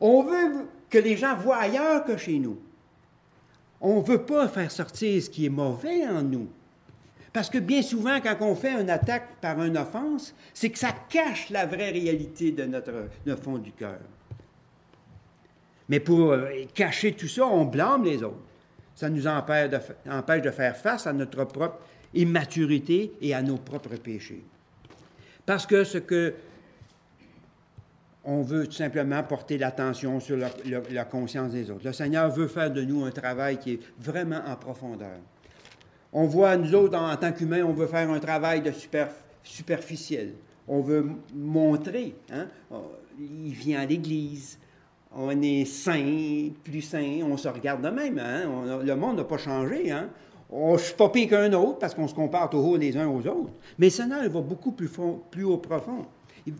On 0.00 0.24
veut 0.24 0.66
que 0.90 0.98
les 0.98 1.16
gens 1.16 1.36
voient 1.36 1.58
ailleurs 1.58 2.04
que 2.04 2.16
chez 2.16 2.38
nous. 2.38 2.58
On 3.80 4.00
ne 4.00 4.04
veut 4.04 4.22
pas 4.22 4.48
faire 4.48 4.70
sortir 4.70 5.22
ce 5.22 5.30
qui 5.30 5.46
est 5.46 5.50
mauvais 5.50 6.06
en 6.06 6.22
nous. 6.22 6.48
Parce 7.34 7.50
que 7.50 7.58
bien 7.58 7.82
souvent, 7.82 8.20
quand 8.20 8.36
on 8.42 8.54
fait 8.54 8.80
une 8.80 8.88
attaque 8.88 9.40
par 9.40 9.60
une 9.60 9.76
offense, 9.76 10.32
c'est 10.54 10.70
que 10.70 10.78
ça 10.78 10.94
cache 11.08 11.50
la 11.50 11.66
vraie 11.66 11.90
réalité 11.90 12.52
de 12.52 12.62
notre, 12.64 13.08
fond 13.42 13.58
du 13.58 13.72
cœur. 13.72 13.98
Mais 15.88 15.98
pour 15.98 16.30
euh, 16.30 16.46
cacher 16.72 17.12
tout 17.12 17.26
ça, 17.26 17.44
on 17.44 17.64
blâme 17.64 18.04
les 18.04 18.22
autres. 18.22 18.38
Ça 18.94 19.10
nous 19.10 19.26
empêche 19.26 19.68
de 19.68 20.50
faire 20.50 20.76
face 20.76 21.08
à 21.08 21.12
notre 21.12 21.44
propre 21.44 21.80
immaturité 22.14 23.12
et 23.20 23.34
à 23.34 23.42
nos 23.42 23.56
propres 23.56 23.96
péchés. 23.96 24.44
Parce 25.44 25.66
que 25.66 25.82
ce 25.82 25.98
que 25.98 26.34
on 28.22 28.42
veut 28.42 28.68
tout 28.68 28.74
simplement 28.74 29.24
porter 29.24 29.58
l'attention 29.58 30.20
sur 30.20 30.36
la, 30.38 31.04
conscience 31.04 31.50
des 31.50 31.68
autres. 31.68 31.84
Le 31.84 31.92
Seigneur 31.92 32.30
veut 32.30 32.46
faire 32.46 32.70
de 32.70 32.82
nous 32.82 33.04
un 33.04 33.10
travail 33.10 33.58
qui 33.58 33.72
est 33.72 33.80
vraiment 33.98 34.40
en 34.46 34.54
profondeur. 34.54 35.18
On 36.16 36.26
voit, 36.26 36.56
nous 36.56 36.72
autres, 36.76 36.96
en, 36.96 37.16
tant 37.16 37.32
qu'humains, 37.32 37.64
on 37.64 37.72
veut 37.72 37.88
faire 37.88 38.08
un 38.08 38.20
travail 38.20 38.62
de 38.62 38.72
superficiel. 39.42 40.34
On 40.68 40.80
veut 40.80 41.10
montrer. 41.34 42.14
Hein? 42.32 42.46
Il 43.18 43.52
vient 43.52 43.80
à 43.80 43.84
l'Église. 43.84 44.58
On 45.12 45.42
est 45.42 45.64
saint, 45.64 46.50
plus 46.62 46.82
saint. 46.82 47.20
On 47.24 47.36
se 47.36 47.48
regarde 47.48 47.82
de 47.82 47.88
même. 47.88 48.20
Hein? 48.20 48.80
le 48.84 48.94
monde 48.94 49.16
n'a 49.16 49.24
pas 49.24 49.38
changé. 49.38 49.90
Hein? 49.90 50.08
On, 50.50 50.74
ne 50.74 50.78
suis 50.78 50.94
pas 50.94 51.08
pire 51.08 51.30
qu'un 51.30 51.52
autre 51.52 51.80
parce 51.80 51.94
qu'on 51.94 52.06
se 52.06 52.14
compare 52.14 52.48
toujours 52.48 52.76
les 52.76 52.96
uns 52.96 53.08
aux 53.08 53.26
autres. 53.26 53.52
Mais 53.78 53.86
le 53.86 53.90
Seigneur 53.90 54.22
va 54.22 54.40
beaucoup 54.40 54.70
plus, 54.70 54.88
fond, 54.88 55.20
plus 55.32 55.44
haut 55.44 55.58
profond. 55.58 56.06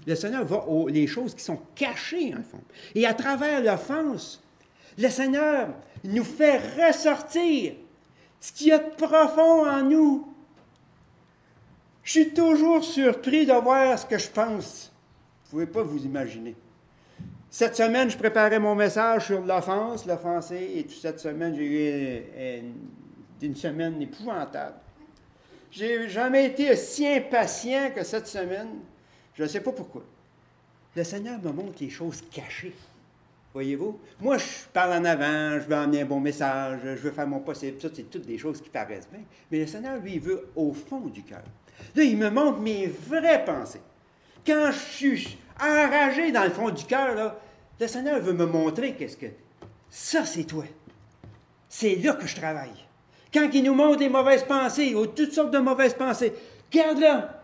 Le 0.04 0.14
Seigneur 0.16 0.44
va 0.44 0.66
aux 0.66 0.88
les 0.88 1.06
choses 1.06 1.32
qui 1.32 1.44
sont 1.44 1.60
cachées, 1.76 2.34
en 2.34 2.42
fond. 2.42 2.60
Et 2.96 3.06
à 3.06 3.14
travers 3.14 3.62
l'offense, 3.62 4.42
le 4.98 5.08
Seigneur 5.08 5.68
nous 6.02 6.24
fait 6.24 6.58
ressortir 6.88 7.74
ce 8.44 8.52
qu'il 8.52 8.66
y 8.66 8.72
a 8.72 8.78
de 8.78 8.90
profond 8.90 9.66
en 9.66 9.82
nous. 9.82 10.28
Je 12.02 12.10
suis 12.10 12.34
toujours 12.34 12.84
surpris 12.84 13.46
de 13.46 13.54
voir 13.54 13.98
ce 13.98 14.04
que 14.04 14.18
je 14.18 14.28
pense. 14.28 14.92
Vous 15.50 15.60
ne 15.60 15.64
pouvez 15.64 15.72
pas 15.72 15.82
vous 15.82 16.04
imaginer. 16.04 16.54
Cette 17.48 17.74
semaine, 17.74 18.10
je 18.10 18.18
préparais 18.18 18.58
mon 18.58 18.74
message 18.74 19.28
sur 19.28 19.40
l'offense, 19.40 20.04
l'offensé, 20.04 20.72
et 20.76 20.82
toute 20.82 21.00
cette 21.00 21.20
semaine, 21.20 21.54
j'ai 21.56 21.64
eu 21.64 22.60
une 22.60 22.74
une 23.40 23.56
semaine 23.56 24.00
épouvantable. 24.02 24.76
J'ai 25.70 26.08
jamais 26.10 26.46
été 26.46 26.70
aussi 26.70 27.06
impatient 27.06 27.92
que 27.94 28.04
cette 28.04 28.26
semaine. 28.26 28.80
Je 29.34 29.42
ne 29.42 29.48
sais 29.48 29.60
pas 29.60 29.72
pourquoi. 29.72 30.02
Le 30.94 31.02
Seigneur 31.02 31.40
me 31.40 31.50
montre 31.50 31.76
les 31.80 31.90
choses 31.90 32.22
cachées. 32.30 32.74
Voyez-vous? 33.54 34.00
Moi, 34.20 34.36
je 34.36 34.44
parle 34.72 34.94
en 34.94 35.04
avant, 35.04 35.60
je 35.60 35.68
veux 35.68 35.76
emmener 35.76 36.00
un 36.00 36.06
bon 36.06 36.18
message, 36.18 36.80
je 36.82 37.00
veux 37.00 37.12
faire 37.12 37.28
mon 37.28 37.38
possible. 37.38 37.80
Ça, 37.80 37.88
c'est 37.94 38.10
toutes 38.10 38.26
des 38.26 38.36
choses 38.36 38.60
qui 38.60 38.68
paraissent 38.68 39.08
bien. 39.08 39.22
Mais 39.48 39.60
le 39.60 39.66
Seigneur, 39.68 39.96
lui, 39.98 40.14
il 40.14 40.20
veut 40.20 40.48
au 40.56 40.72
fond 40.72 41.06
du 41.06 41.22
cœur. 41.22 41.44
Là, 41.94 42.02
il 42.02 42.16
me 42.16 42.30
montre 42.30 42.58
mes 42.58 42.88
vraies 42.88 43.44
pensées. 43.44 43.80
Quand 44.44 44.72
je 44.72 44.78
suis 44.78 45.38
enragé 45.60 46.32
dans 46.32 46.42
le 46.42 46.50
fond 46.50 46.70
du 46.70 46.84
cœur, 46.84 47.36
le 47.80 47.86
Seigneur 47.86 48.20
veut 48.20 48.32
me 48.32 48.44
montrer 48.44 48.94
qu'est-ce 48.94 49.16
que. 49.16 49.26
Ça, 49.88 50.24
c'est 50.24 50.44
toi. 50.44 50.64
C'est 51.68 51.94
là 51.94 52.14
que 52.14 52.26
je 52.26 52.34
travaille. 52.34 52.74
Quand 53.32 53.48
il 53.52 53.62
nous 53.62 53.74
montre 53.74 53.98
des 53.98 54.08
mauvaises 54.08 54.42
pensées 54.42 54.96
ou 54.96 55.06
toutes 55.06 55.32
sortes 55.32 55.52
de 55.52 55.58
mauvaises 55.58 55.94
pensées, 55.94 56.32
regarde 56.72 56.98
là, 56.98 57.40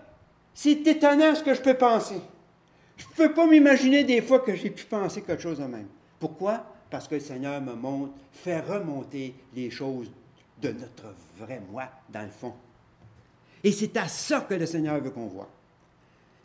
c'est 0.55 0.85
étonnant 0.89 1.37
ce 1.37 1.45
que 1.45 1.55
je 1.55 1.61
peux 1.61 1.75
penser. 1.75 2.21
Je 2.97 3.05
ne 3.05 3.29
peux 3.29 3.33
pas 3.33 3.47
m'imaginer 3.47 4.03
des 4.03 4.21
fois 4.21 4.41
que 4.41 4.57
j'ai 4.57 4.71
pu 4.71 4.85
penser 4.85 5.23
quelque 5.23 5.43
chose 5.43 5.61
de 5.61 5.65
même. 5.65 5.87
Pourquoi? 6.21 6.64
Parce 6.91 7.09
que 7.09 7.14
le 7.14 7.21
Seigneur 7.21 7.61
me 7.61 7.73
montre, 7.73 8.12
fait 8.31 8.61
remonter 8.61 9.35
les 9.57 9.71
choses 9.71 10.11
de 10.61 10.68
notre 10.68 11.14
vrai 11.39 11.61
moi 11.73 11.85
dans 12.11 12.23
le 12.23 12.29
fond. 12.29 12.53
Et 13.64 13.73
c'est 13.73 13.97
à 13.97 14.07
ça 14.07 14.43
que 14.43 14.55
le 14.55 14.66
Seigneur 14.66 15.01
veut 15.01 15.11
qu'on 15.11 15.27
voit. 15.27 15.49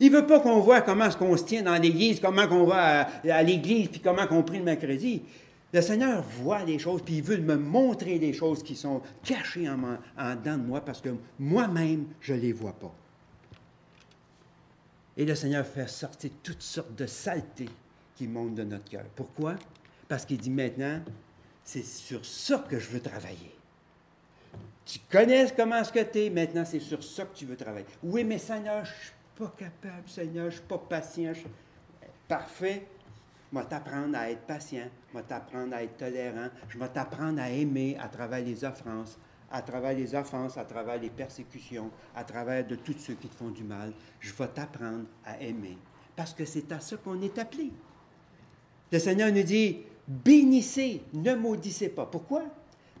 Il 0.00 0.10
ne 0.10 0.18
veut 0.18 0.26
pas 0.26 0.40
qu'on 0.40 0.60
voit 0.60 0.82
comment 0.82 1.06
est-ce 1.06 1.16
qu'on 1.16 1.36
se 1.36 1.44
tient 1.44 1.62
dans 1.62 1.80
l'Église, 1.80 2.20
comment 2.20 2.46
on 2.50 2.64
va 2.64 3.08
à, 3.30 3.42
l'Église, 3.42 3.88
puis 3.88 4.00
comment 4.00 4.26
on 4.30 4.42
prie 4.42 4.58
le 4.58 4.64
mercredi. 4.64 5.22
Le 5.72 5.80
Seigneur 5.80 6.22
voit 6.22 6.64
les 6.64 6.78
choses, 6.78 7.02
puis 7.02 7.16
il 7.16 7.22
veut 7.22 7.38
me 7.38 7.56
montrer 7.56 8.18
les 8.18 8.32
choses 8.32 8.62
qui 8.62 8.76
sont 8.76 9.02
cachées 9.24 9.68
en, 9.68 9.78
en 10.18 10.34
dedans 10.36 10.58
de 10.58 10.62
moi 10.62 10.80
parce 10.80 11.00
que 11.00 11.10
moi-même, 11.38 12.06
je 12.20 12.34
ne 12.34 12.40
les 12.40 12.52
vois 12.52 12.72
pas. 12.72 12.94
Et 15.16 15.24
le 15.24 15.34
Seigneur 15.34 15.66
fait 15.66 15.88
sortir 15.88 16.30
toutes 16.42 16.62
sortes 16.62 16.94
de 16.94 17.06
saletés 17.06 17.70
qui 18.16 18.26
montent 18.26 18.54
de 18.54 18.64
notre 18.64 18.84
cœur. 18.84 19.04
Pourquoi? 19.14 19.54
Parce 20.08 20.24
qu'il 20.24 20.38
dit 20.38 20.50
maintenant, 20.50 21.00
c'est 21.62 21.84
sur 21.84 22.24
ça 22.24 22.64
que 22.68 22.78
je 22.78 22.88
veux 22.88 23.00
travailler. 23.00 23.54
Tu 24.84 25.00
connais 25.10 25.46
comment 25.56 25.82
ce 25.82 25.92
que 25.92 26.02
tu 26.02 26.20
es, 26.20 26.30
maintenant 26.30 26.64
c'est 26.64 26.80
sur 26.80 27.02
ça 27.02 27.24
que 27.24 27.36
tu 27.36 27.44
veux 27.44 27.56
travailler. 27.56 27.86
Oui, 28.02 28.24
mais 28.24 28.38
Seigneur, 28.38 28.84
je 28.84 28.90
ne 28.90 28.96
suis 28.96 29.12
pas 29.36 29.52
capable, 29.58 30.08
Seigneur, 30.08 30.44
je 30.44 30.56
ne 30.56 30.60
suis 30.60 30.68
pas 30.68 30.78
patient. 30.78 31.32
Parfait, 32.28 32.86
je 33.52 33.58
vais 33.58 33.64
t'apprendre 33.64 34.16
à 34.16 34.30
être 34.30 34.42
patient, 34.42 34.88
je 35.12 35.18
vais 35.18 35.24
t'apprendre 35.24 35.74
à 35.74 35.82
être 35.82 35.96
tolérant, 35.96 36.48
je 36.68 36.78
vais 36.78 36.88
t'apprendre 36.88 37.40
à 37.40 37.50
aimer 37.50 37.96
à 38.00 38.08
travers 38.08 38.44
les 38.44 38.64
offenses, 38.64 39.18
à 39.50 39.60
travers 39.60 39.92
les 39.92 40.14
offenses, 40.14 40.56
à 40.56 40.64
travers 40.64 41.00
les 41.00 41.10
persécutions, 41.10 41.90
à 42.14 42.22
travers 42.22 42.64
de 42.64 42.76
tous 42.76 42.96
ceux 42.98 43.14
qui 43.14 43.28
te 43.28 43.34
font 43.34 43.50
du 43.50 43.64
mal. 43.64 43.92
Je 44.20 44.32
vais 44.32 44.48
t'apprendre 44.48 45.06
à 45.24 45.40
aimer. 45.40 45.78
Parce 46.14 46.32
que 46.32 46.44
c'est 46.44 46.70
à 46.70 46.80
ça 46.80 46.96
qu'on 46.96 47.20
est 47.20 47.38
appelé. 47.38 47.72
Le 48.92 48.98
Seigneur 48.98 49.32
nous 49.32 49.42
dit, 49.42 49.78
bénissez, 50.06 51.02
ne 51.12 51.34
maudissez 51.34 51.88
pas. 51.88 52.06
Pourquoi? 52.06 52.42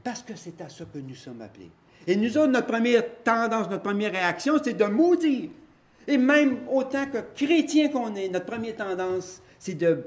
Parce 0.02 0.22
que 0.22 0.34
c'est 0.36 0.60
à 0.60 0.68
ça 0.68 0.84
que 0.84 0.98
nous 0.98 1.14
sommes 1.14 1.42
appelés. 1.42 1.70
Et 2.06 2.16
nous 2.16 2.36
autres, 2.38 2.52
notre 2.52 2.66
première 2.66 3.04
tendance, 3.22 3.68
notre 3.68 3.82
première 3.82 4.12
réaction, 4.12 4.54
c'est 4.62 4.74
de 4.74 4.84
maudire. 4.84 5.50
Et 6.06 6.18
même 6.18 6.58
autant 6.70 7.06
que 7.06 7.18
chrétiens 7.34 7.88
qu'on 7.88 8.14
est, 8.14 8.28
notre 8.28 8.46
première 8.46 8.76
tendance, 8.76 9.42
c'est 9.58 9.74
de 9.74 10.04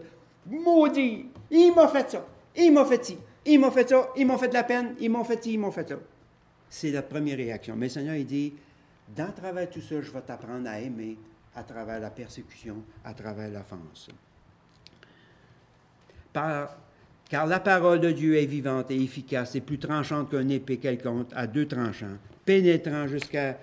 maudit, 0.49 1.25
il 1.51 1.73
m'a 1.73 1.88
fait 1.89 2.09
ça, 2.09 2.25
il 2.55 2.71
m'a 2.71 2.86
fait 2.86 3.03
ci, 3.03 3.17
il 3.45 3.59
m'a 3.59 3.71
fait 3.71 3.89
ça, 3.89 4.09
il 4.15 4.25
m'a 4.25 4.38
fait 4.38 4.47
de 4.47 4.53
la 4.53 4.63
peine, 4.63 4.95
il 4.99 5.11
m'a 5.11 5.23
fait 5.23 5.43
ci, 5.43 5.53
il 5.53 5.59
m'a 5.59 5.71
fait 5.71 5.89
ça. 5.89 5.95
C'est 6.69 6.91
la 6.91 7.01
première 7.01 7.38
réaction. 7.38 7.75
Mais 7.75 7.88
le 7.88 7.91
Seigneur, 7.91 8.15
il 8.15 8.25
dit, 8.25 8.53
dans 9.15 9.32
travers 9.32 9.69
tout 9.69 9.82
ça, 9.82 9.99
je 10.01 10.11
vais 10.11 10.21
t'apprendre 10.21 10.69
à 10.69 10.80
aimer 10.80 11.17
à 11.55 11.63
travers 11.63 11.99
la 11.99 12.11
persécution, 12.11 12.77
à 13.03 13.13
travers 13.13 13.49
l'offense. 13.49 14.09
Car 16.34 17.45
la 17.47 17.59
parole 17.59 17.99
de 17.99 18.11
Dieu 18.11 18.38
est 18.38 18.45
vivante 18.45 18.91
et 18.91 19.01
efficace 19.01 19.55
et 19.55 19.61
plus 19.61 19.80
tranchante 19.80 20.32
qu'un 20.32 20.49
épée 20.49 20.77
quelconque 20.77 21.30
à 21.36 21.47
deux 21.47 21.67
tranchants, 21.67 22.17
pénétrant 22.45 23.07
jusqu'à 23.07 23.57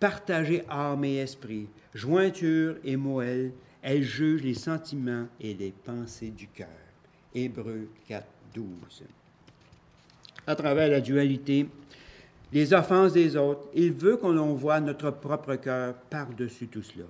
partager 0.00 0.62
âme 0.68 1.04
et 1.04 1.18
esprit, 1.18 1.68
jointure 1.94 2.76
et 2.84 2.96
moelle. 2.96 3.52
Elle 3.82 4.02
juge 4.02 4.42
les 4.42 4.54
sentiments 4.54 5.26
et 5.40 5.54
les 5.54 5.70
pensées 5.70 6.30
du 6.30 6.48
cœur. 6.48 6.66
Hébreux 7.32 7.88
4, 8.08 8.26
12. 8.54 8.64
À 10.44 10.56
travers 10.56 10.88
la 10.88 11.00
dualité, 11.00 11.68
les 12.52 12.72
offenses 12.72 13.12
des 13.12 13.36
autres, 13.36 13.68
il 13.74 13.92
veut 13.92 14.16
qu'on 14.16 14.54
voit 14.54 14.80
notre 14.80 15.10
propre 15.10 15.54
cœur 15.56 15.94
par-dessus 16.10 16.66
tout 16.66 16.82
cela. 16.82 17.04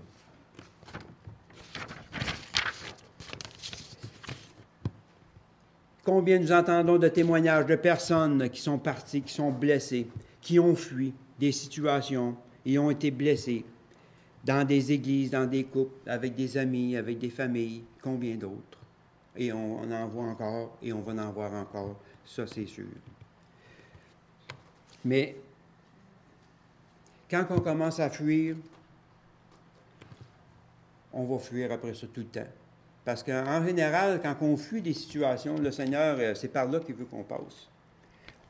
Combien 6.06 6.38
nous 6.38 6.52
entendons 6.52 6.98
de 6.98 7.08
témoignages 7.08 7.66
de 7.66 7.74
personnes 7.74 8.48
qui 8.48 8.60
sont 8.60 8.78
parties, 8.78 9.22
qui 9.22 9.34
sont 9.34 9.50
blessées, 9.50 10.06
qui 10.40 10.60
ont 10.60 10.76
fui 10.76 11.12
des 11.36 11.50
situations 11.50 12.36
et 12.64 12.78
ont 12.78 12.92
été 12.92 13.10
blessées 13.10 13.64
dans 14.44 14.64
des 14.64 14.92
églises, 14.92 15.32
dans 15.32 15.46
des 15.46 15.64
couples, 15.64 16.08
avec 16.08 16.36
des 16.36 16.56
amis, 16.58 16.96
avec 16.96 17.18
des 17.18 17.28
familles, 17.28 17.82
combien 18.00 18.36
d'autres. 18.36 18.78
Et 19.36 19.52
on, 19.52 19.90
en 19.90 20.06
voit 20.06 20.26
encore 20.26 20.78
et 20.80 20.92
on 20.92 21.00
va 21.00 21.12
en 21.26 21.32
voir 21.32 21.52
encore, 21.54 21.96
ça 22.24 22.46
c'est 22.46 22.66
sûr. 22.66 22.86
Mais 25.04 25.34
quand 27.28 27.46
on 27.50 27.58
commence 27.58 27.98
à 27.98 28.10
fuir, 28.10 28.54
on 31.12 31.24
va 31.24 31.38
fuir 31.40 31.72
après 31.72 31.94
ça 31.94 32.06
tout 32.06 32.20
le 32.20 32.26
temps. 32.26 32.46
Parce 33.06 33.22
qu'en 33.22 33.64
général, 33.64 34.20
quand 34.20 34.34
on 34.40 34.56
fuit 34.56 34.82
des 34.82 34.92
situations, 34.92 35.56
le 35.58 35.70
Seigneur, 35.70 36.16
euh, 36.18 36.34
c'est 36.34 36.48
par 36.48 36.68
là 36.68 36.80
qu'il 36.80 36.96
veut 36.96 37.04
qu'on 37.04 37.22
passe. 37.22 37.68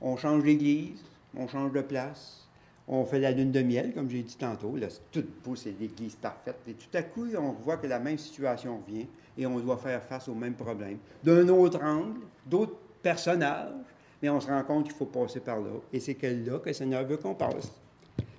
On 0.01 0.17
change 0.17 0.45
d'église, 0.45 0.99
on 1.37 1.47
change 1.47 1.73
de 1.73 1.83
place, 1.83 2.49
on 2.89 3.05
fait 3.05 3.21
la 3.21 3.33
lune 3.33 3.53
de 3.53 3.61
miel, 3.61 3.93
comme 3.93 4.09
j'ai 4.09 4.23
dit 4.23 4.37
tantôt. 4.39 4.75
Là, 4.77 4.87
tout 5.13 5.27
beau, 5.45 5.57
c'est 5.57 5.79
l'église 5.79 6.15
parfaite. 6.15 6.57
Et 6.67 6.73
tout 6.73 6.89
à 6.95 7.03
coup, 7.03 7.27
on 7.37 7.53
voit 7.53 7.77
que 7.77 7.87
la 7.87 7.99
même 7.99 8.17
situation 8.17 8.81
vient 8.89 9.05
et 9.37 9.45
on 9.45 9.61
doit 9.61 9.77
faire 9.77 10.03
face 10.05 10.27
au 10.27 10.35
même 10.35 10.55
problème. 10.55 10.97
D'un 11.23 11.47
autre 11.49 11.83
angle, 11.85 12.21
d'autres 12.47 12.79
personnages, 13.03 13.75
mais 14.23 14.31
on 14.31 14.41
se 14.41 14.47
rend 14.47 14.63
compte 14.63 14.85
qu'il 14.85 14.95
faut 14.95 15.05
passer 15.05 15.41
par 15.41 15.61
là. 15.61 15.69
Et 15.93 16.01
c'est 16.01 16.17
là 16.23 16.59
que 16.61 16.69
le 16.69 16.73
Seigneur 16.73 17.05
veut 17.05 17.19
qu'on 17.19 17.35
passe. 17.35 17.71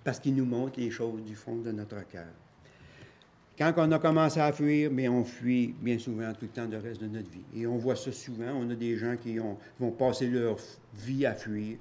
Parce 0.03 0.20
qu'il 0.20 0.34
nous 0.34 0.45
montre 0.45 0.80
les 0.80 0.89
choses 0.89 1.22
du 1.22 1.36
fond 1.36 1.57
de 1.57 1.72
notre 1.72 2.07
cœur. 2.07 2.26
Quand 3.58 3.74
on 3.78 3.91
a 3.91 3.97
commencé 3.97 4.39
à 4.39 4.51
fuir, 4.51 4.91
mais 4.91 5.10
on 5.10 5.24
fuit 5.24 5.74
bien 5.82 5.97
souvent 5.97 6.32
tout 6.34 6.45
le 6.45 6.47
temps 6.49 6.68
le 6.70 6.78
reste 6.78 7.01
de 7.01 7.08
notre 7.08 7.30
vie. 7.32 7.43
Et 7.55 7.66
on 7.66 7.78
voit 7.78 7.95
ça 7.95 8.12
souvent. 8.12 8.51
On 8.55 8.70
a 8.70 8.76
des 8.76 8.97
gens 8.97 9.16
qui 9.18 9.38
vont 9.80 9.91
passer 9.91 10.28
leur 10.28 10.58
vie 10.93 11.26
à 11.26 11.34
fuir 11.34 11.78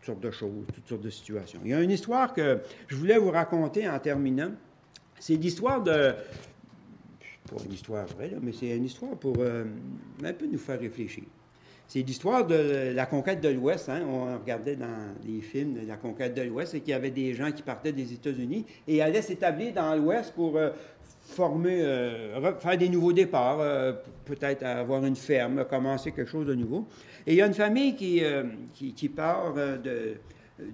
toutes 0.00 0.06
sortes 0.06 0.20
de 0.20 0.30
choses, 0.30 0.66
toutes 0.74 0.88
sortes 0.88 1.02
de 1.02 1.10
situations. 1.10 1.60
Il 1.64 1.70
y 1.70 1.74
a 1.74 1.82
une 1.82 1.90
histoire 1.90 2.32
que 2.32 2.60
je 2.88 2.96
voulais 2.96 3.18
vous 3.18 3.30
raconter 3.30 3.88
en 3.88 3.98
terminant. 3.98 4.52
C'est 5.18 5.36
l'histoire 5.36 5.82
de. 5.82 6.14
Pas 7.50 7.62
une 7.64 7.72
histoire 7.72 8.06
vraie, 8.06 8.36
mais 8.40 8.52
c'est 8.52 8.74
une 8.76 8.84
histoire 8.84 9.16
pour 9.16 9.36
euh, 9.38 9.64
un 10.24 10.32
peu 10.32 10.46
nous 10.46 10.58
faire 10.58 10.80
réfléchir. 10.80 11.24
C'est 11.92 12.02
l'histoire 12.02 12.46
de 12.46 12.92
la 12.94 13.04
conquête 13.04 13.40
de 13.40 13.48
l'Ouest. 13.48 13.88
Hein. 13.88 14.02
On 14.08 14.38
regardait 14.38 14.76
dans 14.76 15.12
les 15.26 15.40
films 15.40 15.74
de 15.74 15.88
la 15.88 15.96
conquête 15.96 16.36
de 16.36 16.42
l'Ouest 16.42 16.72
et 16.72 16.80
qu'il 16.82 16.90
y 16.90 16.92
avait 16.92 17.10
des 17.10 17.34
gens 17.34 17.50
qui 17.50 17.62
partaient 17.62 17.90
des 17.90 18.12
États-Unis 18.12 18.64
et 18.86 19.02
allaient 19.02 19.22
s'établir 19.22 19.72
dans 19.72 19.96
l'Ouest 19.96 20.32
pour 20.32 20.56
euh, 20.56 20.70
former, 21.20 21.82
euh, 21.82 22.54
faire 22.60 22.78
des 22.78 22.88
nouveaux 22.88 23.12
départs, 23.12 23.58
euh, 23.58 23.92
peut-être 24.24 24.62
avoir 24.62 25.04
une 25.04 25.16
ferme, 25.16 25.64
commencer 25.64 26.12
quelque 26.12 26.30
chose 26.30 26.46
de 26.46 26.54
nouveau. 26.54 26.86
Et 27.26 27.32
il 27.32 27.38
y 27.38 27.42
a 27.42 27.46
une 27.46 27.54
famille 27.54 27.96
qui, 27.96 28.22
qui 28.72 29.08
part 29.08 29.54
de 29.54 30.14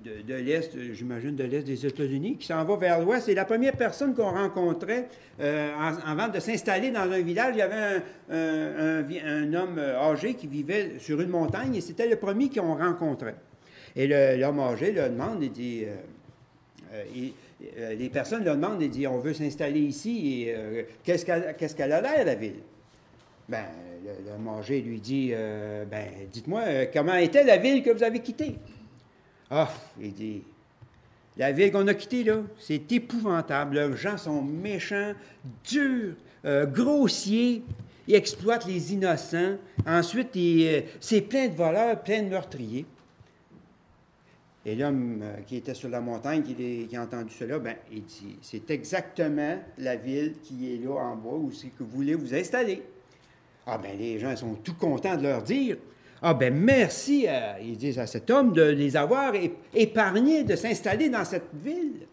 de, 0.04 0.34
l'Est, 0.34 0.72
j'imagine 0.92 1.34
de 1.36 1.44
l'Est 1.44 1.62
des 1.62 1.86
États-Unis, 1.86 2.36
qui 2.38 2.46
s'en 2.46 2.64
va 2.64 2.76
vers 2.76 3.00
l'Ouest. 3.00 3.28
Et 3.28 3.34
la 3.34 3.44
première 3.44 3.76
personne 3.76 4.14
qu'on 4.14 4.30
rencontrait 4.30 5.08
euh, 5.40 5.70
avant 6.04 6.28
de 6.28 6.40
s'installer 6.40 6.90
dans 6.90 7.10
un 7.10 7.20
village, 7.20 7.54
il 7.54 7.58
y 7.58 7.62
avait 7.62 8.02
un, 8.30 9.54
homme 9.54 9.78
âgé 9.78 10.34
qui 10.34 10.46
vivait 10.46 10.94
sur 10.98 11.20
une 11.20 11.28
montagne 11.28 11.74
et 11.76 11.80
c'était 11.80 12.08
le 12.08 12.16
premier 12.16 12.48
qu'on 12.50 12.76
rencontrait. 12.76 13.36
Et 13.94 14.06
l'homme 14.36 14.60
âgé 14.60 14.92
le 14.92 15.08
demande 15.08 15.42
et 15.42 15.48
dit... 15.48 15.84
Euh, 15.84 15.96
euh, 17.78 17.94
les 17.94 18.10
personnes 18.10 18.44
le 18.44 18.50
demandent 18.50 18.82
et 18.82 18.88
disent 18.88 19.06
on 19.06 19.18
veut 19.18 19.32
s'installer 19.32 19.80
ici 19.80 20.44
et 20.46 20.86
qu'est-ce 21.02 21.74
qu'elle 21.74 21.92
a 21.92 22.00
l'air 22.00 22.24
la 22.24 22.34
ville? 22.34 22.60
Ben, 23.48 23.64
l'homme 24.26 24.48
âgé 24.58 24.82
lui 24.82 25.00
dit 25.00 25.32
ben, 25.90 26.06
dites-moi 26.30 26.86
comment 26.92 27.14
était 27.14 27.44
la 27.44 27.56
ville 27.56 27.82
que 27.82 27.90
vous 27.90 28.02
avez 28.02 28.20
quittée? 28.20 28.56
Ah, 29.50 29.72
il 30.00 30.12
dit, 30.12 30.42
la 31.36 31.52
ville 31.52 31.70
qu'on 31.70 31.86
a 31.86 31.94
quittée, 31.94 32.24
là, 32.24 32.38
c'est 32.58 32.90
épouvantable. 32.92 33.78
Les 33.78 33.96
gens 33.96 34.16
sont 34.16 34.42
méchants, 34.42 35.12
durs, 35.68 36.14
euh, 36.44 36.66
grossiers. 36.66 37.62
Ils 38.08 38.14
exploitent 38.14 38.66
les 38.66 38.92
innocents. 38.94 39.56
Ensuite, 39.86 40.36
euh, 40.36 40.82
c'est 41.00 41.20
plein 41.20 41.48
de 41.48 41.54
voleurs, 41.54 42.02
plein 42.02 42.22
de 42.22 42.28
meurtriers. 42.28 42.86
Et 44.64 44.74
l'homme 44.74 45.20
euh, 45.22 45.36
qui 45.46 45.56
était 45.56 45.74
sur 45.74 45.88
la 45.88 46.00
montagne, 46.00 46.42
qui, 46.42 46.96
a 46.96 47.02
entendu 47.02 47.32
cela, 47.32 47.58
ben, 47.58 47.76
il 47.92 48.04
dit, 48.04 48.36
c'est 48.42 48.68
exactement 48.70 49.58
la 49.78 49.94
ville 49.94 50.34
qui 50.42 50.74
est 50.74 50.84
là 50.84 50.94
en 50.94 51.16
bas 51.16 51.36
où 51.36 51.52
c'est 51.52 51.68
que 51.68 51.84
vous 51.84 51.96
voulez 51.96 52.14
vous 52.14 52.34
installer. 52.34 52.82
Ah 53.64 53.78
ben 53.78 53.98
les 53.98 54.18
gens 54.18 54.34
sont 54.36 54.54
tout 54.54 54.74
contents 54.74 55.16
de 55.16 55.22
leur 55.22 55.42
dire, 55.42 55.76
ah 56.22 56.34
ben 56.34 56.54
merci, 56.54 57.26
à, 57.28 57.60
ils 57.60 57.76
disent 57.76 57.98
à 57.98 58.06
cet 58.06 58.30
homme, 58.30 58.52
de 58.52 58.62
les 58.62 58.96
avoir 58.96 59.32
épargnés, 59.74 60.44
de 60.44 60.56
s'installer 60.56 61.08
dans 61.08 61.24
cette 61.24 61.50
ville. 61.62 62.06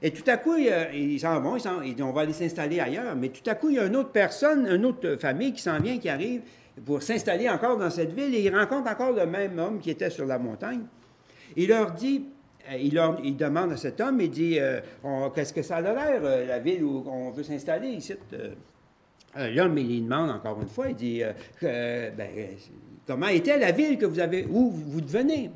Et 0.00 0.10
tout 0.10 0.28
à 0.28 0.36
coup, 0.36 0.56
ils 0.56 1.20
s'en 1.20 1.40
vont, 1.40 1.56
ils, 1.56 1.94
disent 1.94 2.04
on 2.04 2.12
va 2.12 2.22
aller 2.22 2.32
s'installer 2.32 2.80
ailleurs. 2.80 3.14
Mais 3.14 3.28
tout 3.28 3.48
à 3.48 3.54
coup, 3.54 3.70
il 3.70 3.76
y 3.76 3.78
a 3.78 3.86
une 3.86 3.96
autre 3.96 4.10
personne, 4.10 4.66
une 4.66 4.84
autre 4.84 5.16
famille 5.16 5.52
qui 5.52 5.62
s'en 5.62 5.78
vient, 5.78 5.98
qui 5.98 6.08
arrive 6.08 6.42
pour 6.84 7.02
s'installer 7.02 7.48
encore 7.48 7.76
dans 7.76 7.90
cette 7.90 8.12
ville, 8.12 8.34
et 8.34 8.40
ils 8.40 8.54
rencontrent 8.54 8.90
encore 8.90 9.12
le 9.12 9.26
même 9.26 9.58
homme 9.58 9.78
qui 9.78 9.90
était 9.90 10.10
sur 10.10 10.26
la 10.26 10.38
montagne. 10.38 10.82
Il 11.56 11.68
leur 11.68 11.92
dit, 11.92 12.24
euh, 12.70 12.76
il, 12.76 12.94
leur, 12.94 13.18
il 13.22 13.36
demande 13.36 13.72
à 13.72 13.76
cet 13.76 14.00
homme, 14.00 14.20
il 14.20 14.30
dit, 14.30 14.58
euh, 14.58 14.80
qu'est-ce 15.34 15.52
que 15.52 15.62
ça 15.62 15.76
a 15.76 15.80
l'air, 15.82 16.20
euh, 16.22 16.46
la 16.46 16.58
ville 16.58 16.82
où 16.82 17.04
on 17.06 17.30
veut 17.30 17.42
s'installer 17.42 17.88
ici? 17.88 18.14
L'homme, 19.36 19.78
il 19.78 20.04
demande 20.04 20.30
encore 20.30 20.60
une 20.60 20.68
fois, 20.68 20.88
il 20.88 20.96
dit, 20.96 21.22
ben, 21.60 22.28
Comment 23.06 23.28
était 23.28 23.58
la 23.58 23.72
ville 23.72 23.98
que 23.98 24.06
vous 24.06 24.20
avez, 24.20 24.46
où 24.48 24.70
vous 24.70 25.00
devenez? 25.00 25.50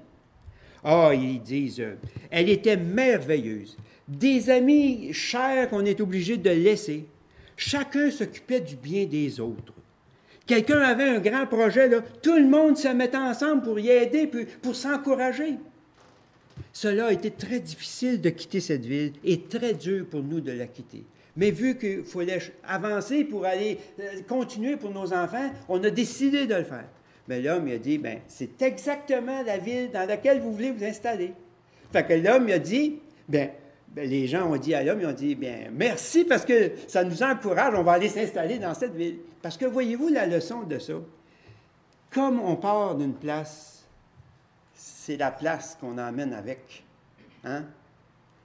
Ah, 0.82 1.10
ils 1.14 1.40
disent, 1.40 1.80
euh, 1.80 1.96
elle 2.30 2.48
était 2.48 2.76
merveilleuse. 2.76 3.76
Des 4.08 4.50
amis 4.50 5.12
chers 5.12 5.68
qu'on 5.68 5.84
est 5.84 6.00
obligé 6.00 6.36
de 6.36 6.50
laisser. 6.50 7.06
Chacun 7.56 8.10
s'occupait 8.10 8.60
du 8.60 8.76
bien 8.76 9.04
des 9.06 9.40
autres. 9.40 9.72
Quelqu'un 10.46 10.78
avait 10.80 11.08
un 11.08 11.18
grand 11.18 11.46
projet, 11.46 11.90
tout 12.22 12.36
le 12.36 12.46
monde 12.46 12.76
se 12.76 12.88
mettait 12.88 13.16
ensemble 13.16 13.62
pour 13.62 13.80
y 13.80 13.88
aider, 13.88 14.30
pour 14.62 14.76
s'encourager. 14.76 15.56
Cela 16.72 17.06
a 17.06 17.12
été 17.12 17.30
très 17.32 17.58
difficile 17.58 18.20
de 18.20 18.30
quitter 18.30 18.60
cette 18.60 18.84
ville 18.84 19.12
et 19.24 19.40
très 19.40 19.74
dur 19.74 20.06
pour 20.06 20.22
nous 20.22 20.40
de 20.40 20.52
la 20.52 20.66
quitter. 20.66 21.04
Mais 21.36 21.50
vu 21.50 21.76
qu'il 21.76 22.04
fallait 22.04 22.38
avancer 22.62 23.24
pour 23.24 23.44
aller 23.44 23.78
euh, 24.00 24.22
continuer 24.26 24.76
pour 24.76 24.90
nos 24.90 25.12
enfants, 25.12 25.50
on 25.68 25.82
a 25.82 25.90
décidé 25.90 26.46
de 26.46 26.54
le 26.54 26.64
faire. 26.64 26.88
Mais 27.28 27.40
l'homme, 27.40 27.66
il 27.68 27.74
a 27.74 27.78
dit, 27.78 27.98
ben, 27.98 28.20
c'est 28.28 28.60
exactement 28.62 29.42
la 29.42 29.58
ville 29.58 29.90
dans 29.90 30.06
laquelle 30.06 30.40
vous 30.40 30.52
voulez 30.52 30.70
vous 30.70 30.84
installer. 30.84 31.32
Fait 31.92 32.04
que 32.04 32.14
l'homme, 32.14 32.48
il 32.48 32.52
a 32.52 32.58
dit, 32.58 33.00
ben, 33.28 33.50
ben 33.88 34.08
les 34.08 34.26
gens 34.26 34.50
ont 34.50 34.56
dit 34.56 34.74
à 34.74 34.84
l'homme, 34.84 35.00
ils 35.00 35.06
ont 35.06 35.12
dit, 35.12 35.34
bien, 35.34 35.68
merci 35.72 36.24
parce 36.24 36.44
que 36.44 36.72
ça 36.86 37.02
nous 37.02 37.22
encourage, 37.22 37.74
on 37.74 37.82
va 37.82 37.92
aller 37.92 38.08
s'installer 38.08 38.58
dans 38.58 38.74
cette 38.74 38.94
ville. 38.94 39.18
Parce 39.42 39.56
que 39.56 39.64
voyez-vous 39.64 40.08
la 40.08 40.26
leçon 40.26 40.62
de 40.62 40.78
ça? 40.78 40.94
Comme 42.12 42.40
on 42.40 42.56
part 42.56 42.94
d'une 42.94 43.14
place, 43.14 43.84
c'est 44.74 45.16
la 45.16 45.30
place 45.30 45.76
qu'on 45.80 45.98
emmène 45.98 46.32
avec. 46.32 46.84
Hein? 47.44 47.64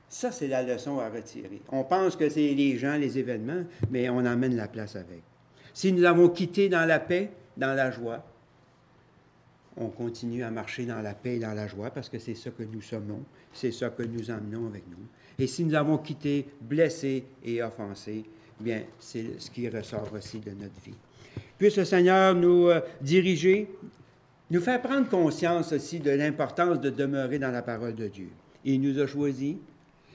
Ça, 0.09 0.31
c'est 0.31 0.47
la 0.47 0.63
leçon 0.63 0.99
à 0.99 1.09
retirer. 1.09 1.61
On 1.71 1.83
pense 1.83 2.15
que 2.15 2.29
c'est 2.29 2.53
les 2.53 2.77
gens, 2.77 2.97
les 2.97 3.17
événements, 3.17 3.63
mais 3.89 4.09
on 4.09 4.25
emmène 4.25 4.55
la 4.55 4.67
place 4.67 4.95
avec. 4.95 5.21
Si 5.73 5.93
nous 5.93 6.03
avons 6.03 6.29
quitté 6.29 6.67
dans 6.67 6.85
la 6.85 6.99
paix, 6.99 7.31
dans 7.55 7.73
la 7.73 7.91
joie, 7.91 8.23
on 9.77 9.87
continue 9.87 10.43
à 10.43 10.51
marcher 10.51 10.85
dans 10.85 11.01
la 11.01 11.13
paix 11.13 11.35
et 11.35 11.39
dans 11.39 11.53
la 11.53 11.67
joie 11.67 11.91
parce 11.91 12.09
que 12.09 12.19
c'est 12.19 12.35
ça 12.35 12.51
que 12.51 12.63
nous 12.63 12.81
sommes, 12.81 13.23
c'est 13.53 13.71
ça 13.71 13.89
que 13.89 14.03
nous 14.03 14.29
emmenons 14.29 14.67
avec 14.67 14.83
nous. 14.89 15.05
Et 15.39 15.47
si 15.47 15.63
nous 15.63 15.75
avons 15.75 15.97
quitté 15.97 16.45
blessés 16.61 17.25
et 17.43 17.63
offensés, 17.63 18.25
bien, 18.59 18.83
c'est 18.99 19.39
ce 19.39 19.49
qui 19.49 19.67
ressort 19.69 20.11
aussi 20.13 20.39
de 20.39 20.51
notre 20.51 20.79
vie. 20.83 20.95
Puisse 21.57 21.77
le 21.77 21.85
Seigneur 21.85 22.35
nous 22.35 22.67
euh, 22.67 22.81
diriger, 23.01 23.69
nous 24.49 24.61
faire 24.61 24.81
prendre 24.81 25.07
conscience 25.07 25.71
aussi 25.71 25.99
de 25.99 26.11
l'importance 26.11 26.81
de 26.81 26.89
demeurer 26.89 27.39
dans 27.39 27.51
la 27.51 27.61
parole 27.61 27.95
de 27.95 28.07
Dieu. 28.07 28.29
Il 28.65 28.81
nous 28.81 28.99
a 28.99 29.07
choisis, 29.07 29.55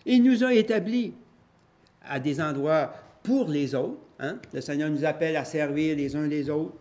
il 0.05 0.23
nous 0.23 0.45
a 0.45 0.53
établis 0.53 1.15
à 2.03 2.21
des 2.21 2.41
endroits 2.41 2.93
pour 3.23 3.49
les 3.49 3.75
autres. 3.75 3.99
Hein? 4.21 4.39
Le 4.53 4.61
Seigneur 4.61 4.91
nous 4.91 5.05
appelle 5.05 5.37
à 5.37 5.45
servir 5.45 5.97
les 5.97 6.15
uns 6.15 6.27
les 6.27 6.49
autres, 6.51 6.75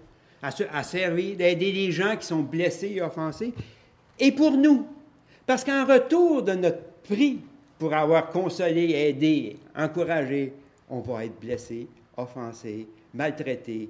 à, 0.46 0.52
se- 0.52 0.64
à 0.72 0.84
servir, 0.84 1.36
d'aider 1.38 1.72
les 1.72 1.92
gens 1.92 2.16
qui 2.18 2.26
sont 2.26 2.42
blessés 2.42 2.94
et 2.96 3.02
offensés, 3.02 3.54
et 4.20 4.32
pour 4.32 4.52
nous. 4.52 4.88
Parce 5.46 5.64
qu'en 5.64 5.86
retour 5.86 6.44
de 6.44 6.54
notre 6.54 6.82
prix 7.04 7.40
pour 7.78 7.94
avoir 7.94 8.30
consolé, 8.30 8.92
aidé, 8.92 9.58
encouragé, 9.76 10.54
on 10.90 11.00
va 11.02 11.26
être 11.26 11.40
blessé, 11.40 11.88
offensé, 12.18 12.88
maltraité, 13.14 13.90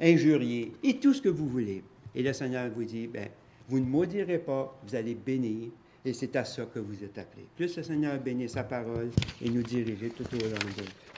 injurié, 0.00 0.72
et 0.82 0.96
tout 0.98 1.14
ce 1.14 1.22
que 1.22 1.28
vous 1.28 1.48
voulez. 1.48 1.82
Et 2.14 2.22
le 2.22 2.32
Seigneur 2.32 2.68
vous 2.74 2.84
dit, 2.84 3.06
ben, 3.06 3.28
vous 3.68 3.80
ne 3.80 3.84
maudirez 3.86 4.38
pas, 4.38 4.78
vous 4.86 4.94
allez 4.94 5.14
bénir, 5.14 5.68
et 6.04 6.12
c'est 6.12 6.34
à 6.36 6.44
ça 6.44 6.64
que 6.72 6.78
vous 6.78 7.02
êtes 7.02 7.18
appelés. 7.18 7.46
Plus 7.56 7.76
le 7.76 7.82
Seigneur 7.82 8.18
bénit 8.20 8.48
sa 8.48 8.62
parole 8.64 9.10
et 9.42 9.48
nous 9.50 9.62
diriger 9.62 10.10
tout 10.10 10.24
au 10.34 10.38
long 10.38 10.70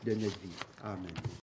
de 0.05 0.11
notre 0.13 0.41
vie. 0.41 0.57
Amen. 0.83 1.13